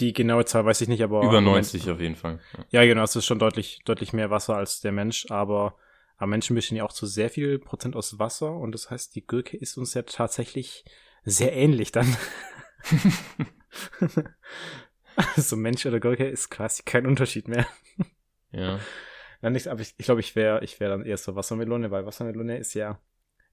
Die 0.00 0.12
genaue 0.12 0.44
Zahl 0.44 0.66
weiß 0.66 0.80
ich 0.80 0.88
nicht, 0.88 1.02
aber. 1.02 1.22
Über 1.22 1.40
90 1.40 1.88
auf 1.88 2.00
jeden 2.00 2.16
Fall. 2.16 2.40
Ja. 2.52 2.80
ja, 2.80 2.86
genau, 2.86 3.04
es 3.04 3.14
ist 3.14 3.24
schon 3.24 3.38
deutlich, 3.38 3.80
deutlich 3.84 4.12
mehr 4.12 4.30
Wasser 4.30 4.56
als 4.56 4.80
der 4.80 4.90
Mensch, 4.90 5.26
aber 5.30 5.76
am 6.16 6.30
Menschen 6.30 6.56
bestehen 6.56 6.76
ja 6.76 6.84
auch 6.84 6.92
zu 6.92 7.06
sehr 7.06 7.30
viel 7.30 7.60
Prozent 7.60 7.94
aus 7.94 8.18
Wasser 8.18 8.56
und 8.56 8.72
das 8.72 8.90
heißt, 8.90 9.14
die 9.14 9.24
Gurke 9.24 9.56
ist 9.56 9.78
uns 9.78 9.94
ja 9.94 10.02
tatsächlich 10.02 10.84
sehr 11.24 11.52
ähnlich 11.52 11.92
dann. 11.92 12.16
also 15.36 15.56
Mensch 15.56 15.86
oder 15.86 16.00
Gurke 16.00 16.28
ist 16.28 16.50
quasi 16.50 16.82
kein 16.82 17.06
Unterschied 17.06 17.48
mehr. 17.48 17.66
Ja. 18.50 18.80
Nein, 19.40 19.54
nicht, 19.54 19.68
aber 19.68 19.80
ich, 19.80 19.96
glaube, 19.98 20.20
ich 20.20 20.36
wäre 20.36 20.62
ich 20.62 20.78
wär 20.78 20.88
dann 20.88 21.04
eher 21.04 21.16
so 21.16 21.34
Wassermelone, 21.34 21.90
weil 21.90 22.06
Wassermelone 22.06 22.58
ist 22.58 22.74
ja 22.74 23.00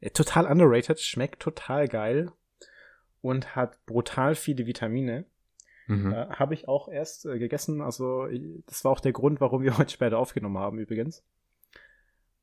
äh, 0.01 0.11
total 0.11 0.45
underrated, 0.45 0.99
schmeckt 0.99 1.41
total 1.41 1.87
geil 1.87 2.31
und 3.21 3.55
hat 3.55 3.83
brutal 3.85 4.35
viele 4.35 4.65
Vitamine. 4.65 5.25
Mhm. 5.87 6.13
Äh, 6.13 6.27
habe 6.29 6.53
ich 6.53 6.67
auch 6.67 6.87
erst 6.87 7.25
äh, 7.25 7.39
gegessen. 7.39 7.81
Also, 7.81 8.27
das 8.67 8.85
war 8.85 8.91
auch 8.91 8.99
der 8.99 9.13
Grund, 9.13 9.41
warum 9.41 9.63
wir 9.63 9.77
heute 9.77 9.91
später 9.91 10.19
aufgenommen 10.19 10.59
haben, 10.59 10.77
übrigens. 10.77 11.25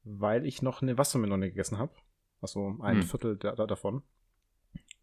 Weil 0.03 0.47
ich 0.47 0.63
noch 0.63 0.83
eine 0.83 0.99
Wassermelone 0.99 1.49
gegessen 1.49 1.79
habe. 1.79 1.93
Also 2.41 2.77
ein 2.81 2.99
mhm. 2.99 3.03
Viertel 3.03 3.37
da, 3.37 3.55
davon. 3.55 4.03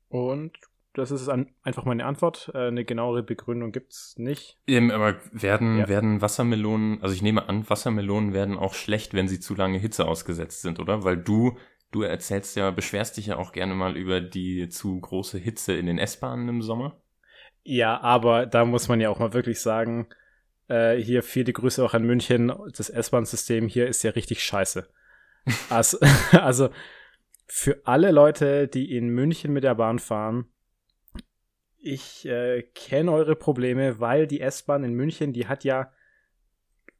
Und 0.08 0.58
das 0.94 1.12
ist 1.12 1.28
an, 1.28 1.50
einfach 1.64 1.86
meine 1.86 2.06
Antwort. 2.06 2.52
Äh, 2.54 2.68
eine 2.68 2.86
genauere 2.86 3.24
Begründung 3.24 3.72
gibt's 3.72 4.16
nicht. 4.18 4.58
Eben, 4.68 4.92
aber 4.92 5.16
werden, 5.32 5.80
ja. 5.80 5.88
werden 5.88 6.22
Wassermelonen, 6.22 7.02
also 7.02 7.16
ich 7.16 7.22
nehme 7.22 7.50
an, 7.50 7.70
Wassermelonen 7.70 8.34
werden 8.34 8.58
auch 8.58 8.74
schlecht, 8.74 9.14
wenn 9.14 9.28
sie 9.28 9.40
zu 9.40 9.56
lange 9.56 9.80
Hitze 9.80 10.06
ausgesetzt 10.08 10.62
sind, 10.62 10.80
oder? 10.80 11.04
Weil 11.04 11.18
du, 11.18 11.58
du 11.92 12.04
erzählst 12.04 12.56
ja, 12.56 12.72
beschwerst 12.72 13.18
dich 13.18 13.28
ja 13.28 13.38
auch 13.38 13.52
gerne 13.52 13.74
mal 13.74 13.98
über 13.98 14.22
die 14.22 14.70
zu 14.70 15.00
große 15.00 15.38
Hitze 15.38 15.74
in 15.74 15.88
den 15.88 15.98
S-Bahnen 15.98 16.48
im 16.48 16.62
Sommer. 16.62 17.02
Ja, 17.64 18.00
aber 18.02 18.46
da 18.46 18.66
muss 18.66 18.88
man 18.88 19.00
ja 19.00 19.10
auch 19.10 19.20
mal 19.20 19.34
wirklich 19.34 19.62
sagen, 19.62 20.08
äh, 20.68 20.98
hier 20.98 21.24
viele 21.24 21.54
Grüße 21.54 21.84
auch 21.84 21.94
an 21.94 22.04
München. 22.04 22.52
Das 22.76 22.90
S-Bahn-System 22.90 23.68
hier 23.68 23.88
ist 23.88 24.04
ja 24.04 24.12
richtig 24.12 24.44
scheiße. 24.44 24.88
also, 25.70 25.98
also 26.32 26.70
für 27.48 27.82
alle 27.86 28.12
Leute, 28.12 28.68
die 28.68 28.96
in 28.96 29.10
München 29.10 29.54
mit 29.54 29.64
der 29.64 29.76
Bahn 29.76 30.00
fahren, 30.00 30.46
ich 31.84 32.26
äh, 32.26 32.64
kenne 32.74 33.12
eure 33.12 33.36
Probleme, 33.36 34.00
weil 34.00 34.26
die 34.26 34.40
S-Bahn 34.40 34.86
in 34.86 34.94
München, 34.94 35.34
die 35.34 35.48
hat 35.48 35.66
ja 35.66 35.92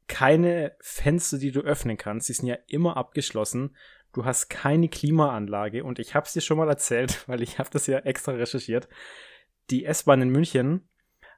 keine 0.06 0.76
Fenster, 0.80 1.38
die 1.38 1.52
du 1.52 1.60
öffnen 1.60 1.96
kannst. 1.96 2.28
Die 2.28 2.34
sind 2.34 2.46
ja 2.46 2.58
immer 2.66 2.98
abgeschlossen. 2.98 3.74
Du 4.12 4.26
hast 4.26 4.48
keine 4.48 4.88
Klimaanlage 4.88 5.84
und 5.84 5.98
ich 5.98 6.14
habe 6.14 6.26
es 6.26 6.34
dir 6.34 6.42
schon 6.42 6.58
mal 6.58 6.68
erzählt, 6.68 7.24
weil 7.28 7.42
ich 7.42 7.58
habe 7.58 7.70
das 7.72 7.86
ja 7.86 7.98
extra 8.00 8.32
recherchiert. 8.32 8.88
Die 9.70 9.86
S-Bahn 9.86 10.20
in 10.20 10.28
München 10.28 10.88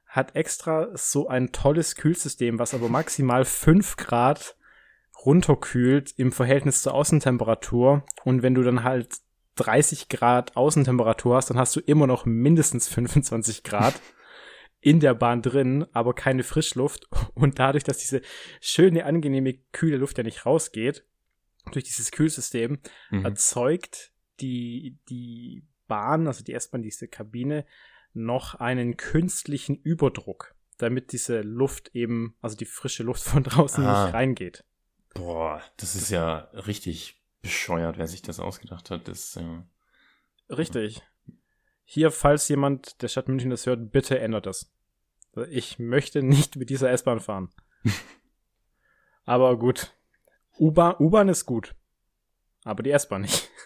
hat 0.05 0.35
extra 0.35 0.89
so 0.93 1.29
ein 1.29 1.53
tolles 1.53 1.95
Kühlsystem, 1.95 2.59
was 2.59 2.73
aber 2.73 2.89
maximal 2.89 3.45
5 3.45 3.95
Grad 3.95 4.57
runterkühlt 5.25 6.13
im 6.17 6.33
Verhältnis 6.33 6.83
zur 6.83 6.93
Außentemperatur. 6.93 8.03
Und 8.25 8.43
wenn 8.43 8.55
du 8.55 8.61
dann 8.61 8.83
halt 8.83 9.21
30 9.57 10.09
Grad 10.09 10.55
Außentemperatur 10.55 11.35
hast, 11.35 11.49
dann 11.49 11.57
hast 11.57 11.75
du 11.75 11.79
immer 11.79 12.07
noch 12.07 12.25
mindestens 12.25 12.87
25 12.87 13.63
Grad 13.63 13.99
in 14.79 14.99
der 14.99 15.13
Bahn 15.13 15.41
drin, 15.41 15.85
aber 15.91 16.13
keine 16.13 16.43
Frischluft. 16.43 17.09
Und 17.33 17.59
dadurch, 17.59 17.83
dass 17.83 17.97
diese 17.97 18.21
schöne, 18.61 19.05
angenehme, 19.05 19.55
kühle 19.71 19.97
Luft 19.97 20.17
ja 20.17 20.23
nicht 20.23 20.45
rausgeht, 20.45 21.05
durch 21.71 21.83
dieses 21.83 22.11
Kühlsystem, 22.11 22.79
mhm. 23.09 23.25
erzeugt 23.25 24.11
die, 24.39 24.97
die 25.09 25.65
Bahn, 25.87 26.27
also 26.27 26.43
die 26.43 26.53
S-Bahn, 26.53 26.81
diese 26.81 27.07
Kabine, 27.07 27.65
noch 28.13 28.55
einen 28.55 28.97
künstlichen 28.97 29.75
Überdruck, 29.75 30.55
damit 30.77 31.11
diese 31.11 31.41
Luft 31.41 31.91
eben, 31.93 32.35
also 32.41 32.55
die 32.55 32.65
frische 32.65 33.03
Luft 33.03 33.23
von 33.23 33.43
draußen 33.43 33.83
ah. 33.85 34.05
nicht 34.05 34.13
reingeht. 34.13 34.63
Boah, 35.13 35.61
das 35.77 35.95
ist 35.95 36.11
ja 36.11 36.49
richtig 36.53 37.21
bescheuert, 37.47 37.97
wer 37.97 38.07
sich 38.07 38.21
das 38.21 38.41
ausgedacht 38.41 38.91
hat. 38.91 39.07
Das, 39.07 39.35
ja. 39.35 39.65
Richtig. 40.49 41.01
Hier, 41.85 42.11
falls 42.11 42.49
jemand 42.49 43.01
der 43.01 43.07
Stadt 43.07 43.29
München 43.29 43.49
das 43.49 43.65
hört, 43.65 43.91
bitte 43.93 44.19
ändert 44.19 44.45
das. 44.45 44.69
Ich 45.49 45.79
möchte 45.79 46.23
nicht 46.23 46.57
mit 46.57 46.69
dieser 46.69 46.91
S-Bahn 46.91 47.21
fahren. 47.21 47.49
aber 49.23 49.57
gut. 49.57 49.93
U-Bahn 50.59 51.29
ist 51.29 51.45
gut. 51.45 51.73
Aber 52.65 52.83
die 52.83 52.91
S-Bahn 52.91 53.21
nicht. 53.21 53.49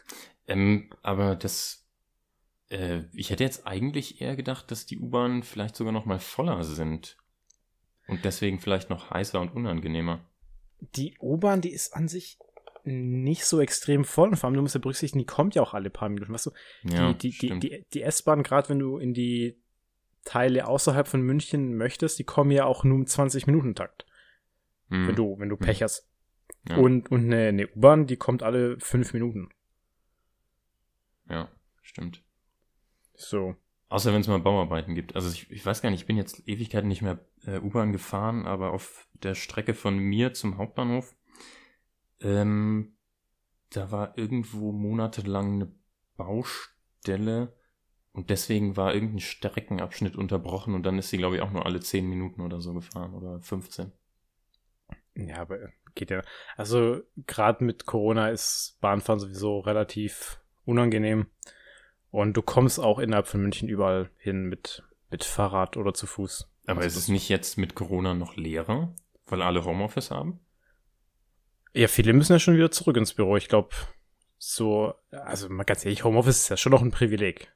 Ähm, 0.48 0.90
aber 1.02 1.38
das, 1.38 1.88
äh, 2.70 3.04
ich 3.14 3.30
hätte 3.30 3.44
jetzt 3.44 3.66
eigentlich 3.68 4.20
eher 4.20 4.36
gedacht, 4.36 4.70
dass 4.70 4.88
die 4.88 4.98
U-Bahnen 4.98 5.44
vielleicht 5.44 5.78
sogar 5.78 5.94
noch 5.94 6.06
mal 6.06 6.20
voller 6.20 6.64
sind. 6.66 7.16
Und 8.08 8.26
deswegen 8.26 8.60
vielleicht 8.60 8.90
noch 8.90 9.12
heißer 9.12 9.40
und 9.40 9.56
unangenehmer. 9.56 10.26
Die 10.80 11.16
U-Bahn, 11.22 11.62
die 11.62 11.72
ist 11.72 11.96
an 11.96 12.10
sich 12.10 12.38
nicht 12.84 13.46
so 13.46 13.60
extrem 13.60 14.06
voll. 14.06 14.30
Und 14.30 14.38
vor 14.38 14.48
allem, 14.48 14.56
du 14.56 14.62
musst 14.62 14.76
ja 14.76 14.82
berücksichtigen, 14.82 15.20
die 15.20 15.26
kommt 15.26 15.56
ja 15.56 15.62
auch 15.62 15.74
alle 15.74 15.90
paar 15.90 16.10
Minuten. 16.10 16.34
Weißt 16.34 16.48
du, 16.48 16.52
ja, 16.84 17.14
die, 17.14 17.32
die, 17.32 17.60
die, 17.60 17.86
die, 17.94 18.02
S-Bahn, 18.02 18.44
gerade 18.44 18.70
wenn 18.70 18.80
du 18.80 18.98
in 18.98 19.14
die 19.14 19.60
Teile 20.24 20.68
außerhalb 20.68 21.08
von 21.08 21.22
München 21.22 21.76
möchtest, 21.76 22.20
die 22.20 22.24
kommen 22.24 22.52
ja 22.52 22.66
auch 22.66 22.84
nur 22.84 22.98
im 22.98 23.06
20-Minuten-Takt. 23.06 24.06
Hm. 24.90 25.08
Wenn 25.08 25.16
du, 25.16 25.40
wenn 25.40 25.50
du 25.50 25.58
Pech 25.58 25.80
hm. 25.80 25.84
hast. 25.86 26.08
Ja. 26.70 26.78
Und, 26.78 27.10
und 27.12 27.26
eine, 27.26 27.48
eine 27.48 27.68
U-Bahn, 27.70 28.08
die 28.08 28.18
kommt 28.18 28.44
alle 28.44 28.80
fünf 28.80 29.14
Minuten. 29.14 29.50
Ja, 31.30 31.50
stimmt. 31.82 32.24
So. 33.16 33.56
Außer 33.90 34.14
wenn 34.14 34.22
es 34.22 34.28
mal 34.28 34.40
Bauarbeiten 34.40 34.96
gibt. 34.96 35.16
Also 35.16 35.30
ich, 35.30 35.50
ich 35.52 35.66
weiß 35.66 35.82
gar 35.82 35.90
nicht, 35.90 36.02
ich 36.02 36.06
bin 36.06 36.18
jetzt 36.18 36.48
Ewigkeiten 36.48 36.88
nicht 36.88 37.02
mehr 37.02 37.20
äh, 37.46 37.60
U-Bahn 37.60 37.92
gefahren, 37.92 38.46
aber 38.46 38.72
auf 38.72 39.08
der 39.22 39.36
Strecke 39.36 39.74
von 39.74 39.98
mir 39.98 40.34
zum 40.34 40.58
Hauptbahnhof, 40.58 41.14
ähm, 42.22 42.96
da 43.70 43.92
war 43.92 44.18
irgendwo 44.18 44.72
monatelang 44.72 45.54
eine 45.54 45.72
Baustelle 46.18 47.56
und 48.14 48.30
deswegen 48.30 48.76
war 48.76 48.94
irgendein 48.94 49.20
Streckenabschnitt 49.20 50.16
unterbrochen 50.16 50.76
und 50.76 50.84
dann 50.84 51.00
ist 51.00 51.10
sie, 51.10 51.18
glaube 51.18 51.36
ich, 51.36 51.42
auch 51.42 51.52
nur 51.52 51.66
alle 51.66 51.80
10 51.80 52.08
Minuten 52.08 52.42
oder 52.42 52.62
so 52.62 52.74
gefahren 52.74 53.14
oder 53.14 53.40
15. 53.42 53.92
Ja, 55.16 55.38
aber 55.38 55.70
geht 55.96 56.12
ja. 56.12 56.22
Also 56.58 57.02
gerade 57.28 57.64
mit 57.64 57.86
Corona 57.86 58.30
ist 58.30 58.78
Bahnfahren 58.82 59.20
sowieso 59.20 59.60
relativ 59.60 60.42
unangenehm. 60.66 61.28
Und 62.12 62.36
du 62.36 62.42
kommst 62.42 62.80
auch 62.80 63.00
innerhalb 63.00 63.28
von 63.28 63.42
München 63.42 63.70
überall 63.70 64.10
hin 64.18 64.46
mit, 64.46 64.84
mit 65.10 65.24
Fahrrad 65.24 65.78
oder 65.78 65.94
zu 65.94 66.08
Fuß. 66.08 66.50
Aber 66.68 66.82
also 66.82 66.88
ist 66.88 67.04
es 67.04 67.08
nicht 67.08 67.30
jetzt 67.30 67.58
mit 67.58 67.76
Corona 67.76 68.14
noch 68.14 68.36
leerer, 68.36 68.94
weil 69.28 69.42
alle 69.42 69.64
Homeoffice 69.64 70.12
haben? 70.12 70.42
Ja, 71.74 71.88
viele 71.88 72.14
müssen 72.14 72.34
ja 72.34 72.40
schon 72.40 72.56
wieder 72.56 72.72
zurück 72.72 72.98
ins 72.98 73.14
Büro. 73.14 73.38
Ich 73.38 73.48
glaube, 73.48 73.70
so, 74.38 74.94
also 75.12 75.48
mal 75.50 75.64
ganz 75.64 75.86
ehrlich, 75.86 76.04
Homeoffice 76.04 76.42
ist 76.42 76.50
ja 76.50 76.58
schon 76.58 76.72
noch 76.72 76.82
ein 76.82 76.92
Privileg. 76.92 77.54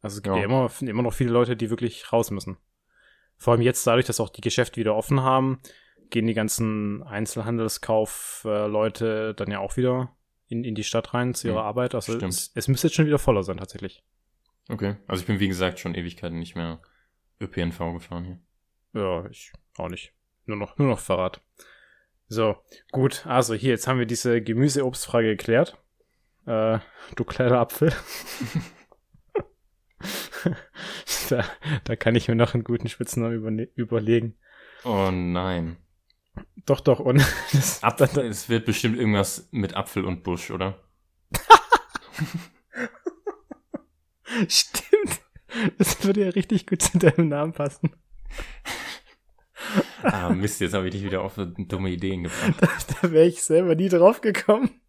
Also 0.00 0.18
es 0.18 0.22
gibt 0.22 0.34
ja, 0.34 0.42
ja 0.42 0.46
immer, 0.46 0.70
immer 0.80 1.02
noch 1.02 1.14
viele 1.14 1.30
Leute, 1.30 1.56
die 1.56 1.70
wirklich 1.70 2.12
raus 2.12 2.30
müssen. 2.30 2.58
Vor 3.36 3.52
allem 3.52 3.62
jetzt 3.62 3.86
dadurch, 3.86 4.06
dass 4.06 4.20
auch 4.20 4.28
die 4.28 4.42
Geschäfte 4.42 4.76
wieder 4.76 4.94
offen 4.94 5.20
haben, 5.20 5.60
gehen 6.10 6.26
die 6.26 6.34
ganzen 6.34 7.02
Einzelhandelskaufleute 7.02 9.34
dann 9.34 9.50
ja 9.50 9.60
auch 9.60 9.76
wieder 9.76 10.14
in, 10.48 10.64
in 10.64 10.74
die 10.74 10.84
Stadt 10.84 11.14
rein 11.14 11.32
zu 11.34 11.48
ihrer 11.48 11.62
mhm, 11.62 11.68
Arbeit. 11.68 11.94
Also 11.94 12.18
es, 12.18 12.52
es, 12.54 12.68
müsste 12.68 12.88
jetzt 12.88 12.96
schon 12.96 13.06
wieder 13.06 13.18
voller 13.18 13.42
sein, 13.42 13.56
tatsächlich. 13.56 14.04
Okay. 14.68 14.96
Also 15.06 15.22
ich 15.22 15.26
bin, 15.26 15.40
wie 15.40 15.48
gesagt, 15.48 15.78
schon 15.78 15.94
Ewigkeiten 15.94 16.38
nicht 16.38 16.54
mehr 16.54 16.82
ÖPNV 17.40 17.78
gefahren 17.94 18.24
hier. 18.24 18.38
Ja, 18.92 19.26
ich 19.30 19.52
auch 19.76 19.88
nicht. 19.88 20.12
Nur 20.46 20.56
noch, 20.56 20.78
nur 20.78 20.88
noch 20.88 21.00
Fahrrad. 21.00 21.42
So, 22.28 22.56
gut. 22.90 23.26
Also 23.26 23.54
hier, 23.54 23.70
jetzt 23.70 23.86
haben 23.86 23.98
wir 23.98 24.06
diese 24.06 24.42
Gemüse-Obstfrage 24.42 25.28
geklärt. 25.28 25.78
Äh, 26.46 26.78
du 27.16 27.24
kleiner 27.24 27.60
Apfel. 27.60 27.92
da, 31.30 31.44
da 31.84 31.96
kann 31.96 32.14
ich 32.14 32.28
mir 32.28 32.34
noch 32.34 32.54
einen 32.54 32.64
guten 32.64 32.88
Spitznamen 32.88 33.68
überlegen. 33.74 34.36
Oh 34.84 35.10
nein. 35.10 35.76
Doch, 36.66 36.80
doch. 36.80 37.00
Und 37.00 37.24
das, 37.52 37.82
Apfel, 37.82 38.26
es 38.26 38.48
wird 38.48 38.66
bestimmt 38.66 38.98
irgendwas 38.98 39.48
mit 39.50 39.76
Apfel 39.76 40.04
und 40.04 40.22
Busch, 40.22 40.50
oder? 40.50 40.78
Stimmt. 44.48 45.20
Das 45.78 46.04
würde 46.04 46.24
ja 46.24 46.30
richtig 46.30 46.66
gut 46.66 46.82
zu 46.82 46.98
deinem 46.98 47.28
Namen 47.28 47.52
passen. 47.52 47.94
Ah, 50.04 50.28
Mist, 50.30 50.60
jetzt 50.60 50.74
habe 50.74 50.86
ich 50.86 50.92
dich 50.92 51.02
wieder 51.04 51.22
auf 51.22 51.34
dumme 51.36 51.90
Ideen 51.90 52.24
gebracht. 52.24 52.54
Da, 52.60 52.68
da 53.00 53.10
wäre 53.12 53.26
ich 53.26 53.42
selber 53.42 53.74
nie 53.74 53.88
drauf 53.88 54.20
gekommen. 54.20 54.80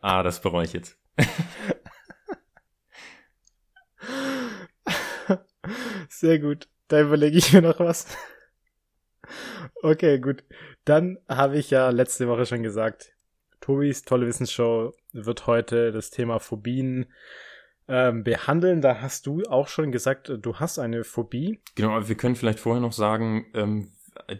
Ah, 0.00 0.22
das 0.22 0.40
bereue 0.40 0.64
ich 0.64 0.72
jetzt. 0.72 0.98
Sehr 6.08 6.38
gut. 6.38 6.68
Da 6.88 7.00
überlege 7.00 7.38
ich 7.38 7.52
mir 7.52 7.62
noch 7.62 7.80
was. 7.80 8.06
Okay, 9.82 10.18
gut. 10.18 10.44
Dann 10.84 11.18
habe 11.28 11.58
ich 11.58 11.70
ja 11.70 11.90
letzte 11.90 12.28
Woche 12.28 12.46
schon 12.46 12.62
gesagt, 12.62 13.12
Tobis 13.60 14.02
tolle 14.02 14.26
Wissensshow 14.26 14.92
wird 15.12 15.46
heute 15.46 15.92
das 15.92 16.10
Thema 16.10 16.38
Phobien 16.38 17.06
ähm, 17.88 18.24
behandeln. 18.24 18.80
Da 18.82 19.00
hast 19.00 19.26
du 19.26 19.42
auch 19.44 19.68
schon 19.68 19.92
gesagt, 19.92 20.32
du 20.40 20.56
hast 20.56 20.78
eine 20.78 21.04
Phobie. 21.04 21.60
Genau, 21.74 21.90
aber 21.92 22.08
wir 22.08 22.16
können 22.16 22.36
vielleicht 22.36 22.60
vorher 22.60 22.82
noch 22.82 22.92
sagen, 22.92 23.46
ähm, 23.54 23.92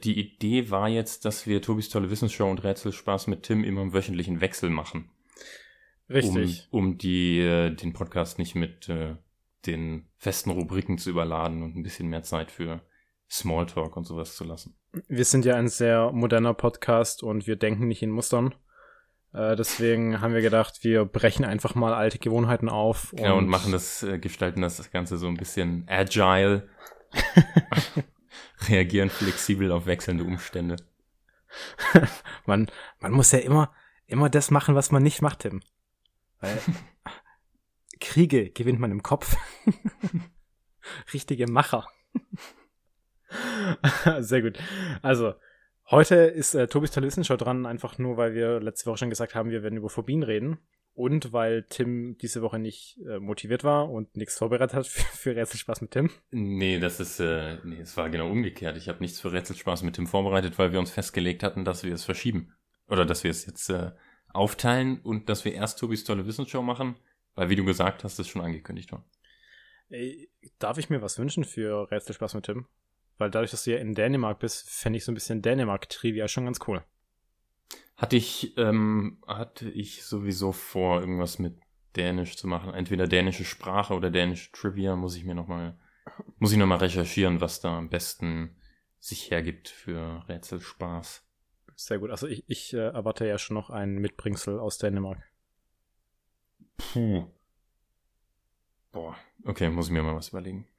die 0.02 0.18
Idee 0.18 0.70
war 0.70 0.88
jetzt, 0.88 1.24
dass 1.24 1.46
wir 1.46 1.62
Tobis 1.62 1.88
tolle 1.88 2.10
Wissensshow 2.10 2.50
und 2.50 2.64
Rätselspaß 2.64 3.26
mit 3.26 3.42
Tim 3.42 3.64
immer 3.64 3.82
im 3.82 3.92
wöchentlichen 3.92 4.40
Wechsel 4.40 4.70
machen. 4.70 5.10
Richtig. 6.08 6.68
Um, 6.70 6.78
um 6.80 6.98
die, 6.98 7.38
äh, 7.40 7.70
den 7.70 7.92
Podcast 7.92 8.38
nicht 8.38 8.54
mit 8.54 8.88
äh, 8.88 9.16
den 9.66 10.08
festen 10.18 10.50
Rubriken 10.50 10.98
zu 10.98 11.10
überladen 11.10 11.62
und 11.62 11.76
ein 11.76 11.82
bisschen 11.82 12.08
mehr 12.08 12.22
Zeit 12.22 12.50
für 12.50 12.82
Smalltalk 13.30 13.96
und 13.96 14.04
sowas 14.04 14.36
zu 14.36 14.44
lassen. 14.44 14.76
Wir 15.08 15.24
sind 15.24 15.44
ja 15.44 15.54
ein 15.54 15.68
sehr 15.68 16.12
moderner 16.12 16.54
Podcast 16.54 17.22
und 17.22 17.46
wir 17.46 17.56
denken 17.56 17.88
nicht 17.88 18.02
in 18.02 18.10
Mustern. 18.10 18.54
Äh, 19.32 19.56
deswegen 19.56 20.20
haben 20.20 20.34
wir 20.34 20.42
gedacht, 20.42 20.80
wir 20.82 21.06
brechen 21.06 21.44
einfach 21.44 21.74
mal 21.74 21.94
alte 21.94 22.18
Gewohnheiten 22.18 22.68
auf. 22.68 23.14
Genau, 23.16 23.38
und, 23.38 23.44
und 23.44 23.50
machen 23.50 23.72
das, 23.72 24.02
äh, 24.02 24.18
gestalten 24.18 24.60
das 24.60 24.90
Ganze 24.90 25.16
so 25.16 25.28
ein 25.28 25.36
bisschen 25.36 25.84
agile. 25.88 26.68
Reagieren 28.68 29.10
flexibel 29.10 29.72
auf 29.72 29.86
wechselnde 29.86 30.24
Umstände. 30.24 30.76
man, 32.46 32.70
man 33.00 33.12
muss 33.12 33.32
ja 33.32 33.38
immer, 33.40 33.72
immer 34.06 34.30
das 34.30 34.50
machen, 34.50 34.74
was 34.74 34.90
man 34.90 35.02
nicht 35.02 35.22
macht, 35.22 35.40
Tim. 35.40 35.62
Weil 36.40 36.58
Kriege 38.00 38.50
gewinnt 38.50 38.80
man 38.80 38.90
im 38.90 39.02
Kopf. 39.02 39.36
Richtige 41.12 41.46
Macher. 41.46 41.86
Sehr 44.18 44.42
gut. 44.42 44.58
Also, 45.00 45.34
heute 45.90 46.16
ist 46.16 46.54
äh, 46.54 46.66
Tobis 46.66 46.90
Talissenshow 46.90 47.36
dran, 47.36 47.64
einfach 47.64 47.98
nur, 47.98 48.16
weil 48.16 48.34
wir 48.34 48.60
letzte 48.60 48.86
Woche 48.86 48.98
schon 48.98 49.10
gesagt 49.10 49.34
haben, 49.34 49.50
wir 49.50 49.62
werden 49.62 49.78
über 49.78 49.88
Phobien 49.88 50.22
reden. 50.22 50.58
Und 50.94 51.32
weil 51.32 51.64
Tim 51.68 52.18
diese 52.18 52.42
Woche 52.42 52.58
nicht 52.58 53.00
äh, 53.08 53.18
motiviert 53.18 53.64
war 53.64 53.90
und 53.90 54.14
nichts 54.16 54.36
vorbereitet 54.36 54.74
hat 54.74 54.86
für, 54.88 55.16
für 55.16 55.36
Rätselspaß 55.36 55.80
mit 55.80 55.92
Tim. 55.92 56.10
Nee, 56.30 56.78
das 56.78 57.00
ist, 57.00 57.18
äh, 57.20 57.58
nee, 57.64 57.80
es 57.80 57.96
war 57.96 58.10
genau 58.10 58.30
umgekehrt. 58.30 58.76
Ich 58.76 58.88
habe 58.88 59.00
nichts 59.00 59.20
für 59.20 59.32
Rätselspaß 59.32 59.82
mit 59.82 59.94
Tim 59.96 60.06
vorbereitet, 60.06 60.58
weil 60.58 60.72
wir 60.72 60.78
uns 60.78 60.90
festgelegt 60.90 61.42
hatten, 61.42 61.64
dass 61.64 61.84
wir 61.84 61.94
es 61.94 62.04
verschieben. 62.04 62.52
Oder 62.88 63.06
dass 63.06 63.24
wir 63.24 63.30
es 63.30 63.46
jetzt 63.46 63.70
äh, 63.70 63.92
aufteilen 64.32 65.00
und 65.00 65.28
dass 65.28 65.44
wir 65.44 65.54
erst 65.54 65.78
Tobis 65.78 66.04
tolle 66.04 66.26
Wissensshow 66.26 66.62
machen, 66.62 66.96
weil 67.34 67.48
wie 67.48 67.56
du 67.56 67.64
gesagt 67.64 68.04
hast, 68.04 68.18
es 68.18 68.28
schon 68.28 68.42
angekündigt 68.42 68.92
war. 68.92 69.04
Ey, 69.88 70.30
darf 70.58 70.78
ich 70.78 70.90
mir 70.90 71.02
was 71.02 71.18
wünschen 71.18 71.44
für 71.44 71.90
Rätselspaß 71.90 72.34
mit 72.34 72.46
Tim? 72.46 72.66
Weil 73.18 73.30
dadurch, 73.30 73.50
dass 73.50 73.64
du 73.64 73.72
ja 73.72 73.78
in 73.78 73.94
Dänemark 73.94 74.40
bist, 74.40 74.68
fände 74.68 74.96
ich 74.96 75.04
so 75.04 75.12
ein 75.12 75.14
bisschen 75.14 75.42
Dänemark-Trivia 75.42 76.28
schon 76.28 76.46
ganz 76.46 76.60
cool. 76.66 76.82
Hatte 77.96 78.16
ich, 78.16 78.56
ähm, 78.56 79.22
hatte 79.26 79.70
ich 79.70 80.04
sowieso 80.04 80.52
vor, 80.52 81.00
irgendwas 81.00 81.38
mit 81.38 81.58
Dänisch 81.96 82.36
zu 82.36 82.46
machen. 82.46 82.72
Entweder 82.72 83.06
dänische 83.06 83.44
Sprache 83.44 83.94
oder 83.94 84.10
dänische 84.10 84.50
Trivia, 84.52 84.96
muss 84.96 85.16
ich 85.16 85.24
mir 85.24 85.34
nochmal, 85.34 85.78
muss 86.38 86.52
ich 86.52 86.58
nochmal 86.58 86.78
recherchieren, 86.78 87.40
was 87.40 87.60
da 87.60 87.76
am 87.76 87.90
besten 87.90 88.56
sich 88.98 89.30
hergibt 89.30 89.68
für 89.68 90.24
Rätselspaß. 90.28 91.22
Sehr 91.76 91.98
gut. 91.98 92.10
Also 92.10 92.26
ich, 92.26 92.44
ich 92.48 92.72
äh, 92.72 92.78
erwarte 92.78 93.26
ja 93.26 93.38
schon 93.38 93.54
noch 93.54 93.70
ein 93.70 93.96
Mitbringsel 93.96 94.58
aus 94.58 94.78
Dänemark. 94.78 95.22
Puh. 96.76 97.26
Boah, 98.92 99.16
okay, 99.44 99.70
muss 99.70 99.86
ich 99.86 99.92
mir 99.92 100.02
mal 100.02 100.14
was 100.14 100.28
überlegen. 100.28 100.68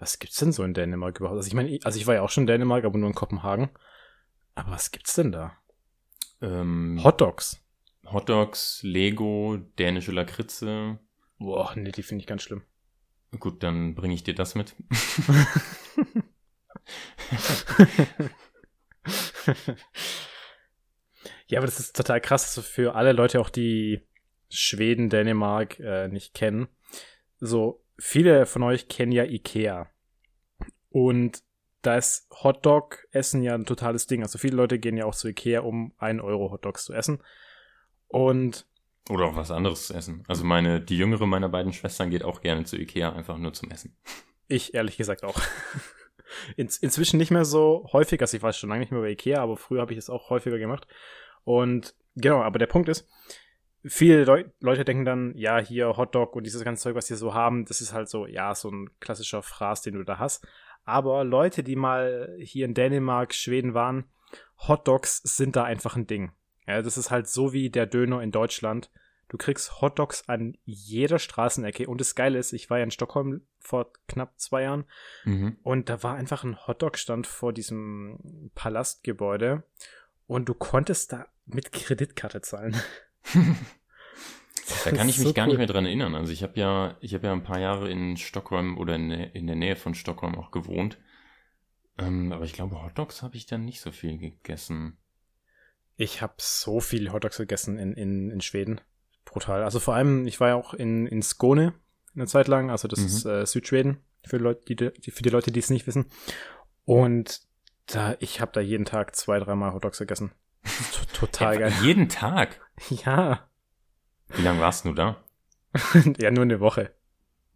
Was 0.00 0.18
gibt's 0.18 0.36
denn 0.36 0.52
so 0.52 0.64
in 0.64 0.74
Dänemark 0.74 1.18
überhaupt? 1.20 1.36
Also 1.38 1.46
ich 1.46 1.54
meine, 1.54 1.78
also 1.84 1.98
ich 1.98 2.06
war 2.06 2.14
ja 2.14 2.22
auch 2.22 2.28
schon 2.28 2.42
in 2.42 2.48
Dänemark, 2.48 2.84
aber 2.84 2.98
nur 2.98 3.08
in 3.08 3.14
Kopenhagen. 3.14 3.70
Aber 4.56 4.72
was 4.72 4.90
gibt's 4.90 5.14
denn 5.14 5.30
da? 5.30 5.56
Ähm, 6.40 7.00
Hotdogs. 7.02 7.60
Hotdogs, 8.06 8.82
Lego, 8.82 9.58
dänische 9.78 10.12
Lakritze. 10.12 10.98
Boah, 11.38 11.72
nee, 11.76 11.90
die 11.90 12.02
finde 12.02 12.22
ich 12.22 12.26
ganz 12.26 12.42
schlimm. 12.42 12.62
Gut, 13.38 13.62
dann 13.62 13.94
bringe 13.94 14.14
ich 14.14 14.24
dir 14.24 14.34
das 14.34 14.54
mit. 14.54 14.74
ja, 21.46 21.58
aber 21.58 21.66
das 21.66 21.80
ist 21.80 21.96
total 21.96 22.20
krass, 22.20 22.58
für 22.60 22.94
alle 22.94 23.12
Leute 23.12 23.40
auch, 23.40 23.50
die 23.50 24.02
Schweden, 24.48 25.10
Dänemark 25.10 25.80
äh, 25.80 26.08
nicht 26.08 26.34
kennen. 26.34 26.68
So, 27.38 27.84
viele 27.98 28.46
von 28.46 28.62
euch 28.62 28.88
kennen 28.88 29.12
ja 29.12 29.24
Ikea. 29.24 29.90
Und 30.90 31.42
da 31.86 31.96
ist 31.96 32.28
Hotdog-Essen 32.30 33.42
ja 33.42 33.54
ein 33.54 33.66
totales 33.66 34.06
Ding. 34.06 34.22
Also 34.22 34.38
viele 34.38 34.56
Leute 34.56 34.78
gehen 34.78 34.96
ja 34.96 35.04
auch 35.04 35.14
zu 35.14 35.28
Ikea, 35.28 35.60
um 35.60 35.92
1 35.98 36.22
Euro 36.22 36.50
Hotdogs 36.50 36.84
zu 36.84 36.92
essen. 36.92 37.22
Und 38.08 38.66
oder 39.10 39.26
auch 39.26 39.36
was 39.36 39.50
anderes 39.50 39.88
zu 39.88 39.94
essen. 39.94 40.24
Also 40.28 40.44
meine, 40.44 40.80
die 40.80 40.96
jüngere 40.96 41.26
meiner 41.26 41.50
beiden 41.50 41.72
Schwestern 41.72 42.08
geht 42.08 42.24
auch 42.24 42.40
gerne 42.40 42.64
zu 42.64 42.78
Ikea, 42.78 43.12
einfach 43.12 43.36
nur 43.36 43.52
zum 43.52 43.70
Essen. 43.70 43.96
Ich 44.48 44.74
ehrlich 44.74 44.96
gesagt 44.96 45.24
auch. 45.24 45.38
In, 46.56 46.68
inzwischen 46.80 47.18
nicht 47.18 47.30
mehr 47.30 47.44
so 47.44 47.86
häufig, 47.92 48.20
also 48.20 48.36
ich 48.36 48.42
war 48.42 48.52
schon 48.52 48.70
lange 48.70 48.80
nicht 48.80 48.90
mehr 48.90 49.02
bei 49.02 49.10
Ikea, 49.10 49.40
aber 49.40 49.56
früher 49.56 49.82
habe 49.82 49.92
ich 49.92 49.98
es 49.98 50.10
auch 50.10 50.30
häufiger 50.30 50.58
gemacht. 50.58 50.86
Und 51.44 51.94
genau, 52.16 52.42
aber 52.42 52.58
der 52.58 52.66
Punkt 52.66 52.88
ist, 52.88 53.06
viele 53.84 54.24
Leu 54.24 54.44
Leute 54.60 54.84
denken 54.84 55.04
dann, 55.04 55.34
ja, 55.36 55.58
hier 55.58 55.96
Hotdog 55.96 56.34
und 56.34 56.44
dieses 56.44 56.64
ganze 56.64 56.82
Zeug, 56.82 56.96
was 56.96 57.06
die 57.06 57.14
so 57.14 57.34
haben, 57.34 57.66
das 57.66 57.80
ist 57.80 57.92
halt 57.92 58.08
so, 58.08 58.26
ja, 58.26 58.54
so 58.54 58.70
ein 58.70 58.90
klassischer 59.00 59.42
Fraß, 59.42 59.82
den 59.82 59.94
du 59.94 60.02
da 60.02 60.18
hast. 60.18 60.46
Aber 60.84 61.24
Leute, 61.24 61.62
die 61.62 61.76
mal 61.76 62.36
hier 62.38 62.66
in 62.66 62.74
Dänemark, 62.74 63.34
Schweden 63.34 63.74
waren, 63.74 64.04
Hotdogs 64.58 65.18
sind 65.24 65.56
da 65.56 65.64
einfach 65.64 65.96
ein 65.96 66.06
Ding. 66.06 66.32
Ja, 66.66 66.82
das 66.82 66.96
ist 66.96 67.10
halt 67.10 67.28
so 67.28 67.52
wie 67.52 67.70
der 67.70 67.86
Döner 67.86 68.22
in 68.22 68.30
Deutschland. 68.32 68.90
Du 69.28 69.38
kriegst 69.38 69.80
Hotdogs 69.80 70.28
an 70.28 70.56
jeder 70.64 71.18
Straßenecke. 71.18 71.88
Und 71.88 72.00
das 72.00 72.14
Geile 72.14 72.38
ist, 72.38 72.52
ich 72.52 72.70
war 72.70 72.78
ja 72.78 72.84
in 72.84 72.90
Stockholm 72.90 73.42
vor 73.58 73.92
knapp 74.08 74.38
zwei 74.38 74.62
Jahren 74.62 74.84
mhm. 75.24 75.56
und 75.62 75.88
da 75.88 76.02
war 76.02 76.14
einfach 76.14 76.44
ein 76.44 76.66
Hotdog-Stand 76.66 77.26
vor 77.26 77.52
diesem 77.52 78.50
Palastgebäude 78.54 79.62
und 80.26 80.48
du 80.48 80.54
konntest 80.54 81.12
da 81.12 81.26
mit 81.46 81.72
Kreditkarte 81.72 82.42
zahlen. 82.42 82.76
da 84.84 84.90
kann 84.90 85.08
ich 85.08 85.18
mich 85.18 85.28
so 85.28 85.32
gar 85.32 85.46
cool. 85.46 85.52
nicht 85.52 85.58
mehr 85.58 85.66
dran 85.66 85.86
erinnern. 85.86 86.14
Also 86.14 86.32
ich 86.32 86.42
habe 86.42 86.58
ja, 86.58 86.96
ich 87.00 87.14
habe 87.14 87.26
ja 87.26 87.32
ein 87.32 87.42
paar 87.42 87.60
Jahre 87.60 87.90
in 87.90 88.16
Stockholm 88.16 88.78
oder 88.78 88.94
in, 88.94 89.10
in 89.10 89.46
der 89.46 89.56
Nähe 89.56 89.76
von 89.76 89.94
Stockholm 89.94 90.34
auch 90.36 90.50
gewohnt. 90.50 90.98
Ähm, 91.98 92.32
aber 92.32 92.44
ich 92.44 92.52
glaube, 92.52 92.82
Hotdogs 92.82 93.22
habe 93.22 93.36
ich 93.36 93.46
dann 93.46 93.64
nicht 93.64 93.80
so 93.80 93.92
viel 93.92 94.18
gegessen. 94.18 94.98
Ich 95.96 96.22
habe 96.22 96.34
so 96.38 96.80
viel 96.80 97.12
Hotdogs 97.12 97.36
gegessen 97.36 97.78
in, 97.78 97.92
in, 97.92 98.30
in 98.30 98.40
Schweden. 98.40 98.80
Brutal. 99.24 99.62
Also 99.62 99.80
vor 99.80 99.94
allem, 99.94 100.26
ich 100.26 100.40
war 100.40 100.48
ja 100.48 100.54
auch 100.56 100.74
in, 100.74 101.06
in 101.06 101.22
Skåne 101.22 101.74
eine 102.14 102.26
Zeit 102.26 102.48
lang, 102.48 102.70
also 102.70 102.88
das 102.88 103.00
mhm. 103.00 103.06
ist 103.06 103.24
äh, 103.24 103.46
Südschweden, 103.46 103.98
für 104.24 104.38
die, 104.38 104.44
Leute, 104.44 104.64
die, 104.68 104.76
die, 104.76 105.10
für 105.10 105.22
die 105.22 105.30
Leute, 105.30 105.52
die 105.52 105.60
es 105.60 105.70
nicht 105.70 105.86
wissen. 105.86 106.06
Und 106.84 107.42
da, 107.86 108.16
ich 108.20 108.40
habe 108.40 108.52
da 108.52 108.60
jeden 108.60 108.84
Tag 108.84 109.14
zwei, 109.16 109.38
dreimal 109.38 109.72
Hotdogs 109.72 109.98
gegessen. 109.98 110.32
Total 111.12 111.58
geil. 111.58 111.72
Jeden 111.82 112.08
Tag? 112.08 112.60
Ja. 112.90 113.48
Wie 114.28 114.42
lange 114.42 114.60
warst 114.60 114.84
du 114.84 114.92
da? 114.92 115.22
ja, 116.18 116.30
nur 116.30 116.42
eine 116.42 116.60
Woche. 116.60 116.92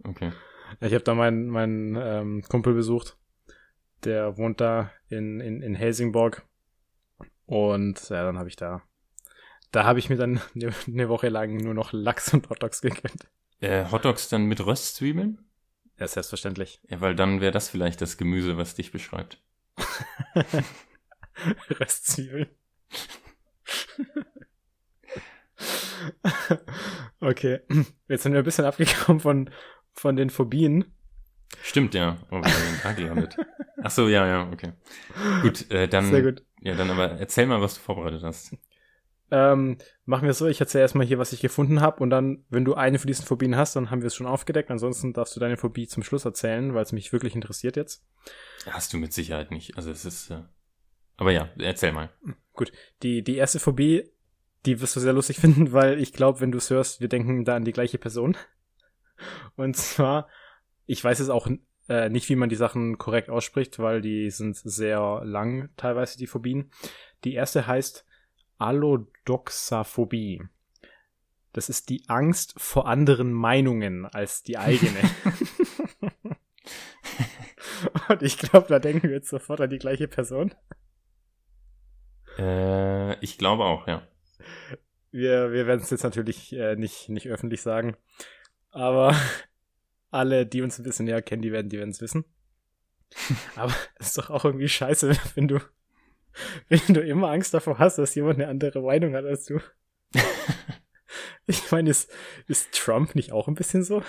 Okay. 0.05 0.33
Ich 0.81 0.93
habe 0.93 1.05
da 1.05 1.15
meinen 1.15 1.49
mein, 1.49 1.97
ähm, 2.01 2.43
Kumpel 2.49 2.75
besucht. 2.75 3.17
Der 4.05 4.37
wohnt 4.37 4.61
da 4.61 4.93
in, 5.09 5.41
in, 5.41 5.63
in 5.63 5.75
Helsingborg. 5.75 6.47
Und 7.47 8.09
ja, 8.11 8.25
dann 8.25 8.39
habe 8.39 8.49
ich 8.49 8.57
da. 8.57 8.83
Da 9.73 9.85
habe 9.85 9.99
ich 9.99 10.09
mir 10.09 10.17
dann 10.17 10.41
eine, 10.55 10.73
eine 10.87 11.09
Woche 11.09 11.29
lang 11.29 11.57
nur 11.57 11.75
noch 11.75 11.93
Lachs 11.93 12.33
und 12.33 12.49
Hotdogs 12.51 12.81
gegönnt. 12.81 13.27
Äh, 13.61 13.87
Hotdogs 13.91 14.29
dann 14.29 14.45
mit 14.45 14.65
Röstzwiebeln? 14.65 15.45
Ja, 15.99 16.07
selbstverständlich. 16.07 16.81
Ja, 16.89 17.01
weil 17.01 17.17
dann 17.17 17.41
wäre 17.41 17.51
das 17.51 17.69
vielleicht 17.69 18.01
das 18.01 18.19
Gemüse, 18.19 18.57
was 18.57 18.77
dich 18.77 18.93
beschreibt. 18.93 19.43
Röstzwiebeln. 21.81 22.49
okay. 27.21 27.61
Jetzt 28.09 28.23
sind 28.23 28.33
wir 28.33 28.41
ein 28.41 28.45
bisschen 28.45 28.65
abgekommen 28.65 29.21
von, 29.21 29.51
von 29.93 30.17
den 30.17 30.31
Phobien. 30.31 30.85
Stimmt, 31.63 31.95
ja. 31.95 32.19
Oh, 32.31 32.41
wir 32.43 32.45
haben 32.45 32.81
da 32.83 32.93
gelandet. 32.93 33.37
Ach 33.83 33.91
so, 33.91 34.09
ja, 34.09 34.27
ja, 34.27 34.51
okay. 34.53 34.73
Gut, 35.43 35.71
äh, 35.71 35.89
dann. 35.89 36.07
Sehr 36.07 36.23
gut. 36.23 36.45
Ja, 36.61 36.75
dann 36.75 36.91
aber 36.91 37.13
erzähl 37.13 37.47
mal, 37.47 37.61
was 37.61 37.75
du 37.75 37.81
vorbereitet 37.81 38.23
hast. 38.23 38.57
Ähm, 39.31 39.77
machen 40.07 40.23
wir 40.23 40.31
es 40.31 40.39
so, 40.39 40.47
ich 40.47 40.61
erzähle 40.61 40.83
erstmal 40.83 41.07
hier, 41.07 41.19
was 41.19 41.35
ich 41.35 41.41
gefunden 41.41 41.81
habe 41.83 42.03
und 42.03 42.09
dann, 42.09 42.45
wenn 42.49 42.65
du 42.65 42.75
eine 42.75 42.99
von 42.99 43.07
diesen 43.07 43.27
Phobien 43.27 43.57
hast, 43.57 43.77
dann 43.77 43.91
haben 43.91 44.01
wir 44.01 44.07
es 44.07 44.15
schon 44.15 44.27
aufgedeckt. 44.27 44.71
Ansonsten 44.71 45.13
darfst 45.13 45.37
du 45.37 45.41
deine 45.41 45.59
Phobie 45.59 45.87
zum 45.87 46.03
Schluss 46.03 46.25
erzählen, 46.25 46.75
weil 46.75 46.83
es 46.83 46.93
mich 46.93 47.13
wirklich 47.13 47.35
interessiert 47.35 47.77
jetzt. 47.77 48.07
Hast 48.67 48.93
du 48.93 48.97
mit 48.97 49.13
Sicherheit 49.13 49.51
nicht. 49.51 49.77
Also 49.77 49.91
es 49.91 50.05
ist. 50.05 50.31
Äh... 50.31 50.43
Aber 51.17 51.31
ja, 51.33 51.51
erzähl 51.59 51.93
mal. 51.93 52.11
Gut. 52.55 52.73
Die, 53.03 53.23
die 53.23 53.37
erste 53.37 53.61
Phobie, 53.61 54.11
die 54.67 54.81
wirst 54.81 54.97
du 54.97 55.01
sehr 55.01 55.13
lustig 55.13 55.37
finden, 55.41 55.73
weil 55.73 56.01
ich 56.01 56.13
glaube, 56.13 56.41
wenn 56.41 56.53
du 56.53 56.59
es 56.59 56.71
hörst, 56.71 57.01
wir 57.01 57.09
denken 57.09 57.45
da 57.45 57.57
an 57.57 57.65
die 57.65 57.73
gleiche 57.73 57.99
Person. 57.99 58.37
Und 59.57 59.77
zwar, 59.77 60.29
ich 60.87 61.03
weiß 61.03 61.21
es 61.21 61.29
auch 61.29 61.49
äh, 61.89 62.09
nicht, 62.09 62.29
wie 62.29 62.37
man 62.37 62.49
die 62.49 62.57
Sachen 62.57 62.99
korrekt 62.99 63.31
ausspricht, 63.31 63.79
weil 63.79 64.01
die 64.01 64.31
sind 64.31 64.57
sehr 64.57 65.23
lang, 65.25 65.71
teilweise 65.77 66.19
die 66.19 66.27
Phobien. 66.27 66.71
Die 67.25 67.35
erste 67.35 67.67
heißt 67.67 68.05
Allodoxaphobie. 68.59 70.43
Das 71.53 71.69
ist 71.69 71.89
die 71.89 72.05
Angst 72.09 72.55
vor 72.57 72.87
anderen 72.87 73.33
Meinungen 73.33 74.07
als 74.07 74.43
die 74.43 74.59
eigene. 74.59 75.01
Und 78.09 78.23
ich 78.23 78.39
glaube, 78.39 78.67
da 78.69 78.79
denken 78.79 79.09
wir 79.09 79.17
jetzt 79.17 79.29
sofort 79.29 79.61
an 79.61 79.71
die 79.71 79.79
gleiche 79.79 80.09
Person. 80.09 80.55
Äh, 82.39 83.19
ich 83.21 83.39
glaube 83.39 83.65
auch, 83.65 83.87
ja. 83.87 84.03
Wir, 85.11 85.53
wir 85.53 85.67
werden 85.67 85.81
es 85.81 85.91
jetzt 85.91 86.03
natürlich 86.03 86.53
äh, 86.53 86.77
nicht, 86.77 87.09
nicht 87.09 87.29
öffentlich 87.29 87.63
sagen. 87.63 87.97
Aber 88.71 89.15
alle, 90.11 90.47
die 90.47 90.63
uns 90.63 90.79
ein 90.79 90.85
bisschen 90.85 91.07
näher 91.07 91.23
kennen, 91.23 91.43
die 91.43 91.53
werden 91.53 91.69
die 91.69 91.79
es 91.79 92.01
wissen. 92.01 92.25
Aber 93.57 93.75
es 93.99 94.09
ist 94.09 94.19
doch 94.19 94.31
auch 94.31 94.45
irgendwie 94.45 94.69
scheiße, 94.69 95.17
wenn 95.35 95.49
du 95.49 95.61
wenn 96.69 96.95
du 96.95 97.01
immer 97.01 97.31
Angst 97.31 97.53
davor 97.53 97.79
hast, 97.79 97.99
dass 97.99 98.15
jemand 98.15 98.39
eine 98.39 98.49
andere 98.49 98.81
Meinung 98.81 99.15
hat 99.15 99.25
als 99.25 99.47
du. 99.47 99.61
ich 101.47 101.73
meine, 101.73 101.91
ist, 101.91 102.11
ist 102.47 102.71
Trump 102.73 103.17
nicht 103.17 103.33
auch 103.33 103.49
ein 103.49 103.55
bisschen 103.55 103.83
so? 103.83 104.05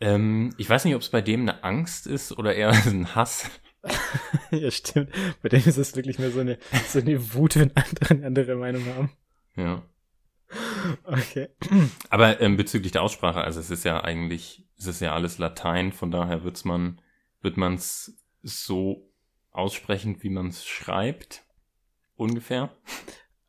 Ähm, 0.00 0.54
ich 0.56 0.70
weiß 0.70 0.86
nicht, 0.86 0.94
ob 0.94 1.02
es 1.02 1.10
bei 1.10 1.20
dem 1.20 1.42
eine 1.42 1.62
Angst 1.64 2.06
ist 2.06 2.32
oder 2.32 2.54
eher 2.54 2.70
ein 2.70 3.14
Hass. 3.14 3.50
ja, 4.50 4.70
stimmt. 4.70 5.10
Bei 5.42 5.48
dem 5.48 5.62
ist 5.64 5.78
es 5.78 5.96
wirklich 5.96 6.18
mehr 6.18 6.30
so 6.30 6.40
eine, 6.40 6.58
so 6.88 6.98
eine 6.98 7.34
Wut, 7.34 7.56
wenn 7.56 7.74
andere 7.76 8.10
eine 8.10 8.26
andere 8.26 8.56
Meinung 8.56 8.84
haben. 8.86 9.10
Ja. 9.56 9.82
Okay. 11.04 11.48
Aber 12.08 12.40
ähm, 12.40 12.56
bezüglich 12.56 12.92
der 12.92 13.02
Aussprache, 13.02 13.42
also 13.42 13.60
es 13.60 13.70
ist 13.70 13.84
ja 13.84 14.02
eigentlich, 14.02 14.66
es 14.76 14.86
ist 14.86 15.00
ja 15.00 15.14
alles 15.14 15.38
Latein, 15.38 15.92
von 15.92 16.10
daher 16.10 16.42
wird's 16.42 16.64
man, 16.64 17.00
wird 17.40 17.56
man 17.56 17.74
es 17.74 18.18
so 18.42 19.10
aussprechen, 19.52 20.22
wie 20.22 20.30
man 20.30 20.48
es 20.48 20.66
schreibt? 20.66 21.44
Ungefähr? 22.16 22.70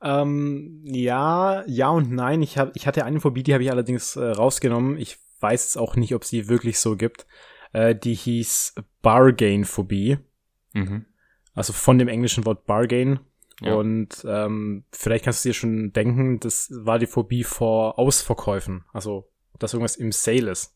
Ähm, 0.02 0.82
ja, 0.84 1.63
ja 1.67 1.89
und 1.89 2.12
nein. 2.12 2.41
Ich, 2.41 2.58
hab, 2.58 2.76
ich 2.76 2.88
hatte 2.88 3.06
eine 3.06 3.20
Phobie, 3.20 3.44
die 3.44 3.54
habe 3.54 3.63
ich 3.63 3.72
allerdings 3.72 4.15
äh, 4.15 4.24
rausgenommen. 4.24 4.98
Ich 4.98 5.17
weiß 5.39 5.65
es 5.65 5.78
auch 5.78 5.96
nicht, 5.96 6.15
ob 6.15 6.24
sie 6.24 6.48
wirklich 6.48 6.80
so 6.80 6.96
gibt. 6.96 7.26
Äh, 7.73 7.95
die 7.95 8.13
hieß 8.13 8.75
Bargain-Phobie. 9.01 10.17
Mhm. 10.73 11.05
Also 11.53 11.73
von 11.73 11.97
dem 11.97 12.07
englischen 12.07 12.45
Wort 12.45 12.65
Bargain. 12.65 13.19
Ja. 13.62 13.75
Und 13.75 14.25
ähm, 14.27 14.86
vielleicht 14.91 15.25
kannst 15.25 15.45
du 15.45 15.49
dir 15.49 15.53
schon 15.53 15.93
denken, 15.93 16.39
das 16.39 16.69
war 16.73 16.97
die 16.97 17.05
Phobie 17.05 17.43
vor 17.43 17.99
Ausverkäufen. 17.99 18.86
Also, 18.91 19.29
dass 19.60 19.73
irgendwas 19.73 19.97
im 19.97 20.12
Sale 20.12 20.51
ist. 20.51 20.75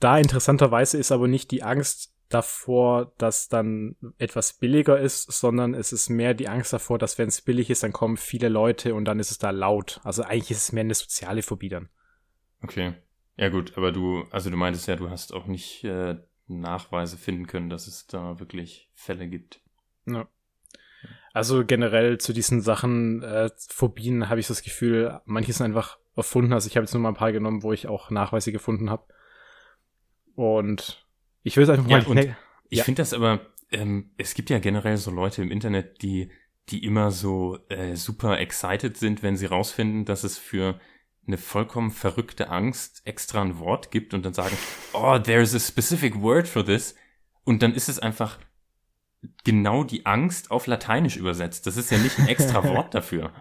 Da 0.00 0.18
interessanterweise 0.18 0.98
ist 0.98 1.12
aber 1.12 1.28
nicht 1.28 1.50
die 1.50 1.62
Angst 1.62 2.14
davor, 2.28 3.12
dass 3.18 3.48
dann 3.48 3.96
etwas 4.18 4.54
billiger 4.54 4.98
ist, 4.98 5.30
sondern 5.30 5.72
es 5.72 5.92
ist 5.92 6.10
mehr 6.10 6.34
die 6.34 6.48
Angst 6.48 6.72
davor, 6.72 6.98
dass 6.98 7.16
wenn 7.16 7.28
es 7.28 7.42
billig 7.42 7.70
ist, 7.70 7.84
dann 7.84 7.92
kommen 7.92 8.16
viele 8.16 8.48
Leute 8.48 8.94
und 8.94 9.04
dann 9.04 9.20
ist 9.20 9.30
es 9.30 9.38
da 9.38 9.50
laut. 9.50 10.00
Also 10.02 10.24
eigentlich 10.24 10.50
ist 10.50 10.64
es 10.64 10.72
mehr 10.72 10.82
eine 10.82 10.94
soziale 10.94 11.42
Phobie 11.42 11.68
dann. 11.68 11.88
Okay. 12.62 12.94
Ja 13.36 13.48
gut, 13.48 13.76
aber 13.76 13.92
du, 13.92 14.24
also 14.30 14.50
du 14.50 14.56
meintest 14.56 14.86
ja, 14.86 14.96
du 14.96 15.10
hast 15.10 15.32
auch 15.32 15.46
nicht 15.46 15.84
äh, 15.84 16.16
Nachweise 16.46 17.16
finden 17.16 17.46
können, 17.46 17.70
dass 17.70 17.86
es 17.86 18.06
da 18.06 18.38
wirklich 18.38 18.90
Fälle 18.94 19.28
gibt. 19.28 19.60
Ja. 20.06 20.28
Also 21.32 21.64
generell 21.64 22.18
zu 22.18 22.32
diesen 22.32 22.60
Sachen, 22.60 23.22
äh, 23.22 23.50
Phobien, 23.68 24.28
habe 24.28 24.38
ich 24.40 24.46
das 24.46 24.62
Gefühl, 24.62 25.20
manche 25.24 25.52
sind 25.52 25.66
einfach 25.66 25.98
erfunden. 26.14 26.52
Also 26.52 26.68
ich 26.68 26.76
habe 26.76 26.84
jetzt 26.84 26.94
nur 26.94 27.02
mal 27.02 27.08
ein 27.08 27.16
paar 27.16 27.32
genommen, 27.32 27.62
wo 27.62 27.72
ich 27.72 27.88
auch 27.88 28.10
Nachweise 28.10 28.52
gefunden 28.52 28.88
habe. 28.88 29.04
Und 30.36 31.04
ich 31.42 31.56
will 31.56 31.64
es 31.64 31.70
einfach 31.70 31.88
ja, 31.88 31.98
mal. 31.98 32.06
Und 32.06 32.18
ich 32.68 32.78
ja. 32.78 32.84
finde 32.84 33.02
das 33.02 33.12
aber, 33.12 33.40
ähm, 33.72 34.10
es 34.16 34.34
gibt 34.34 34.50
ja 34.50 34.60
generell 34.60 34.96
so 34.96 35.10
Leute 35.10 35.42
im 35.42 35.50
Internet, 35.50 36.02
die, 36.02 36.30
die 36.68 36.84
immer 36.84 37.10
so 37.10 37.58
äh, 37.68 37.96
super 37.96 38.38
excited 38.38 38.96
sind, 38.96 39.22
wenn 39.24 39.36
sie 39.36 39.46
rausfinden, 39.46 40.04
dass 40.04 40.22
es 40.22 40.38
für 40.38 40.78
eine 41.26 41.38
vollkommen 41.38 41.90
verrückte 41.90 42.50
Angst 42.50 43.02
extra 43.04 43.40
ein 43.40 43.58
Wort 43.58 43.90
gibt 43.90 44.14
und 44.14 44.24
dann 44.24 44.34
sagen, 44.34 44.56
oh, 44.92 45.18
there's 45.18 45.54
a 45.54 45.58
specific 45.58 46.20
word 46.20 46.46
for 46.46 46.64
this. 46.64 46.94
Und 47.44 47.62
dann 47.62 47.74
ist 47.74 47.88
es 47.88 47.98
einfach 47.98 48.38
genau 49.44 49.84
die 49.84 50.06
Angst 50.06 50.50
auf 50.50 50.66
Lateinisch 50.66 51.16
übersetzt. 51.16 51.66
Das 51.66 51.76
ist 51.76 51.90
ja 51.90 51.98
nicht 51.98 52.18
ein 52.18 52.28
extra 52.28 52.64
Wort 52.68 52.94
dafür. 52.94 53.32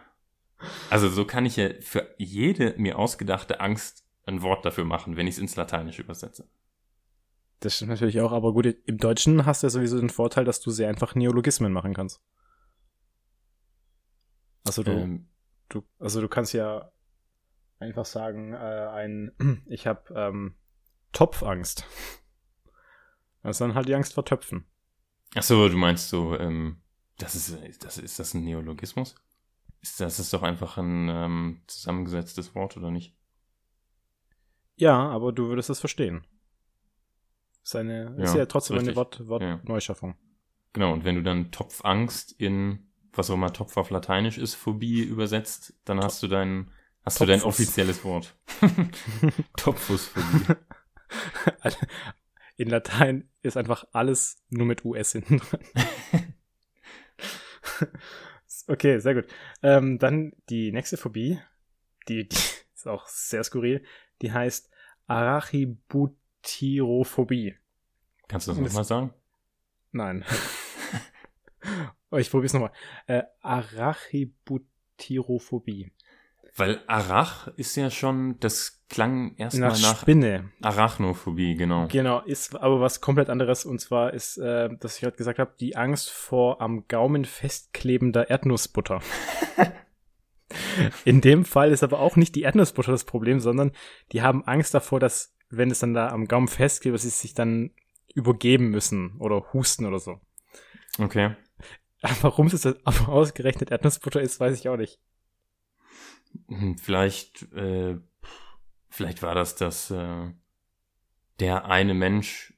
Also 0.90 1.10
so 1.10 1.26
kann 1.26 1.46
ich 1.46 1.58
ja 1.58 1.70
für 1.82 2.16
jede 2.18 2.74
mir 2.78 2.98
ausgedachte 2.98 3.60
Angst 3.60 4.06
ein 4.26 4.42
Wort 4.42 4.64
dafür 4.66 4.86
machen, 4.86 5.18
wenn 5.18 5.28
ich 5.28 5.36
es 5.36 5.42
ins 5.42 5.56
Lateinische 5.56 6.02
übersetze. 6.02 6.48
Das 7.60 7.76
stimmt 7.76 7.92
natürlich 7.92 8.22
auch, 8.22 8.32
aber 8.32 8.54
gut, 8.54 8.66
im 8.66 8.98
Deutschen 8.98 9.46
hast 9.46 9.64
du 9.64 9.68
ja 9.68 9.72
sowieso 9.72 10.00
den 10.00 10.10
Vorteil, 10.10 10.46
dass 10.46 10.62
du 10.62 10.72
sehr 10.72 10.90
einfach 10.90 11.16
Neologismen 11.16 11.72
machen 11.72 11.94
kannst. 11.94 12.22
Also 14.66 14.84
du, 14.84 14.92
ähm, 14.92 15.28
du, 15.70 15.84
also 16.00 16.22
du 16.22 16.30
kannst 16.30 16.54
ja 16.54 16.93
einfach 17.84 18.06
sagen, 18.06 18.54
äh, 18.54 18.58
ein, 18.58 19.32
ich 19.68 19.88
habe 19.88 20.14
ähm, 20.16 20.56
Topfangst. 21.12 21.86
Das 23.46 23.58
ist 23.58 23.60
dann 23.60 23.76
halt 23.76 23.90
die 23.90 23.96
Angst 23.96 24.14
vor 24.14 24.24
Töpfen. 24.24 24.64
Ach 25.36 25.44
so, 25.44 25.68
du 25.68 25.76
meinst 25.76 26.08
so, 26.08 26.40
ähm, 26.40 26.82
das 27.18 27.36
ist, 27.36 27.84
das 27.84 27.98
ist 27.98 28.18
das 28.18 28.34
ein 28.34 28.46
Neologismus? 28.46 29.16
Ist 29.82 30.00
das 30.00 30.18
ist 30.18 30.34
doch 30.34 30.44
einfach 30.44 30.78
ein 30.78 31.10
ähm, 31.10 31.62
zusammengesetztes 31.68 32.56
Wort 32.56 32.78
oder 32.78 32.90
nicht? 32.90 33.14
Ja, 34.76 35.10
aber 35.10 35.34
du 35.34 35.50
würdest 35.50 35.70
es 35.70 35.82
verstehen. 35.82 36.26
Ist 37.64 37.76
eine, 37.76 38.16
ja, 38.18 38.24
ist 38.24 38.36
ja 38.36 38.46
trotzdem 38.46 38.78
richtig. 38.78 38.92
eine 38.92 38.96
Wort, 38.96 39.28
Wort 39.28 39.42
ja. 39.42 39.60
Neuschaffung. 39.64 40.16
Genau, 40.74 40.92
und 40.92 41.06
wenn 41.06 41.16
du 41.16 41.24
dann 41.24 41.52
Topfangst 41.52 42.32
in, 42.34 42.88
was 43.14 43.30
auch 43.30 43.36
immer 43.36 43.54
Topf 43.54 43.78
auf 43.78 43.90
Lateinisch 43.90 44.38
ist, 44.38 44.56
Phobie 44.56 45.02
übersetzt, 45.02 45.74
dann 45.86 46.00
hast 46.00 46.24
du 46.24 46.28
dein, 46.28 46.72
hast 47.04 47.18
Topfus. 47.18 47.20
du 47.20 47.26
dein 47.26 47.44
offizielles 47.44 48.04
Wort. 48.04 48.36
Topfusphobie. 49.58 50.56
In 52.56 52.70
Latein 52.70 53.28
ist 53.42 53.58
einfach 53.58 53.86
alles 53.94 54.38
nur 54.50 54.68
mit 54.68 54.86
US 54.86 55.14
hinten 55.14 55.40
dran. 55.40 55.60
okay, 58.68 59.00
sehr 59.00 59.16
gut. 59.16 59.26
Ähm, 59.64 59.98
dann 59.98 60.34
die 60.50 60.72
nächste 60.72 60.98
Phobie, 60.98 61.40
die, 62.08 62.28
die 62.28 62.38
ist 62.76 62.88
auch 62.88 63.08
sehr 63.08 63.44
skurril, 63.44 63.84
die 64.22 64.32
heißt 64.32 64.70
Arachibut 65.08 66.16
Tyrophobie. 66.44 67.56
Kannst 68.28 68.48
du 68.48 68.52
das 68.52 68.62
nochmal 68.62 68.84
sagen? 68.84 69.12
Nein. 69.92 70.24
oh, 72.12 72.18
ich 72.18 72.30
probier's 72.30 72.54
nochmal. 72.54 72.74
Äh, 73.08 73.24
Arachibutyrophobie. 73.42 75.92
Weil 76.56 76.82
Arach 76.86 77.48
ist 77.56 77.76
ja 77.76 77.90
schon, 77.90 78.40
das 78.40 78.84
klang 78.88 79.36
erstmal 79.38 79.70
nach, 79.72 79.82
nach 79.82 80.02
Spinne. 80.02 80.52
Arachnophobie, 80.62 81.56
genau. 81.56 81.88
Genau, 81.88 82.22
ist 82.22 82.56
aber 82.56 82.80
was 82.80 83.02
komplett 83.02 83.30
anderes 83.30 83.66
und 83.66 83.80
zwar 83.80 84.14
ist, 84.14 84.38
äh, 84.38 84.70
dass 84.80 84.96
ich 84.96 85.02
gerade 85.02 85.18
gesagt 85.18 85.40
habe, 85.40 85.54
die 85.60 85.76
Angst 85.76 86.12
vor 86.12 86.62
am 86.62 86.88
Gaumen 86.88 87.26
festklebender 87.26 88.30
Erdnussbutter. 88.30 89.02
In 91.06 91.22
dem 91.22 91.44
Fall 91.46 91.72
ist 91.72 91.82
aber 91.82 92.00
auch 92.00 92.16
nicht 92.18 92.36
die 92.36 92.44
Erdnussbutter 92.44 92.92
das 92.92 93.06
Problem, 93.06 93.40
sondern 93.40 93.72
die 94.12 94.22
haben 94.22 94.46
Angst 94.46 94.76
davor, 94.76 95.00
dass 95.00 95.36
wenn 95.50 95.72
es 95.72 95.80
dann 95.80 95.96
da 95.96 96.10
am 96.10 96.28
Gaumen 96.28 96.48
festklebt, 96.48 96.94
dass 96.94 97.02
sie 97.02 97.10
sich 97.10 97.34
dann 97.34 97.72
übergeben 98.14 98.70
müssen 98.70 99.18
oder 99.18 99.54
husten 99.54 99.88
oder 99.88 99.98
so. 99.98 100.20
Okay. 101.00 101.36
Warum 102.22 102.46
es 102.48 102.62
das 102.62 102.76
aber 102.84 103.10
ausgerechnet 103.10 103.72
Erdnussbutter 103.72 104.22
ist, 104.22 104.40
weiß 104.40 104.60
ich 104.60 104.70
auch 104.70 104.78
nicht. 104.78 105.00
Hm, 106.48 106.78
vielleicht, 106.78 107.52
äh, 107.54 107.98
vielleicht 108.90 109.22
war 109.22 109.36
das 109.36 109.56
das, 109.56 109.92
äh, 109.92 110.32
der 111.40 111.66
eine 111.66 111.94
Mensch, 111.94 112.54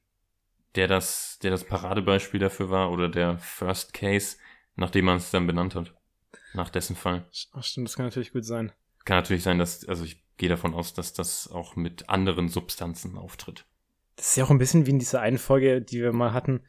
der 0.76 0.88
das, 0.88 1.40
der 1.42 1.52
das 1.52 1.64
Paradebeispiel 1.64 2.40
dafür 2.40 2.70
war 2.70 2.92
oder 2.92 3.10
der 3.10 3.38
First 3.38 3.94
Case, 3.94 4.38
nachdem 4.76 5.06
man 5.06 5.18
es 5.18 5.32
dann 5.32 5.48
benannt 5.48 5.76
hat. 5.76 5.96
Nach 6.54 6.70
dessen 6.70 6.96
Fall. 6.96 7.28
Ach, 7.54 7.64
stimmt, 7.64 7.88
das 7.88 7.96
kann 7.96 8.06
natürlich 8.06 8.32
gut 8.32 8.46
sein. 8.46 8.72
Kann 9.04 9.18
natürlich 9.18 9.44
sein, 9.44 9.60
dass, 9.60 9.86
also 9.88 10.04
ich 10.04 10.24
gehe 10.38 10.50
davon 10.50 10.74
aus, 10.74 10.94
dass 10.94 11.14
das 11.14 11.50
auch 11.50 11.76
mit 11.76 12.10
anderen 12.10 12.50
Substanzen 12.50 13.18
auftritt. 13.18 13.66
Das 14.16 14.30
ist 14.30 14.38
ja 14.38 14.46
auch 14.46 14.50
ein 14.50 14.58
bisschen 14.58 14.86
wie 14.86 14.92
in 14.92 15.00
dieser 15.00 15.22
einen 15.22 15.38
Folge, 15.38 15.82
die 15.82 16.02
wir 16.02 16.14
mal 16.14 16.34
hatten, 16.34 16.64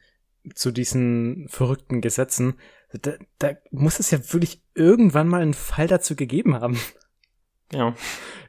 zu 0.53 0.71
diesen 0.71 1.47
verrückten 1.49 2.01
Gesetzen. 2.01 2.59
Da, 2.93 3.13
da 3.39 3.51
muss 3.71 3.99
es 3.99 4.11
ja 4.11 4.19
wirklich 4.33 4.63
irgendwann 4.73 5.27
mal 5.27 5.41
einen 5.41 5.53
Fall 5.53 5.87
dazu 5.87 6.15
gegeben 6.15 6.55
haben. 6.55 6.79
Ja. 7.73 7.95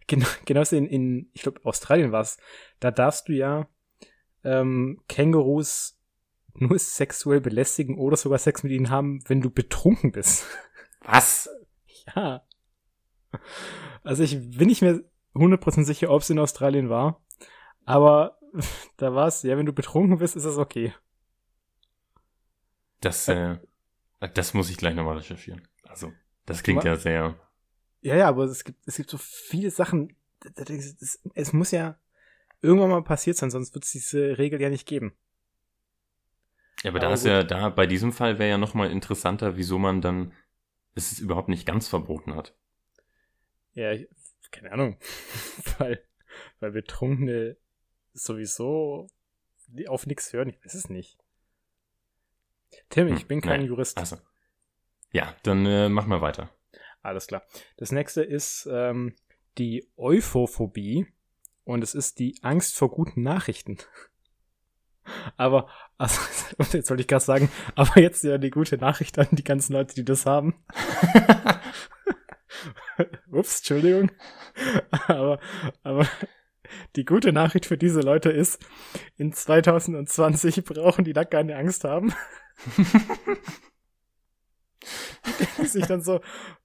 Genau, 0.07 0.27
genauso 0.45 0.77
in, 0.77 0.87
in 0.87 1.31
ich 1.35 1.43
glaube, 1.43 1.61
Australien 1.65 2.13
war 2.13 2.23
es. 2.23 2.39
Da 2.81 2.91
darfst 2.91 3.29
du 3.29 3.33
ja 3.33 3.69
ähm, 4.45 5.03
Kängurus 5.09 5.99
nur 6.55 6.79
sexuell 6.79 7.41
belästigen 7.41 7.99
oder 7.99 8.17
sogar 8.17 8.39
Sex 8.39 8.63
mit 8.63 8.73
ihnen 8.73 8.91
haben, 8.91 9.21
wenn 9.27 9.41
du 9.41 9.51
betrunken 9.51 10.13
bist. 10.13 10.47
Was? 11.01 11.49
Ja. 12.17 12.43
Also 14.03 14.23
ich 14.23 14.57
bin 14.57 14.69
nicht 14.69 14.81
mehr 14.81 15.01
100% 15.35 15.85
sicher, 15.85 16.09
ob 16.09 16.23
es 16.23 16.31
in 16.31 16.39
Australien 16.39 16.89
war. 16.89 17.21
Aber 17.85 18.39
da 18.97 19.15
war 19.15 19.27
es, 19.27 19.43
ja, 19.43 19.59
wenn 19.59 19.67
du 19.67 19.75
betrunken 19.75 20.19
bist, 20.19 20.35
ist 20.35 20.47
das 20.47 20.57
okay. 20.57 20.95
Das, 23.01 23.29
äh, 23.29 23.59
das 24.21 24.55
muss 24.55 24.71
ich 24.71 24.77
gleich 24.77 24.95
nochmal 24.95 25.19
recherchieren. 25.19 25.67
Also, 25.85 26.13
das 26.47 26.63
klingt 26.63 26.85
ja 26.85 26.97
sehr. 26.97 27.39
Ja, 28.01 28.17
ja, 28.17 28.29
aber 28.29 28.45
es 28.45 28.65
gibt, 28.65 28.87
es 28.87 28.97
gibt 28.97 29.11
so 29.11 29.19
viele 29.19 29.71
Sachen. 29.71 30.17
Es, 30.57 31.21
es 31.35 31.53
muss 31.53 31.71
ja 31.71 31.99
irgendwann 32.63 32.91
mal 32.91 33.03
passiert 33.03 33.37
sein, 33.37 33.51
sonst 33.51 33.75
wird 33.75 33.85
es 33.85 33.93
diese 33.93 34.39
Regel 34.39 34.61
ja 34.61 34.71
nicht 34.71 34.87
geben. 34.87 35.17
Ja, 36.83 36.91
aber, 36.91 36.99
aber 36.99 37.09
da 37.09 37.15
ist 37.15 37.23
gut. 37.23 37.31
ja, 37.31 37.43
da, 37.43 37.69
bei 37.71 37.87
diesem 37.87 38.13
Fall 38.13 38.39
wäre 38.39 38.51
ja 38.51 38.59
nochmal 38.59 38.91
interessanter, 38.91 39.57
wieso 39.57 39.79
man 39.79 40.01
dann 40.01 40.33
es 40.95 41.19
überhaupt 41.19 41.49
nicht 41.49 41.67
ganz 41.67 41.89
verboten 41.89 42.35
hat. 42.35 42.55
Ja, 43.75 43.93
ich, 43.93 44.09
keine 44.51 44.73
Ahnung. 44.73 44.99
weil, 45.79 46.03
weil 46.61 46.73
Betrunkene 46.73 47.57
sowieso 48.13 49.09
auf 49.87 50.07
nichts 50.07 50.33
hören. 50.33 50.49
Ich 50.49 50.65
weiß 50.65 50.75
es 50.75 50.89
nicht. 50.89 51.19
Tim, 52.91 53.09
ich 53.09 53.23
hm, 53.23 53.29
bin 53.29 53.41
kein 53.41 53.61
nein. 53.61 53.69
Jurist. 53.69 53.99
Also. 53.99 54.17
Ja, 55.13 55.35
dann 55.43 55.65
äh, 55.67 55.89
machen 55.89 56.11
wir 56.11 56.21
weiter. 56.21 56.51
Alles 57.03 57.27
klar. 57.27 57.43
Das 57.77 57.93
nächste 57.93 58.23
ist 58.23 58.69
ähm, 58.71 59.15
die 59.57 59.89
Euphophobie 59.97 61.07
und 61.65 61.83
es 61.83 61.95
ist 61.95 62.19
die 62.19 62.39
Angst 62.43 62.77
vor 62.77 62.91
guten 62.91 63.23
Nachrichten. 63.23 63.79
Aber, 65.37 65.69
also, 65.97 66.21
jetzt 66.77 66.91
wollte 66.91 67.01
ich 67.01 67.09
gerade 67.09 67.25
sagen, 67.25 67.51
aber 67.77 67.99
jetzt 67.99 68.25
ja 68.25 68.37
die 68.37 68.51
gute 68.51 68.77
Nachricht 68.77 69.19
an 69.19 69.29
die 69.33 69.45
ganzen 69.45 69.73
Leute, 69.73 69.95
die 69.95 70.05
das 70.05 70.27
haben. 70.27 70.63
Ups, 73.33 73.61
Entschuldigung. 73.61 74.11
aber, 75.07 75.41
aber 75.83 76.07
die 76.97 77.05
gute 77.05 77.33
Nachricht 77.33 77.67
für 77.67 77.79
diese 77.79 78.01
Leute 78.01 78.31
ist, 78.31 78.61
in 79.17 79.33
2020 79.33 80.65
brauchen 80.65 81.05
die 81.05 81.13
da 81.13 81.25
keine 81.25 81.57
Angst 81.57 81.85
haben. 81.85 82.15
die 85.27 85.45
denken 85.45 85.67
sich 85.67 85.87
dann 85.87 86.03
so, 86.03 86.21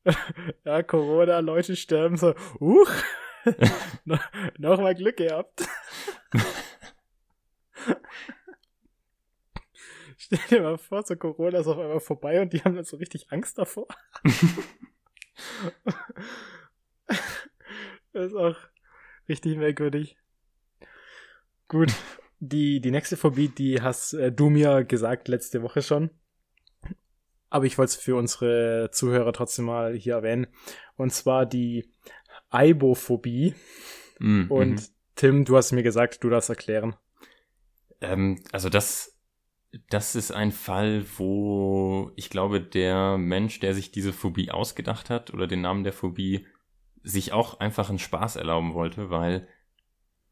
ja, 0.66 0.84
Corona, 0.84 1.40
Leute 1.40 1.76
sterben 1.76 2.18
so, 2.18 2.34
huch, 2.60 2.92
no, 4.06 4.18
noch 4.58 4.80
mal 4.80 4.96
Glück 4.96 5.18
gehabt. 5.18 5.68
Stell 10.18 10.40
dir 10.50 10.62
mal 10.62 10.78
vor, 10.78 11.04
so 11.04 11.16
Corona 11.16 11.60
ist 11.60 11.68
auf 11.68 11.78
einmal 11.78 12.00
vorbei 12.00 12.42
und 12.42 12.54
die 12.54 12.64
haben 12.64 12.76
dann 12.76 12.86
so 12.86 12.98
richtig 12.98 13.32
Angst 13.32 13.58
davor. 13.58 13.88
das 18.14 18.28
ist 18.28 18.36
auch 18.36 18.56
richtig 19.30 19.58
merkwürdig. 19.58 20.18
Gut, 21.68 21.94
die, 22.40 22.82
die 22.82 22.92
nächste 22.92 23.18
Phobie, 23.18 23.50
die 23.50 23.82
hast 23.82 24.14
äh, 24.14 24.32
du 24.32 24.50
mir 24.50 24.84
gesagt 24.84 25.28
letzte 25.28 25.62
Woche 25.62 25.82
schon. 25.82 26.10
Aber 27.50 27.66
ich 27.66 27.78
wollte 27.78 27.92
es 27.92 27.96
für 27.96 28.16
unsere 28.16 28.90
Zuhörer 28.92 29.32
trotzdem 29.32 29.66
mal 29.66 29.96
hier 29.96 30.16
erwähnen. 30.16 30.48
Und 30.96 31.14
zwar 31.14 31.46
die 31.46 31.88
Aibophobie. 32.50 33.54
Mm, 34.20 34.46
Und 34.50 34.72
mhm. 34.72 34.86
Tim, 35.16 35.46
du 35.46 35.56
hast 35.56 35.72
mir 35.72 35.84
gesagt, 35.84 36.24
du 36.24 36.30
darfst 36.30 36.50
erklären. 36.50 36.96
Ähm, 38.02 38.44
also 38.52 38.70
das 38.70 39.14
das 39.90 40.16
ist 40.16 40.32
ein 40.32 40.52
Fall, 40.52 41.04
wo 41.18 42.12
ich 42.16 42.30
glaube, 42.30 42.62
der 42.62 43.18
Mensch, 43.18 43.60
der 43.60 43.74
sich 43.74 43.92
diese 43.92 44.14
Phobie 44.14 44.52
ausgedacht 44.52 45.10
hat 45.10 45.34
oder 45.34 45.48
den 45.48 45.62
Namen 45.62 45.84
der 45.84 45.94
Phobie, 45.94 46.46
sich 47.04 47.34
auch 47.34 47.60
einfach 47.60 47.90
einen 47.90 48.00
Spaß 48.00 48.38
erlauben 48.38 48.74
wollte, 48.74 49.10
weil 49.10 49.48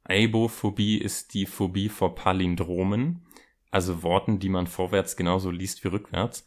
Abophobie 0.04 0.98
ist 0.98 1.34
die 1.34 1.46
Phobie 1.46 1.90
vor 1.90 2.16
Palindromen, 2.16 3.26
also 3.70 4.04
Worten, 4.04 4.40
die 4.40 4.50
man 4.50 4.68
vorwärts 4.68 5.16
genauso 5.16 5.52
liest 5.52 5.84
wie 5.84 5.90
rückwärts. 5.90 6.46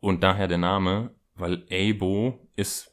Und 0.00 0.22
daher 0.22 0.48
der 0.48 0.58
Name, 0.58 1.14
weil 1.34 1.66
Abo 1.70 2.48
ist 2.56 2.92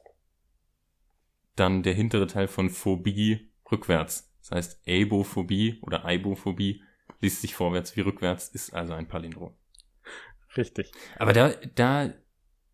dann 1.56 1.84
der 1.84 1.94
hintere 1.94 2.28
Teil 2.28 2.48
von 2.48 2.70
Phobie 2.70 3.52
rückwärts. 3.70 4.32
Das 4.42 4.52
heißt, 4.52 4.82
Abophobie 4.88 5.80
oder 5.82 6.06
Aibophobie 6.06 6.82
liest 7.20 7.42
sich 7.42 7.56
vorwärts 7.56 7.96
wie 7.96 8.02
rückwärts, 8.02 8.50
ist 8.50 8.74
also 8.74 8.94
ein 8.94 9.08
Palindrom. 9.08 9.56
Richtig. 10.56 10.92
Aber 11.18 11.34
da, 11.34 11.50
da 11.76 12.14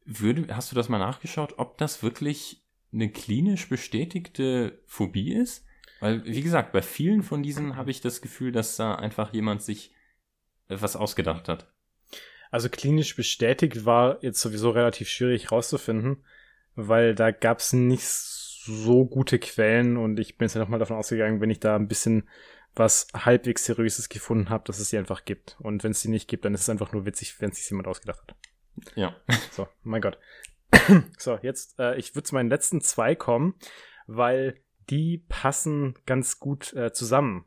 würde, 0.05 0.55
hast 0.55 0.71
du 0.71 0.75
das 0.75 0.87
mal 0.87 0.99
nachgeschaut, 0.99 1.55
ob 1.57 1.77
das 1.77 2.03
wirklich 2.03 2.64
eine 2.95 3.09
klinisch 3.09 3.69
bestätigte 3.69 4.81
Phobie 4.87 5.33
ist? 5.33 5.65
Weil, 5.99 6.25
wie 6.25 6.41
gesagt, 6.41 6.71
bei 6.71 6.81
vielen 6.81 7.23
von 7.23 7.43
diesen 7.43 7.75
habe 7.75 7.91
ich 7.91 8.01
das 8.01 8.21
Gefühl, 8.21 8.51
dass 8.51 8.75
da 8.75 8.95
einfach 8.95 9.33
jemand 9.33 9.61
sich 9.61 9.93
was 10.67 10.95
ausgedacht 10.95 11.47
hat. 11.47 11.71
Also 12.51 12.69
klinisch 12.69 13.15
bestätigt 13.15 13.85
war 13.85 14.23
jetzt 14.23 14.41
sowieso 14.41 14.71
relativ 14.71 15.09
schwierig 15.09 15.51
rauszufinden, 15.51 16.23
weil 16.75 17.15
da 17.15 17.31
gab 17.31 17.59
es 17.59 17.73
nicht 17.73 18.05
so 18.05 19.05
gute 19.05 19.39
Quellen 19.39 19.97
und 19.97 20.19
ich 20.19 20.37
bin 20.37 20.45
jetzt 20.45 20.55
ja 20.55 20.61
nochmal 20.61 20.79
davon 20.79 20.97
ausgegangen, 20.97 21.41
wenn 21.41 21.49
ich 21.49 21.59
da 21.59 21.75
ein 21.75 21.87
bisschen 21.87 22.27
was 22.75 23.07
halbwegs 23.13 23.65
Seriöses 23.65 24.09
gefunden 24.09 24.49
habe, 24.49 24.63
dass 24.65 24.79
es 24.79 24.89
sie 24.89 24.97
einfach 24.97 25.23
gibt. 25.23 25.55
Und 25.59 25.83
wenn 25.83 25.91
es 25.91 26.01
sie 26.01 26.09
nicht 26.09 26.27
gibt, 26.27 26.45
dann 26.45 26.53
ist 26.53 26.61
es 26.61 26.69
einfach 26.69 26.91
nur 26.91 27.05
witzig, 27.05 27.39
wenn 27.39 27.51
es 27.51 27.57
sich 27.57 27.69
jemand 27.69 27.87
ausgedacht 27.87 28.21
hat. 28.21 28.35
Ja. 28.95 29.15
So, 29.51 29.67
mein 29.83 30.01
Gott. 30.01 30.17
so, 31.17 31.37
jetzt, 31.41 31.79
äh, 31.79 31.97
ich 31.97 32.15
würde 32.15 32.23
zu 32.23 32.35
meinen 32.35 32.49
letzten 32.49 32.81
zwei 32.81 33.15
kommen, 33.15 33.55
weil 34.07 34.59
die 34.89 35.19
passen 35.29 35.95
ganz 36.05 36.39
gut 36.39 36.73
äh, 36.73 36.93
zusammen. 36.93 37.45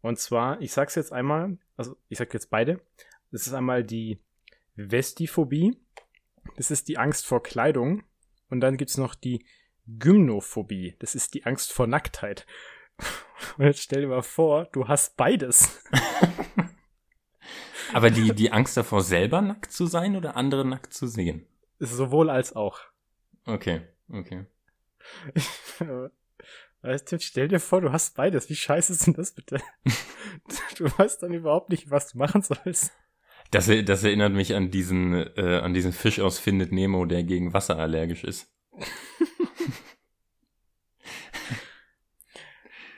Und 0.00 0.18
zwar, 0.18 0.60
ich 0.60 0.72
sag's 0.72 0.94
jetzt 0.94 1.12
einmal, 1.12 1.58
also 1.76 1.96
ich 2.08 2.18
sag 2.18 2.32
jetzt 2.32 2.50
beide. 2.50 2.80
Das 3.30 3.46
ist 3.46 3.52
einmal 3.52 3.84
die 3.84 4.20
Vestiphobie. 4.76 5.78
Das 6.56 6.70
ist 6.70 6.88
die 6.88 6.98
Angst 6.98 7.26
vor 7.26 7.42
Kleidung. 7.42 8.04
Und 8.48 8.60
dann 8.60 8.76
gibt's 8.76 8.96
noch 8.96 9.14
die 9.14 9.44
Gymnophobie. 9.86 10.96
Das 10.98 11.14
ist 11.14 11.34
die 11.34 11.44
Angst 11.44 11.72
vor 11.72 11.86
Nacktheit. 11.86 12.46
Und 13.58 13.66
jetzt 13.66 13.80
stell 13.80 14.02
dir 14.02 14.08
mal 14.08 14.22
vor, 14.22 14.66
du 14.72 14.88
hast 14.88 15.16
beides. 15.16 15.82
Aber 17.92 18.10
die, 18.10 18.34
die 18.34 18.52
Angst 18.52 18.76
davor, 18.76 19.02
selber 19.02 19.40
nackt 19.40 19.72
zu 19.72 19.86
sein 19.86 20.16
oder 20.16 20.36
andere 20.36 20.64
nackt 20.64 20.92
zu 20.92 21.06
sehen? 21.06 21.46
Sowohl 21.78 22.30
als 22.30 22.54
auch. 22.54 22.80
Okay, 23.44 23.82
okay. 24.10 24.46
Weißt 26.82 27.10
du, 27.10 27.18
stell 27.18 27.48
dir 27.48 27.58
vor, 27.58 27.80
du 27.80 27.90
hast 27.92 28.14
beides. 28.14 28.48
Wie 28.48 28.54
scheiße 28.54 28.92
ist 28.92 29.06
denn 29.06 29.14
das 29.14 29.32
bitte? 29.32 29.60
du 30.76 30.84
weißt 30.84 31.20
dann 31.22 31.32
überhaupt 31.32 31.70
nicht, 31.70 31.90
was 31.90 32.12
du 32.12 32.18
machen 32.18 32.42
sollst. 32.42 32.92
Das, 33.50 33.66
das 33.66 34.04
erinnert 34.04 34.32
mich 34.32 34.54
an 34.54 34.70
diesen, 34.70 35.14
äh, 35.14 35.60
an 35.62 35.74
diesen 35.74 35.92
Fisch 35.92 36.20
aus 36.20 36.38
Findet 36.38 36.70
Nemo, 36.70 37.04
der 37.04 37.24
gegen 37.24 37.52
Wasser 37.52 37.78
allergisch 37.78 38.22
ist. 38.22 38.48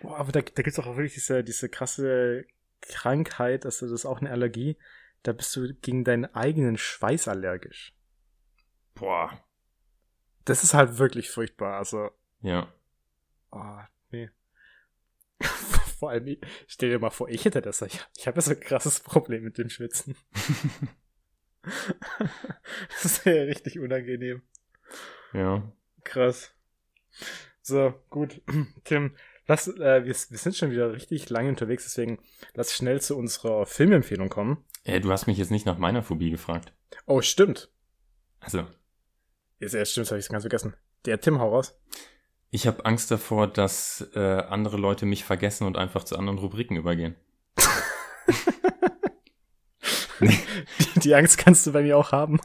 Boah, 0.03 0.19
aber 0.19 0.33
da, 0.33 0.43
da 0.43 0.63
gibt's 0.63 0.79
auch 0.79 0.85
wirklich 0.97 1.15
diese, 1.15 1.43
diese 1.43 1.71
krasse 1.71 2.45
Krankheit, 2.83 3.65
also 3.65 3.87
das 3.87 3.93
ist 3.93 4.07
auch 4.07 4.21
eine 4.21 4.31
Allergie. 4.31 4.77
Da 5.23 5.33
bist 5.33 5.57
du 5.57 5.73
gegen 5.75 6.05
deinen 6.05 6.27
eigenen 6.35 6.77
Schweiß 6.77 7.29
allergisch. 7.29 7.95
Boah. 8.95 9.43
Das 10.45 10.65
ist 10.65 10.75
halt 10.75 10.99
wirklich 10.99 11.31
furchtbar, 11.31 11.79
also. 11.79 12.11
Ja. 12.43 12.73
Oh, 13.51 13.79
nee. 14.11 14.31
vor 15.99 16.11
allem, 16.11 16.37
stell 16.67 16.91
dir 16.91 16.99
mal 16.99 17.11
vor, 17.11 17.29
ich 17.29 17.45
hätte 17.45 17.63
das. 17.63 17.83
Ich, 17.83 18.01
ich 18.17 18.27
habe 18.27 18.37
ja 18.37 18.43
so 18.43 18.53
ein 18.53 18.61
krasses 18.61 19.01
Problem 19.01 19.45
mit 19.45 19.59
dem 19.59 19.69
Schwitzen. 19.69 20.17
das 22.89 23.05
ist 23.05 23.27
ja 23.27 23.33
richtig 23.33 23.79
unangenehm. 23.79 24.43
Ja. 25.33 25.71
Krass. 26.05 26.55
So, 27.63 27.95
gut. 28.09 28.41
Tim, 28.85 29.17
lass, 29.47 29.69
äh, 29.69 30.05
wir, 30.05 30.15
wir 30.15 30.15
sind 30.15 30.57
schon 30.57 30.71
wieder 30.71 30.93
richtig 30.93 31.29
lange 31.31 31.51
unterwegs, 31.51 31.85
deswegen 31.85 32.19
lass 32.55 32.75
schnell 32.75 33.01
zu 33.01 33.17
unserer 33.17 33.67
Filmempfehlung 33.67 34.29
kommen. 34.29 34.65
Äh, 34.85 35.01
du 35.01 35.13
hast 35.13 35.27
mich 35.27 35.39
jetzt 35.39 35.51
nicht 35.51 35.67
nach 35.67 35.79
meiner 35.79 36.03
Phobie 36.03 36.31
gefragt. 36.31 36.73
Oh, 37.07 37.21
stimmt. 37.21 37.71
Also. 38.41 38.67
Ist 39.61 39.75
ja 39.75 39.85
stimmt, 39.85 40.11
habe 40.11 40.19
ich 40.19 40.29
ganz 40.29 40.43
vergessen. 40.43 40.75
Der 41.05 41.21
Tim, 41.21 41.39
hau 41.39 41.51
raus. 41.51 41.79
Ich 42.51 42.67
habe 42.67 42.85
Angst 42.87 43.11
davor, 43.11 43.47
dass 43.47 44.09
äh, 44.15 44.19
andere 44.19 44.79
Leute 44.79 45.05
mich 45.05 45.25
vergessen 45.25 45.67
und 45.67 45.77
einfach 45.77 46.03
zu 46.03 46.17
anderen 46.17 46.39
Rubriken 46.39 46.77
übergehen. 46.77 47.15
die, 50.21 51.01
die, 51.01 51.15
Angst 51.15 51.37
kannst 51.39 51.67
du 51.67 51.73
bei 51.73 51.83
mir 51.83 51.99
auch 51.99 52.11
haben. 52.11 52.41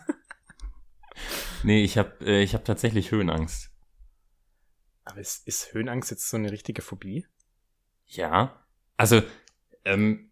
nee, 1.63 1.83
ich 1.83 1.97
habe 1.97 2.13
äh, 2.19 2.43
ich 2.43 2.53
hab 2.53 2.65
tatsächlich 2.65 3.11
Höhenangst. 3.11 3.71
Aber 5.05 5.21
ist, 5.21 5.47
ist 5.47 5.73
Höhenangst 5.73 6.11
jetzt 6.11 6.29
so 6.29 6.35
eine 6.35 6.51
richtige 6.51 6.81
Phobie? 6.81 7.25
Ja. 8.07 8.61
Also, 8.97 9.23
ähm, 9.85 10.31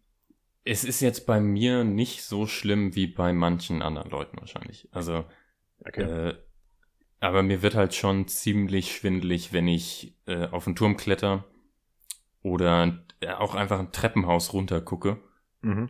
es 0.64 0.84
ist 0.84 1.00
jetzt 1.00 1.24
bei 1.24 1.40
mir 1.40 1.82
nicht 1.82 2.22
so 2.24 2.46
schlimm 2.46 2.94
wie 2.94 3.06
bei 3.06 3.32
manchen 3.32 3.80
anderen 3.80 4.10
Leuten 4.10 4.38
wahrscheinlich. 4.38 4.88
Also, 4.92 5.24
okay. 5.84 6.02
äh, 6.02 6.34
aber 7.24 7.42
mir 7.42 7.62
wird 7.62 7.74
halt 7.74 7.94
schon 7.94 8.28
ziemlich 8.28 8.94
schwindelig, 8.94 9.54
wenn 9.54 9.66
ich 9.66 10.14
äh, 10.26 10.46
auf 10.48 10.66
einen 10.66 10.76
Turm 10.76 10.98
kletter 10.98 11.44
oder 12.42 13.02
äh, 13.20 13.30
auch 13.30 13.54
einfach 13.54 13.78
ein 13.78 13.92
Treppenhaus 13.92 14.52
runter 14.52 14.82
gucke. 14.82 15.16
Mhm. 15.62 15.88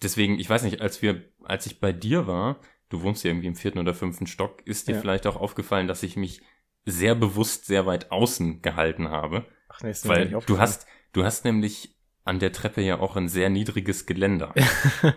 Deswegen, 0.00 0.38
ich 0.38 0.48
weiß 0.48 0.62
nicht, 0.62 0.80
als 0.80 1.02
wir, 1.02 1.24
als 1.42 1.66
ich 1.66 1.80
bei 1.80 1.92
dir 1.92 2.28
war, 2.28 2.60
du 2.88 3.02
wohnst 3.02 3.24
ja 3.24 3.30
irgendwie 3.30 3.48
im 3.48 3.56
vierten 3.56 3.80
oder 3.80 3.94
fünften 3.94 4.28
Stock, 4.28 4.64
ist 4.64 4.86
dir 4.86 4.94
ja. 4.94 5.00
vielleicht 5.00 5.26
auch 5.26 5.36
aufgefallen, 5.36 5.88
dass 5.88 6.04
ich 6.04 6.16
mich 6.16 6.40
sehr 6.86 7.16
bewusst 7.16 7.66
sehr 7.66 7.84
weit 7.86 8.12
außen 8.12 8.62
gehalten 8.62 9.08
habe. 9.08 9.46
Ach 9.68 9.82
nee, 9.82 9.90
ist 9.90 10.06
weil 10.06 10.28
du 10.46 10.58
hast, 10.60 10.86
du 11.12 11.24
hast 11.24 11.44
nämlich 11.44 11.96
an 12.22 12.38
der 12.38 12.52
Treppe 12.52 12.80
ja 12.80 13.00
auch 13.00 13.16
ein 13.16 13.28
sehr 13.28 13.50
niedriges 13.50 14.06
Geländer. 14.06 14.54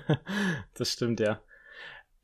das 0.73 0.91
stimmt, 0.91 1.19
ja. 1.19 1.41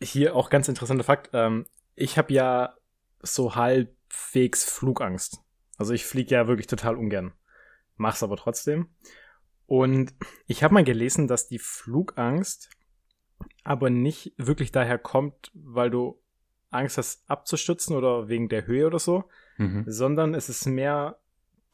Hier 0.02 0.36
auch 0.36 0.50
ganz 0.50 0.68
interessanter 0.68 1.04
Fakt. 1.04 1.30
Ähm, 1.34 1.68
ich 1.96 2.18
habe 2.18 2.34
ja 2.34 2.79
so 3.22 3.56
halbwegs 3.56 4.64
Flugangst. 4.64 5.44
Also 5.78 5.94
ich 5.94 6.06
fliege 6.06 6.36
ja 6.36 6.48
wirklich 6.48 6.68
total 6.68 6.96
ungern. 6.96 7.34
Mach's 7.96 8.24
aber 8.24 8.38
trotzdem. 8.38 8.90
Und 9.66 10.14
ich 10.48 10.64
habe 10.64 10.74
mal 10.74 10.84
gelesen, 10.84 11.28
dass 11.28 11.48
die 11.48 11.60
Flugangst 11.60 12.70
aber 13.64 13.90
nicht 13.90 14.34
wirklich 14.38 14.72
daher 14.72 14.98
kommt, 14.98 15.52
weil 15.54 15.90
du 15.90 16.20
Angst 16.72 16.98
hast 16.98 17.30
abzustürzen 17.30 17.96
oder 17.96 18.28
wegen 18.28 18.50
der 18.50 18.66
Höhe 18.68 18.88
oder 18.88 19.00
so, 19.00 19.26
mhm. 19.58 19.84
sondern 19.88 20.34
es 20.34 20.50
ist 20.50 20.66
mehr 20.66 21.20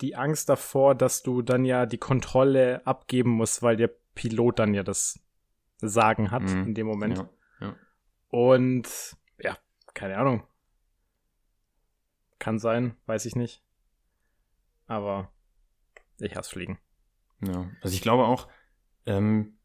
die 0.01 0.15
Angst 0.15 0.49
davor, 0.49 0.95
dass 0.95 1.23
du 1.23 1.41
dann 1.41 1.65
ja 1.65 1.85
die 1.85 1.97
Kontrolle 1.97 2.85
abgeben 2.85 3.31
musst, 3.31 3.61
weil 3.61 3.77
der 3.77 3.91
Pilot 4.13 4.59
dann 4.59 4.73
ja 4.73 4.83
das 4.83 5.19
Sagen 5.77 6.31
hat 6.31 6.43
mhm. 6.43 6.67
in 6.67 6.73
dem 6.73 6.87
Moment. 6.87 7.17
Ja, 7.17 7.29
ja. 7.61 7.75
Und 8.29 9.17
ja, 9.39 9.57
keine 9.93 10.17
Ahnung. 10.17 10.43
Kann 12.39 12.59
sein, 12.59 12.95
weiß 13.05 13.25
ich 13.25 13.35
nicht. 13.35 13.63
Aber 14.87 15.31
ich 16.19 16.35
hasse 16.35 16.49
Fliegen. 16.49 16.79
Ja, 17.41 17.69
also 17.81 17.95
ich 17.95 18.01
glaube 18.01 18.25
auch, 18.25 18.47
ähm, 19.05 19.57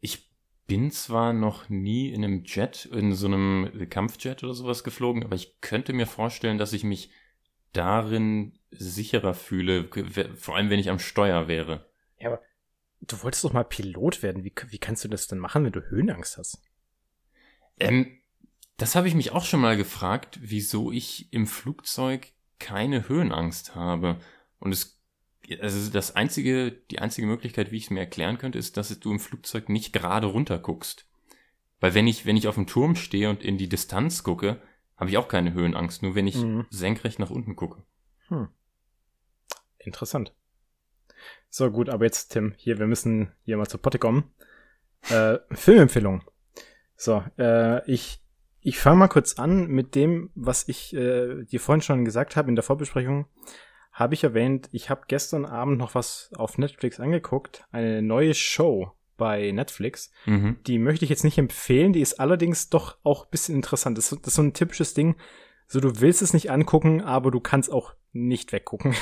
ich 0.00 0.30
bin 0.66 0.90
zwar 0.90 1.32
noch 1.32 1.68
nie 1.68 2.10
in 2.10 2.24
einem 2.24 2.44
Jet, 2.44 2.86
in 2.86 3.12
so 3.12 3.26
einem 3.26 3.88
Kampfjet 3.90 4.42
oder 4.42 4.54
sowas 4.54 4.84
geflogen, 4.84 5.24
aber 5.24 5.36
ich 5.36 5.60
könnte 5.60 5.92
mir 5.92 6.06
vorstellen, 6.06 6.58
dass 6.58 6.72
ich 6.72 6.84
mich 6.84 7.10
darin 7.72 8.58
sicherer 8.70 9.34
fühle, 9.34 9.88
vor 10.36 10.56
allem 10.56 10.70
wenn 10.70 10.78
ich 10.78 10.90
am 10.90 10.98
Steuer 10.98 11.48
wäre. 11.48 11.90
Ja, 12.18 12.28
aber 12.28 12.42
du 13.00 13.22
wolltest 13.22 13.44
doch 13.44 13.52
mal 13.52 13.64
Pilot 13.64 14.22
werden. 14.22 14.44
Wie, 14.44 14.52
wie 14.68 14.78
kannst 14.78 15.04
du 15.04 15.08
das 15.08 15.26
denn 15.26 15.38
machen, 15.38 15.64
wenn 15.64 15.72
du 15.72 15.82
Höhenangst 15.82 16.38
hast? 16.38 16.62
Ähm, 17.78 18.21
das 18.82 18.96
habe 18.96 19.06
ich 19.06 19.14
mich 19.14 19.30
auch 19.30 19.44
schon 19.44 19.60
mal 19.60 19.76
gefragt, 19.76 20.40
wieso 20.42 20.90
ich 20.90 21.32
im 21.32 21.46
Flugzeug 21.46 22.32
keine 22.58 23.08
Höhenangst 23.08 23.76
habe. 23.76 24.18
Und 24.58 24.72
es, 24.72 25.00
also 25.60 25.88
das 25.92 26.16
einzige, 26.16 26.72
die 26.90 26.98
einzige 26.98 27.28
Möglichkeit, 27.28 27.70
wie 27.70 27.76
ich 27.76 27.84
es 27.84 27.90
mir 27.90 28.00
erklären 28.00 28.38
könnte, 28.38 28.58
ist, 28.58 28.76
dass 28.76 28.98
du 28.98 29.12
im 29.12 29.20
Flugzeug 29.20 29.68
nicht 29.68 29.92
gerade 29.92 30.26
runter 30.26 30.58
guckst. 30.58 31.06
Weil 31.78 31.94
wenn 31.94 32.08
ich, 32.08 32.26
wenn 32.26 32.36
ich 32.36 32.48
auf 32.48 32.56
dem 32.56 32.66
Turm 32.66 32.96
stehe 32.96 33.30
und 33.30 33.44
in 33.44 33.56
die 33.56 33.68
Distanz 33.68 34.24
gucke, 34.24 34.60
habe 34.96 35.10
ich 35.10 35.16
auch 35.16 35.28
keine 35.28 35.52
Höhenangst, 35.52 36.02
nur 36.02 36.16
wenn 36.16 36.26
ich 36.26 36.38
mhm. 36.38 36.66
senkrecht 36.70 37.20
nach 37.20 37.30
unten 37.30 37.54
gucke. 37.54 37.84
Hm. 38.26 38.48
Interessant. 39.78 40.34
So, 41.50 41.70
gut, 41.70 41.88
aber 41.88 42.04
jetzt, 42.04 42.30
Tim, 42.32 42.54
hier, 42.56 42.80
wir 42.80 42.88
müssen 42.88 43.30
hier 43.44 43.58
mal 43.58 43.68
zur 43.68 43.80
Potte 43.80 44.00
kommen. 44.00 44.32
Äh, 45.08 45.38
Filmempfehlung. 45.52 46.24
So, 46.96 47.22
äh, 47.38 47.88
ich 47.88 48.21
ich 48.62 48.78
fange 48.78 48.96
mal 48.96 49.08
kurz 49.08 49.34
an 49.38 49.66
mit 49.66 49.94
dem, 49.94 50.30
was 50.34 50.68
ich 50.68 50.94
äh, 50.94 51.44
dir 51.44 51.60
vorhin 51.60 51.82
schon 51.82 52.04
gesagt 52.04 52.36
habe 52.36 52.48
in 52.48 52.54
der 52.54 52.62
Vorbesprechung. 52.62 53.26
Habe 53.92 54.14
ich 54.14 54.24
erwähnt, 54.24 54.68
ich 54.72 54.88
habe 54.88 55.02
gestern 55.08 55.44
Abend 55.44 55.78
noch 55.78 55.94
was 55.94 56.30
auf 56.36 56.56
Netflix 56.56 56.98
angeguckt, 56.98 57.64
eine 57.72 58.00
neue 58.00 58.34
Show 58.34 58.92
bei 59.18 59.50
Netflix. 59.50 60.10
Mhm. 60.26 60.56
Die 60.66 60.78
möchte 60.78 61.04
ich 61.04 61.10
jetzt 61.10 61.24
nicht 61.24 61.38
empfehlen, 61.38 61.92
die 61.92 62.00
ist 62.00 62.18
allerdings 62.18 62.70
doch 62.70 62.96
auch 63.02 63.24
ein 63.24 63.30
bisschen 63.30 63.54
interessant. 63.54 63.98
Das, 63.98 64.10
das 64.10 64.18
ist 64.24 64.34
so 64.34 64.42
ein 64.42 64.54
typisches 64.54 64.94
Ding, 64.94 65.16
so 65.66 65.80
du 65.80 66.00
willst 66.00 66.22
es 66.22 66.32
nicht 66.32 66.50
angucken, 66.50 67.02
aber 67.02 67.30
du 67.30 67.40
kannst 67.40 67.70
auch 67.70 67.94
nicht 68.12 68.52
weggucken. 68.52 68.94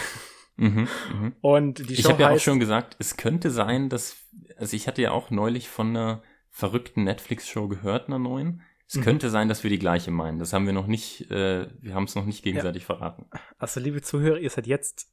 Mhm, 0.56 0.88
mh. 1.12 1.32
Und 1.40 1.78
die 1.78 1.96
Show 1.96 2.00
Ich 2.00 2.08
habe 2.08 2.22
ja 2.22 2.30
auch 2.30 2.40
schon 2.40 2.60
gesagt, 2.60 2.96
es 2.98 3.16
könnte 3.16 3.50
sein, 3.50 3.88
dass 3.88 4.16
also 4.56 4.76
ich 4.76 4.88
hatte 4.88 5.02
ja 5.02 5.10
auch 5.12 5.30
neulich 5.30 5.68
von 5.68 5.88
einer 5.88 6.22
verrückten 6.50 7.04
Netflix-Show 7.04 7.68
gehört, 7.68 8.08
einer 8.08 8.18
neuen. 8.18 8.62
Es 8.90 8.96
mhm. 8.96 9.02
könnte 9.02 9.30
sein, 9.30 9.48
dass 9.48 9.62
wir 9.62 9.70
die 9.70 9.78
gleiche 9.78 10.10
meinen. 10.10 10.40
Das 10.40 10.52
haben 10.52 10.66
wir 10.66 10.72
noch 10.72 10.88
nicht, 10.88 11.30
äh, 11.30 11.68
wir 11.80 11.94
haben 11.94 12.04
es 12.04 12.16
noch 12.16 12.24
nicht 12.24 12.42
gegenseitig 12.42 12.82
ja. 12.82 12.86
verraten. 12.86 13.26
Also, 13.56 13.78
liebe 13.78 14.02
Zuhörer, 14.02 14.38
ihr 14.38 14.50
seid 14.50 14.66
jetzt 14.66 15.12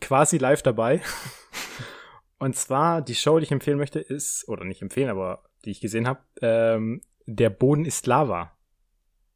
quasi 0.00 0.38
live 0.38 0.62
dabei. 0.62 1.02
Und 2.38 2.54
zwar, 2.54 3.02
die 3.02 3.16
Show, 3.16 3.40
die 3.40 3.46
ich 3.46 3.50
empfehlen 3.50 3.78
möchte, 3.78 3.98
ist, 3.98 4.46
oder 4.46 4.64
nicht 4.64 4.80
empfehlen, 4.80 5.10
aber 5.10 5.42
die 5.64 5.72
ich 5.72 5.80
gesehen 5.80 6.06
habe, 6.06 6.20
ähm, 6.40 7.00
Der 7.26 7.50
Boden 7.50 7.84
ist 7.84 8.06
Lava. 8.06 8.56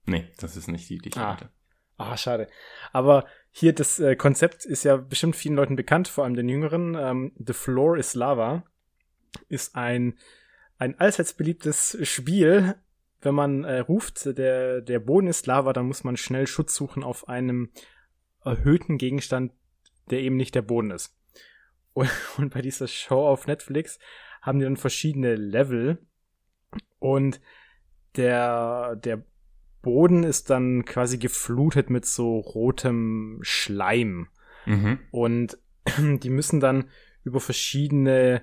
Nee, 0.05 0.29
das 0.39 0.57
ist 0.57 0.69
nicht 0.69 0.89
die, 0.89 0.99
die 0.99 1.09
ich 1.09 1.17
ah. 1.17 1.33
hatte. 1.33 1.51
Ah, 1.97 2.17
schade. 2.17 2.47
Aber 2.93 3.27
hier, 3.51 3.73
das 3.73 3.99
äh, 3.99 4.15
Konzept 4.15 4.65
ist 4.65 4.85
ja 4.85 4.99
bestimmt 4.99 5.35
vielen 5.35 5.57
Leuten 5.57 5.75
bekannt, 5.75 6.07
vor 6.07 6.23
allem 6.23 6.35
den 6.35 6.49
Jüngeren. 6.49 6.95
Ähm, 6.95 7.33
The 7.45 7.55
Floor 7.55 7.97
is 7.97 8.15
Lava 8.15 8.63
ist 9.49 9.75
ein, 9.75 10.17
ein 10.79 10.97
allseits 11.01 11.33
beliebtes 11.33 11.99
Spiel. 12.03 12.77
Wenn 13.21 13.35
man 13.35 13.65
äh, 13.65 13.79
ruft, 13.79 14.39
der, 14.39 14.81
der 14.81 14.99
Boden 15.01 15.27
ist 15.27 15.47
Lava, 15.47 15.73
dann 15.73 15.87
muss 15.87 16.05
man 16.05 16.17
schnell 16.17 16.47
Schutz 16.47 16.75
suchen 16.75 17.03
auf 17.03 17.29
einem 17.29 17.71
erhöhten 18.45 18.99
Gegenstand, 18.99 19.53
der 20.11 20.21
eben 20.21 20.37
nicht 20.37 20.55
der 20.55 20.63
Boden 20.63 20.91
ist. 20.91 21.17
Und, 21.93 22.11
und 22.37 22.53
bei 22.53 22.63
dieser 22.63 22.89
Show 22.89 23.27
auf 23.27 23.47
Netflix 23.47 23.99
haben 24.43 24.59
die 24.59 24.65
dann 24.65 24.77
verschiedene 24.77 25.35
Level. 25.35 25.99
Und 26.99 27.41
der, 28.17 28.97
der 28.97 29.25
Boden 29.83 30.25
ist 30.25 30.51
dann 30.51 30.85
quasi 30.85 31.19
geflutet 31.19 31.91
mit 31.91 32.07
so 32.07 32.39
rotem 32.39 33.39
Schleim. 33.43 34.29
Mhm. 34.67 34.99
Und 35.11 35.59
die 35.99 36.31
müssen 36.31 36.61
dann 36.61 36.91
über 37.25 37.41
verschiedene 37.41 38.43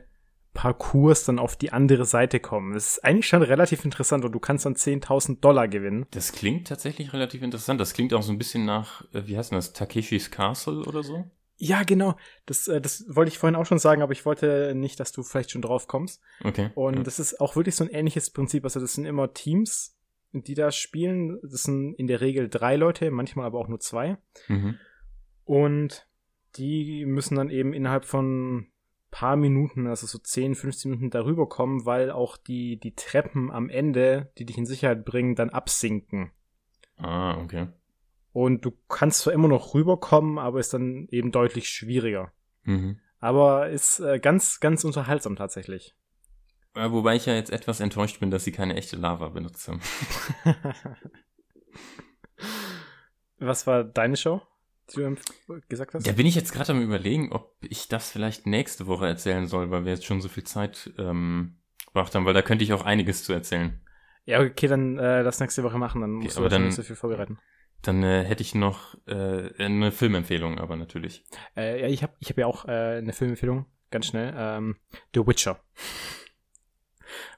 Parcours 0.53 1.25
dann 1.25 1.39
auf 1.39 1.55
die 1.55 1.73
andere 1.73 2.05
Seite 2.05 2.39
kommen. 2.39 2.73
Das 2.73 2.93
ist 2.93 3.03
eigentlich 3.03 3.27
schon 3.27 3.41
relativ 3.41 3.83
interessant 3.85 4.23
und 4.23 4.31
du 4.31 4.39
kannst 4.39 4.65
dann 4.65 4.75
10.000 4.75 5.39
Dollar 5.39 5.67
gewinnen. 5.67 6.05
Das 6.11 6.31
klingt 6.31 6.67
tatsächlich 6.67 7.11
relativ 7.13 7.41
interessant. 7.41 7.81
Das 7.81 7.93
klingt 7.93 8.13
auch 8.13 8.21
so 8.21 8.31
ein 8.31 8.37
bisschen 8.37 8.65
nach, 8.65 9.03
äh, 9.13 9.23
wie 9.25 9.37
heißt 9.37 9.51
das, 9.51 9.73
Takeshis 9.73 10.29
Castle 10.29 10.83
oder 10.85 11.03
so? 11.03 11.25
Ja, 11.57 11.83
genau. 11.83 12.15
Das, 12.45 12.67
äh, 12.67 12.81
das 12.81 13.05
wollte 13.07 13.29
ich 13.29 13.37
vorhin 13.37 13.55
auch 13.55 13.65
schon 13.65 13.79
sagen, 13.79 14.01
aber 14.01 14.11
ich 14.11 14.25
wollte 14.25 14.73
nicht, 14.75 14.99
dass 14.99 15.11
du 15.11 15.23
vielleicht 15.23 15.51
schon 15.51 15.61
drauf 15.61 15.87
kommst. 15.87 16.21
Okay. 16.43 16.69
Und 16.75 16.97
ja. 16.97 17.03
das 17.03 17.19
ist 17.19 17.39
auch 17.39 17.55
wirklich 17.55 17.75
so 17.75 17.83
ein 17.83 17.89
ähnliches 17.89 18.29
Prinzip. 18.29 18.63
Also 18.63 18.79
das 18.79 18.93
sind 18.93 19.05
immer 19.05 19.33
Teams, 19.33 19.97
die 20.33 20.55
da 20.55 20.71
spielen. 20.71 21.39
Das 21.41 21.63
sind 21.63 21.93
in 21.95 22.07
der 22.07 22.21
Regel 22.21 22.49
drei 22.49 22.75
Leute, 22.75 23.09
manchmal 23.11 23.45
aber 23.45 23.59
auch 23.59 23.67
nur 23.67 23.79
zwei. 23.79 24.17
Mhm. 24.47 24.77
Und 25.45 26.07
die 26.57 27.05
müssen 27.05 27.35
dann 27.35 27.49
eben 27.49 27.73
innerhalb 27.73 28.05
von 28.05 28.67
paar 29.13 29.35
Minuten, 29.35 29.85
also 29.85 30.07
so 30.07 30.17
10, 30.17 30.55
15 30.55 30.89
Minuten 30.89 31.11
darüber 31.11 31.47
kommen, 31.47 31.85
weil 31.85 32.09
auch 32.09 32.35
die, 32.35 32.79
die 32.79 32.95
Treppen 32.95 33.51
am 33.51 33.69
Ende, 33.69 34.31
die 34.39 34.45
dich 34.45 34.57
in 34.57 34.65
Sicherheit 34.65 35.05
bringen, 35.05 35.35
dann 35.35 35.51
absinken. 35.51 36.31
Ah, 36.97 37.37
okay. 37.37 37.67
Und 38.31 38.65
du 38.65 38.71
kannst 38.89 39.19
zwar 39.19 39.33
immer 39.33 39.47
noch 39.47 39.75
rüberkommen, 39.75 40.39
aber 40.39 40.59
ist 40.59 40.73
dann 40.73 41.07
eben 41.11 41.31
deutlich 41.31 41.69
schwieriger. 41.69 42.33
Mhm. 42.63 42.99
Aber 43.19 43.69
ist 43.69 43.99
äh, 43.99 44.19
ganz, 44.19 44.59
ganz 44.59 44.83
unterhaltsam 44.83 45.35
tatsächlich. 45.35 45.95
Ja, 46.75 46.91
wobei 46.91 47.15
ich 47.15 47.27
ja 47.27 47.35
jetzt 47.35 47.51
etwas 47.51 47.81
enttäuscht 47.81 48.19
bin, 48.19 48.31
dass 48.31 48.43
sie 48.43 48.51
keine 48.51 48.75
echte 48.75 48.95
Lava 48.95 49.29
benutzen. 49.29 49.79
Was 53.37 53.67
war 53.67 53.83
deine 53.83 54.17
Show, 54.17 54.41
du 54.87 55.15
gesagt 55.69 55.93
hast? 55.93 56.07
Da 56.07 56.11
bin 56.11 56.25
ich 56.25 56.35
jetzt 56.35 56.53
gerade 56.53 56.71
am 56.71 56.81
überlegen, 56.81 57.31
ob 57.31 57.55
ich 57.61 57.87
das 57.87 58.11
vielleicht 58.11 58.47
nächste 58.47 58.87
Woche 58.87 59.07
erzählen 59.07 59.47
soll, 59.47 59.71
weil 59.71 59.85
wir 59.85 59.93
jetzt 59.93 60.05
schon 60.05 60.21
so 60.21 60.29
viel 60.29 60.43
Zeit 60.43 60.91
ähm, 60.97 61.57
gebracht 61.85 62.13
haben, 62.15 62.25
weil 62.25 62.33
da 62.33 62.41
könnte 62.41 62.63
ich 62.63 62.73
auch 62.73 62.85
einiges 62.85 63.23
zu 63.23 63.33
erzählen. 63.33 63.79
Ja, 64.25 64.39
okay, 64.39 64.67
dann 64.67 64.97
äh, 64.97 65.21
lass 65.21 65.39
nächste 65.39 65.63
Woche 65.63 65.77
machen, 65.77 66.01
dann 66.01 66.11
musst 66.11 66.37
okay, 66.37 66.49
du 66.49 66.59
nicht 66.59 66.75
so 66.75 66.83
viel 66.83 66.95
vorbereiten. 66.95 67.39
Dann 67.81 68.01
äh, 68.01 68.23
hätte 68.23 68.41
ich 68.41 68.55
noch 68.55 68.95
äh, 69.07 69.51
eine 69.57 69.91
Filmempfehlung, 69.91 70.57
aber 70.57 70.77
natürlich. 70.77 71.25
Äh, 71.57 71.81
ja, 71.81 71.87
ich 71.87 72.01
habe 72.01 72.13
ich 72.19 72.29
hab 72.29 72.37
ja 72.37 72.47
auch 72.47 72.65
äh, 72.65 72.97
eine 72.97 73.11
Filmempfehlung, 73.11 73.65
ganz 73.91 74.07
schnell. 74.07 74.33
Ähm, 74.35 74.77
The 75.13 75.27
Witcher. 75.27 75.59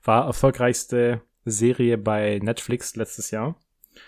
War 0.04 0.28
erfolgreichste 0.28 1.22
Serie 1.46 1.98
bei 1.98 2.40
Netflix 2.42 2.96
letztes 2.96 3.32
Jahr. 3.32 3.60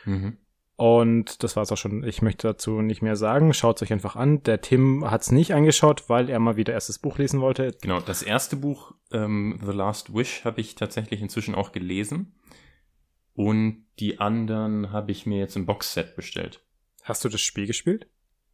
Mhm. 0.05 0.37
Und 0.77 1.41
das 1.41 1.55
war's 1.55 1.71
auch 1.71 1.77
schon. 1.77 2.03
Ich 2.03 2.21
möchte 2.21 2.47
dazu 2.47 2.81
nicht 2.83 3.01
mehr 3.01 3.15
sagen. 3.15 3.51
Schaut 3.51 3.81
euch 3.81 3.91
einfach 3.91 4.15
an. 4.15 4.43
Der 4.43 4.61
Tim 4.61 5.09
hat's 5.09 5.31
nicht 5.31 5.55
angeschaut, 5.55 6.07
weil 6.07 6.29
er 6.29 6.37
mal 6.37 6.55
wieder 6.55 6.73
erstes 6.73 6.99
Buch 6.99 7.17
lesen 7.17 7.41
wollte. 7.41 7.75
Genau, 7.81 7.99
das 7.99 8.21
erste 8.21 8.55
Buch, 8.55 8.93
ähm, 9.11 9.59
The 9.65 9.71
Last 9.71 10.13
Wish, 10.13 10.45
habe 10.45 10.61
ich 10.61 10.75
tatsächlich 10.75 11.19
inzwischen 11.21 11.55
auch 11.55 11.71
gelesen. 11.71 12.35
Und 13.33 13.87
die 13.99 14.19
anderen 14.19 14.91
habe 14.91 15.11
ich 15.11 15.25
mir 15.25 15.39
jetzt 15.39 15.55
im 15.55 15.65
Boxset 15.65 16.15
bestellt. 16.15 16.63
Hast 17.01 17.25
du 17.25 17.29
das 17.29 17.41
Spiel 17.41 17.65
gespielt? 17.65 18.07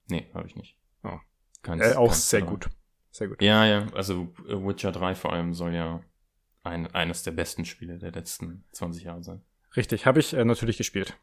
Nee, 0.08 0.28
habe 0.34 0.48
ich 0.48 0.56
nicht. 0.56 0.78
Oh. 1.04 1.20
Ganz, 1.62 1.84
äh, 1.84 1.96
auch 1.96 2.08
ganz 2.08 2.30
sehr 2.30 2.42
gut. 2.42 2.70
Sehr 3.12 3.28
gut. 3.28 3.42
Ja, 3.42 3.66
ja, 3.66 3.88
also 3.94 4.34
äh, 4.48 4.54
Witcher 4.54 4.94
3 4.94 5.16
vor 5.16 5.34
allem 5.34 5.54
soll 5.54 5.74
ja 5.74 6.02
ein, 6.64 6.88
eines 6.94 7.24
der 7.24 7.32
besten 7.32 7.66
Spiele 7.66 7.98
der 7.98 8.12
letzten 8.12 8.64
20 8.72 9.04
Jahre 9.04 9.24
sein. 9.24 9.42
Richtig, 9.76 10.06
habe 10.06 10.22
ich 10.22 10.34
äh, 10.34 10.46
natürlich 10.46 10.78
gespielt. 10.78 11.18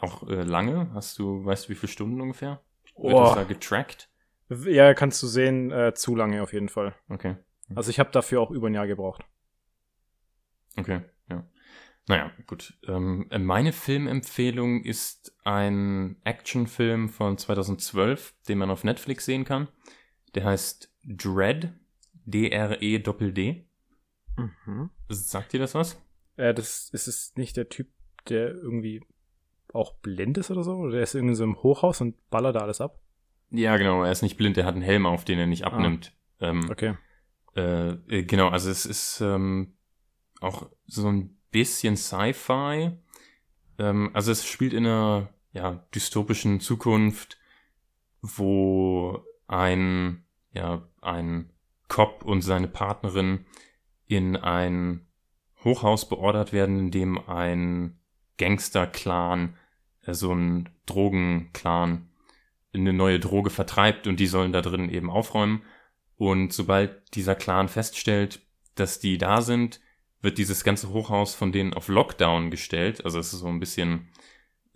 Auch 0.00 0.26
äh, 0.28 0.42
lange? 0.42 0.90
Hast 0.94 1.18
du, 1.18 1.44
weißt 1.44 1.66
du, 1.66 1.68
wie 1.70 1.74
viele 1.74 1.92
Stunden 1.92 2.20
ungefähr? 2.20 2.60
Wird 2.96 3.14
oh. 3.14 3.20
das 3.20 3.34
da 3.34 3.44
getrackt? 3.44 4.08
Ja, 4.48 4.94
kannst 4.94 5.22
du 5.22 5.26
sehen, 5.26 5.70
äh, 5.70 5.94
zu 5.94 6.16
lange 6.16 6.42
auf 6.42 6.52
jeden 6.52 6.68
Fall. 6.68 6.94
Okay. 7.08 7.36
Also 7.74 7.90
ich 7.90 8.00
habe 8.00 8.10
dafür 8.10 8.40
auch 8.40 8.50
über 8.50 8.66
ein 8.66 8.74
Jahr 8.74 8.88
gebraucht. 8.88 9.24
Okay, 10.76 11.02
ja. 11.28 11.46
Naja, 12.08 12.32
gut. 12.46 12.74
Ähm, 12.88 13.28
meine 13.38 13.72
Filmempfehlung 13.72 14.82
ist 14.82 15.36
ein 15.44 16.16
Actionfilm 16.24 17.08
von 17.08 17.38
2012, 17.38 18.34
den 18.48 18.58
man 18.58 18.70
auf 18.70 18.82
Netflix 18.82 19.24
sehen 19.24 19.44
kann. 19.44 19.68
Der 20.34 20.44
heißt 20.44 20.92
Dread. 21.04 21.72
D-R-E-D-D. 22.24 23.66
Mhm. 24.36 24.90
Sagt 25.08 25.52
dir 25.52 25.60
das 25.60 25.74
was? 25.74 26.00
Äh, 26.36 26.54
das 26.54 26.90
ist 26.90 27.08
es 27.08 27.32
nicht 27.36 27.56
der 27.56 27.68
Typ, 27.68 27.88
der 28.28 28.50
irgendwie 28.50 29.02
auch 29.72 29.94
blind 29.94 30.38
ist 30.38 30.50
oder 30.50 30.62
so? 30.62 30.76
Oder 30.76 30.92
der 30.92 31.02
ist 31.02 31.14
irgendwie 31.14 31.34
so 31.34 31.44
im 31.44 31.62
Hochhaus 31.62 32.00
und 32.00 32.16
ballert 32.30 32.56
da 32.56 32.60
alles 32.60 32.80
ab? 32.80 33.00
Ja, 33.50 33.76
genau. 33.76 34.02
Er 34.04 34.12
ist 34.12 34.22
nicht 34.22 34.36
blind, 34.36 34.56
er 34.56 34.64
hat 34.64 34.74
einen 34.74 34.82
Helm 34.82 35.06
auf, 35.06 35.24
den 35.24 35.38
er 35.38 35.46
nicht 35.46 35.64
ah. 35.64 35.68
abnimmt. 35.68 36.12
Ah, 36.38 36.48
ähm, 36.48 36.70
okay. 36.70 36.94
Äh, 37.56 37.90
äh, 38.08 38.22
genau, 38.24 38.48
also 38.48 38.70
es 38.70 38.86
ist 38.86 39.20
ähm, 39.20 39.74
auch 40.40 40.70
so 40.86 41.08
ein 41.08 41.36
bisschen 41.50 41.96
Sci-Fi. 41.96 42.92
Ähm, 43.78 44.10
also 44.12 44.32
es 44.32 44.46
spielt 44.46 44.72
in 44.72 44.86
einer 44.86 45.28
ja, 45.52 45.84
dystopischen 45.94 46.60
Zukunft, 46.60 47.38
wo 48.22 49.24
ein, 49.48 50.24
ja, 50.52 50.88
ein 51.00 51.52
Cop 51.88 52.24
und 52.24 52.42
seine 52.42 52.68
Partnerin 52.68 53.46
in 54.06 54.36
ein 54.36 55.06
Hochhaus 55.64 56.08
beordert 56.08 56.52
werden, 56.52 56.78
in 56.78 56.90
dem 56.90 57.18
ein 57.28 57.98
Gangster-Clan, 58.38 59.56
so 60.14 60.32
ein 60.32 60.68
Drogen-Clan, 60.86 62.08
eine 62.72 62.92
neue 62.92 63.20
Droge 63.20 63.50
vertreibt 63.50 64.06
und 64.06 64.20
die 64.20 64.26
sollen 64.26 64.52
da 64.52 64.62
drin 64.62 64.88
eben 64.90 65.10
aufräumen. 65.10 65.62
Und 66.16 66.52
sobald 66.52 67.14
dieser 67.14 67.34
Clan 67.34 67.68
feststellt, 67.68 68.40
dass 68.74 69.00
die 69.00 69.18
da 69.18 69.42
sind, 69.42 69.80
wird 70.20 70.38
dieses 70.38 70.64
ganze 70.64 70.90
Hochhaus 70.90 71.34
von 71.34 71.52
denen 71.52 71.74
auf 71.74 71.88
Lockdown 71.88 72.50
gestellt. 72.50 73.04
Also 73.04 73.18
es 73.18 73.32
ist 73.32 73.40
so 73.40 73.48
ein 73.48 73.60
bisschen 73.60 74.08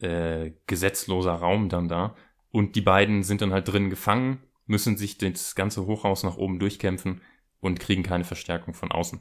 äh, 0.00 0.52
gesetzloser 0.66 1.34
Raum 1.34 1.68
dann 1.68 1.88
da. 1.88 2.16
Und 2.50 2.76
die 2.76 2.80
beiden 2.80 3.22
sind 3.22 3.42
dann 3.42 3.52
halt 3.52 3.68
drin 3.68 3.90
gefangen, 3.90 4.42
müssen 4.66 4.96
sich 4.96 5.18
das 5.18 5.54
ganze 5.54 5.86
Hochhaus 5.86 6.22
nach 6.22 6.36
oben 6.36 6.58
durchkämpfen 6.58 7.20
und 7.60 7.80
kriegen 7.80 8.02
keine 8.02 8.24
Verstärkung 8.24 8.74
von 8.74 8.92
außen. 8.92 9.20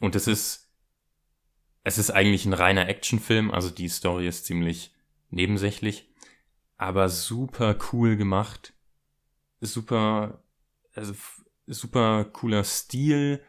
Und 0.00 0.14
es 0.14 0.26
ist, 0.26 0.72
es 1.82 1.98
ist 1.98 2.10
eigentlich 2.10 2.46
ein 2.46 2.52
reiner 2.52 2.88
Actionfilm, 2.88 3.50
also 3.50 3.70
die 3.70 3.88
Story 3.88 4.28
ist 4.28 4.46
ziemlich 4.46 4.94
nebensächlich, 5.30 6.12
aber 6.76 7.08
super 7.08 7.76
cool 7.92 8.16
gemacht, 8.16 8.74
super, 9.60 10.42
also 10.94 11.14
super 11.66 12.24
cooler 12.24 12.64
Stil, 12.64 13.42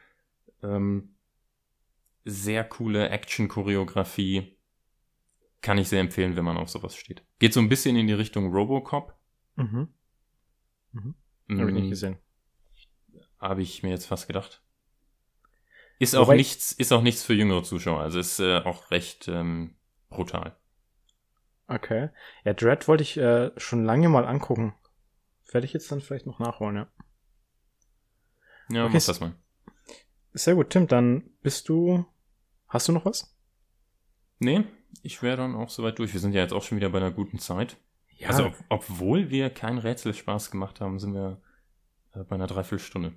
ähm, 0.63 1.15
sehr 2.23 2.63
coole 2.63 3.09
Action-Choreografie. 3.09 4.57
Kann 5.61 5.77
ich 5.77 5.89
sehr 5.89 6.01
empfehlen, 6.01 6.35
wenn 6.35 6.45
man 6.45 6.57
auf 6.57 6.69
sowas 6.69 6.95
steht. 6.95 7.23
Geht 7.39 7.53
so 7.53 7.59
ein 7.59 7.69
bisschen 7.69 7.95
in 7.95 8.07
die 8.07 8.13
Richtung 8.13 8.51
Robocop. 8.51 9.15
Mhm. 9.55 9.93
Mhm. 10.91 11.15
Habe 11.59 11.69
ich 11.69 11.75
nicht 11.75 11.89
gesehen. 11.89 12.17
Habe 13.39 13.61
ich 13.61 13.83
mir 13.83 13.89
jetzt 13.89 14.05
fast 14.05 14.27
gedacht. 14.27 14.63
Ist 15.99 16.15
auch 16.15 16.33
nichts, 16.33 16.71
ist 16.71 16.91
auch 16.91 17.03
nichts 17.03 17.23
für 17.23 17.33
jüngere 17.33 17.63
Zuschauer. 17.63 18.01
Also 18.01 18.19
ist 18.19 18.39
äh, 18.39 18.57
auch 18.59 18.89
recht 18.89 19.27
ähm, 19.27 19.75
brutal. 20.09 20.57
Okay. 21.67 22.09
Ja, 22.43 22.53
Dread 22.53 22.87
wollte 22.87 23.03
ich 23.03 23.17
äh, 23.17 23.51
schon 23.57 23.85
lange 23.85 24.09
mal 24.09 24.25
angucken. 24.25 24.73
Werde 25.51 25.65
ich 25.65 25.73
jetzt 25.73 25.91
dann 25.91 26.01
vielleicht 26.01 26.25
noch 26.25 26.39
nachholen, 26.39 26.75
ja. 26.75 26.87
Ja, 28.69 28.85
okay. 28.85 28.93
mach 28.95 29.05
das 29.05 29.19
mal. 29.19 29.35
Sehr 30.33 30.55
gut, 30.55 30.69
Tim, 30.69 30.87
dann 30.87 31.29
bist 31.41 31.67
du. 31.69 32.05
Hast 32.67 32.87
du 32.87 32.93
noch 32.93 33.05
was? 33.05 33.35
Nee, 34.39 34.63
ich 35.03 35.21
wäre 35.21 35.37
dann 35.37 35.55
auch 35.55 35.69
soweit 35.69 35.99
durch. 35.99 36.13
Wir 36.13 36.19
sind 36.19 36.33
ja 36.33 36.41
jetzt 36.41 36.53
auch 36.53 36.63
schon 36.63 36.77
wieder 36.77 36.89
bei 36.89 36.99
einer 36.99 37.11
guten 37.11 37.37
Zeit. 37.37 37.77
Ja. 38.17 38.29
Also, 38.29 38.45
ob, 38.45 38.55
obwohl 38.69 39.29
wir 39.29 39.49
keinen 39.49 39.77
Rätselspaß 39.77 40.51
gemacht 40.51 40.79
haben, 40.79 40.99
sind 40.99 41.13
wir 41.13 41.41
äh, 42.13 42.23
bei 42.23 42.35
einer 42.35 42.47
Dreiviertelstunde. 42.47 43.13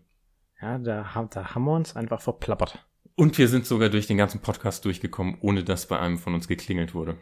Ja, 0.60 0.78
da, 0.78 1.28
da 1.30 1.54
haben 1.54 1.64
wir 1.64 1.74
uns 1.74 1.94
einfach 1.94 2.20
verplappert. 2.20 2.84
Und 3.16 3.38
wir 3.38 3.48
sind 3.48 3.64
sogar 3.66 3.90
durch 3.90 4.06
den 4.06 4.16
ganzen 4.16 4.40
Podcast 4.40 4.84
durchgekommen, 4.84 5.38
ohne 5.40 5.62
dass 5.62 5.86
bei 5.86 5.98
einem 5.98 6.18
von 6.18 6.34
uns 6.34 6.48
geklingelt 6.48 6.94
wurde. 6.94 7.16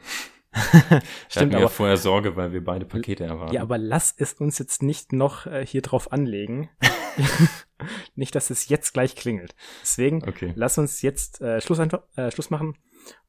Stimmt, 1.28 1.54
aber 1.54 1.64
ja 1.64 1.68
vorher 1.68 1.96
Sorge, 1.96 2.36
weil 2.36 2.52
wir 2.52 2.62
beide 2.62 2.84
Pakete 2.84 3.24
erwarten. 3.24 3.54
Ja, 3.54 3.62
aber 3.62 3.78
lass 3.78 4.14
es 4.16 4.34
uns 4.34 4.58
jetzt 4.58 4.82
nicht 4.82 5.12
noch 5.12 5.46
äh, 5.46 5.64
hier 5.66 5.82
drauf 5.82 6.12
anlegen. 6.12 6.68
nicht, 8.14 8.34
dass 8.34 8.50
es 8.50 8.68
jetzt 8.68 8.92
gleich 8.92 9.16
klingelt. 9.16 9.54
Deswegen 9.82 10.22
okay. 10.26 10.52
lass 10.56 10.78
uns 10.78 11.02
jetzt 11.02 11.40
äh, 11.40 11.60
Schluss, 11.60 11.80
einfach, 11.80 12.02
äh, 12.16 12.30
Schluss 12.30 12.50
machen 12.50 12.76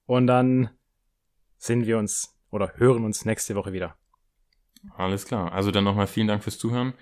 und 0.06 0.28
dann 0.28 0.70
sehen 1.58 1.86
wir 1.86 1.98
uns 1.98 2.38
oder 2.52 2.74
hören 2.76 3.04
uns 3.04 3.26
nächste 3.26 3.56
Woche 3.56 3.74
wieder. 3.74 3.98
Alles 4.96 5.26
klar. 5.26 5.54
Also 5.54 5.72
dann 5.72 5.86
nochmal 5.86 6.08
vielen 6.08 6.28
Dank 6.28 6.44
fürs 6.44 6.60
Zuhören. 6.60 6.94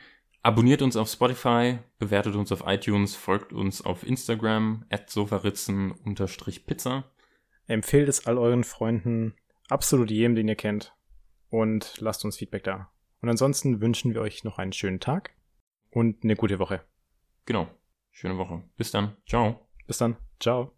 Abonniert 0.43 0.81
uns 0.81 0.95
auf 0.95 1.09
Spotify, 1.09 1.79
bewertet 1.99 2.35
uns 2.35 2.51
auf 2.51 2.63
iTunes, 2.65 3.15
folgt 3.15 3.53
uns 3.53 3.83
auf 3.83 4.03
Instagram, 4.03 4.85
at 4.89 5.09
sofaritzen-pizza. 5.09 7.03
Empfehlt 7.67 8.09
es 8.09 8.25
all 8.25 8.37
euren 8.39 8.63
Freunden, 8.63 9.35
absolut 9.71 10.11
jedem, 10.11 10.35
den 10.35 10.47
ihr 10.47 10.55
kennt. 10.55 10.95
Und 11.49 11.99
lasst 11.99 12.23
uns 12.23 12.37
Feedback 12.37 12.63
da. 12.63 12.91
Und 13.21 13.29
ansonsten 13.29 13.81
wünschen 13.81 14.13
wir 14.13 14.21
euch 14.21 14.43
noch 14.43 14.57
einen 14.57 14.73
schönen 14.73 14.99
Tag 14.99 15.31
und 15.89 16.23
eine 16.23 16.35
gute 16.35 16.59
Woche. 16.59 16.81
Genau. 17.45 17.67
Schöne 18.11 18.37
Woche. 18.37 18.63
Bis 18.77 18.91
dann. 18.91 19.15
Ciao. 19.25 19.67
Bis 19.87 19.97
dann. 19.97 20.17
Ciao. 20.39 20.73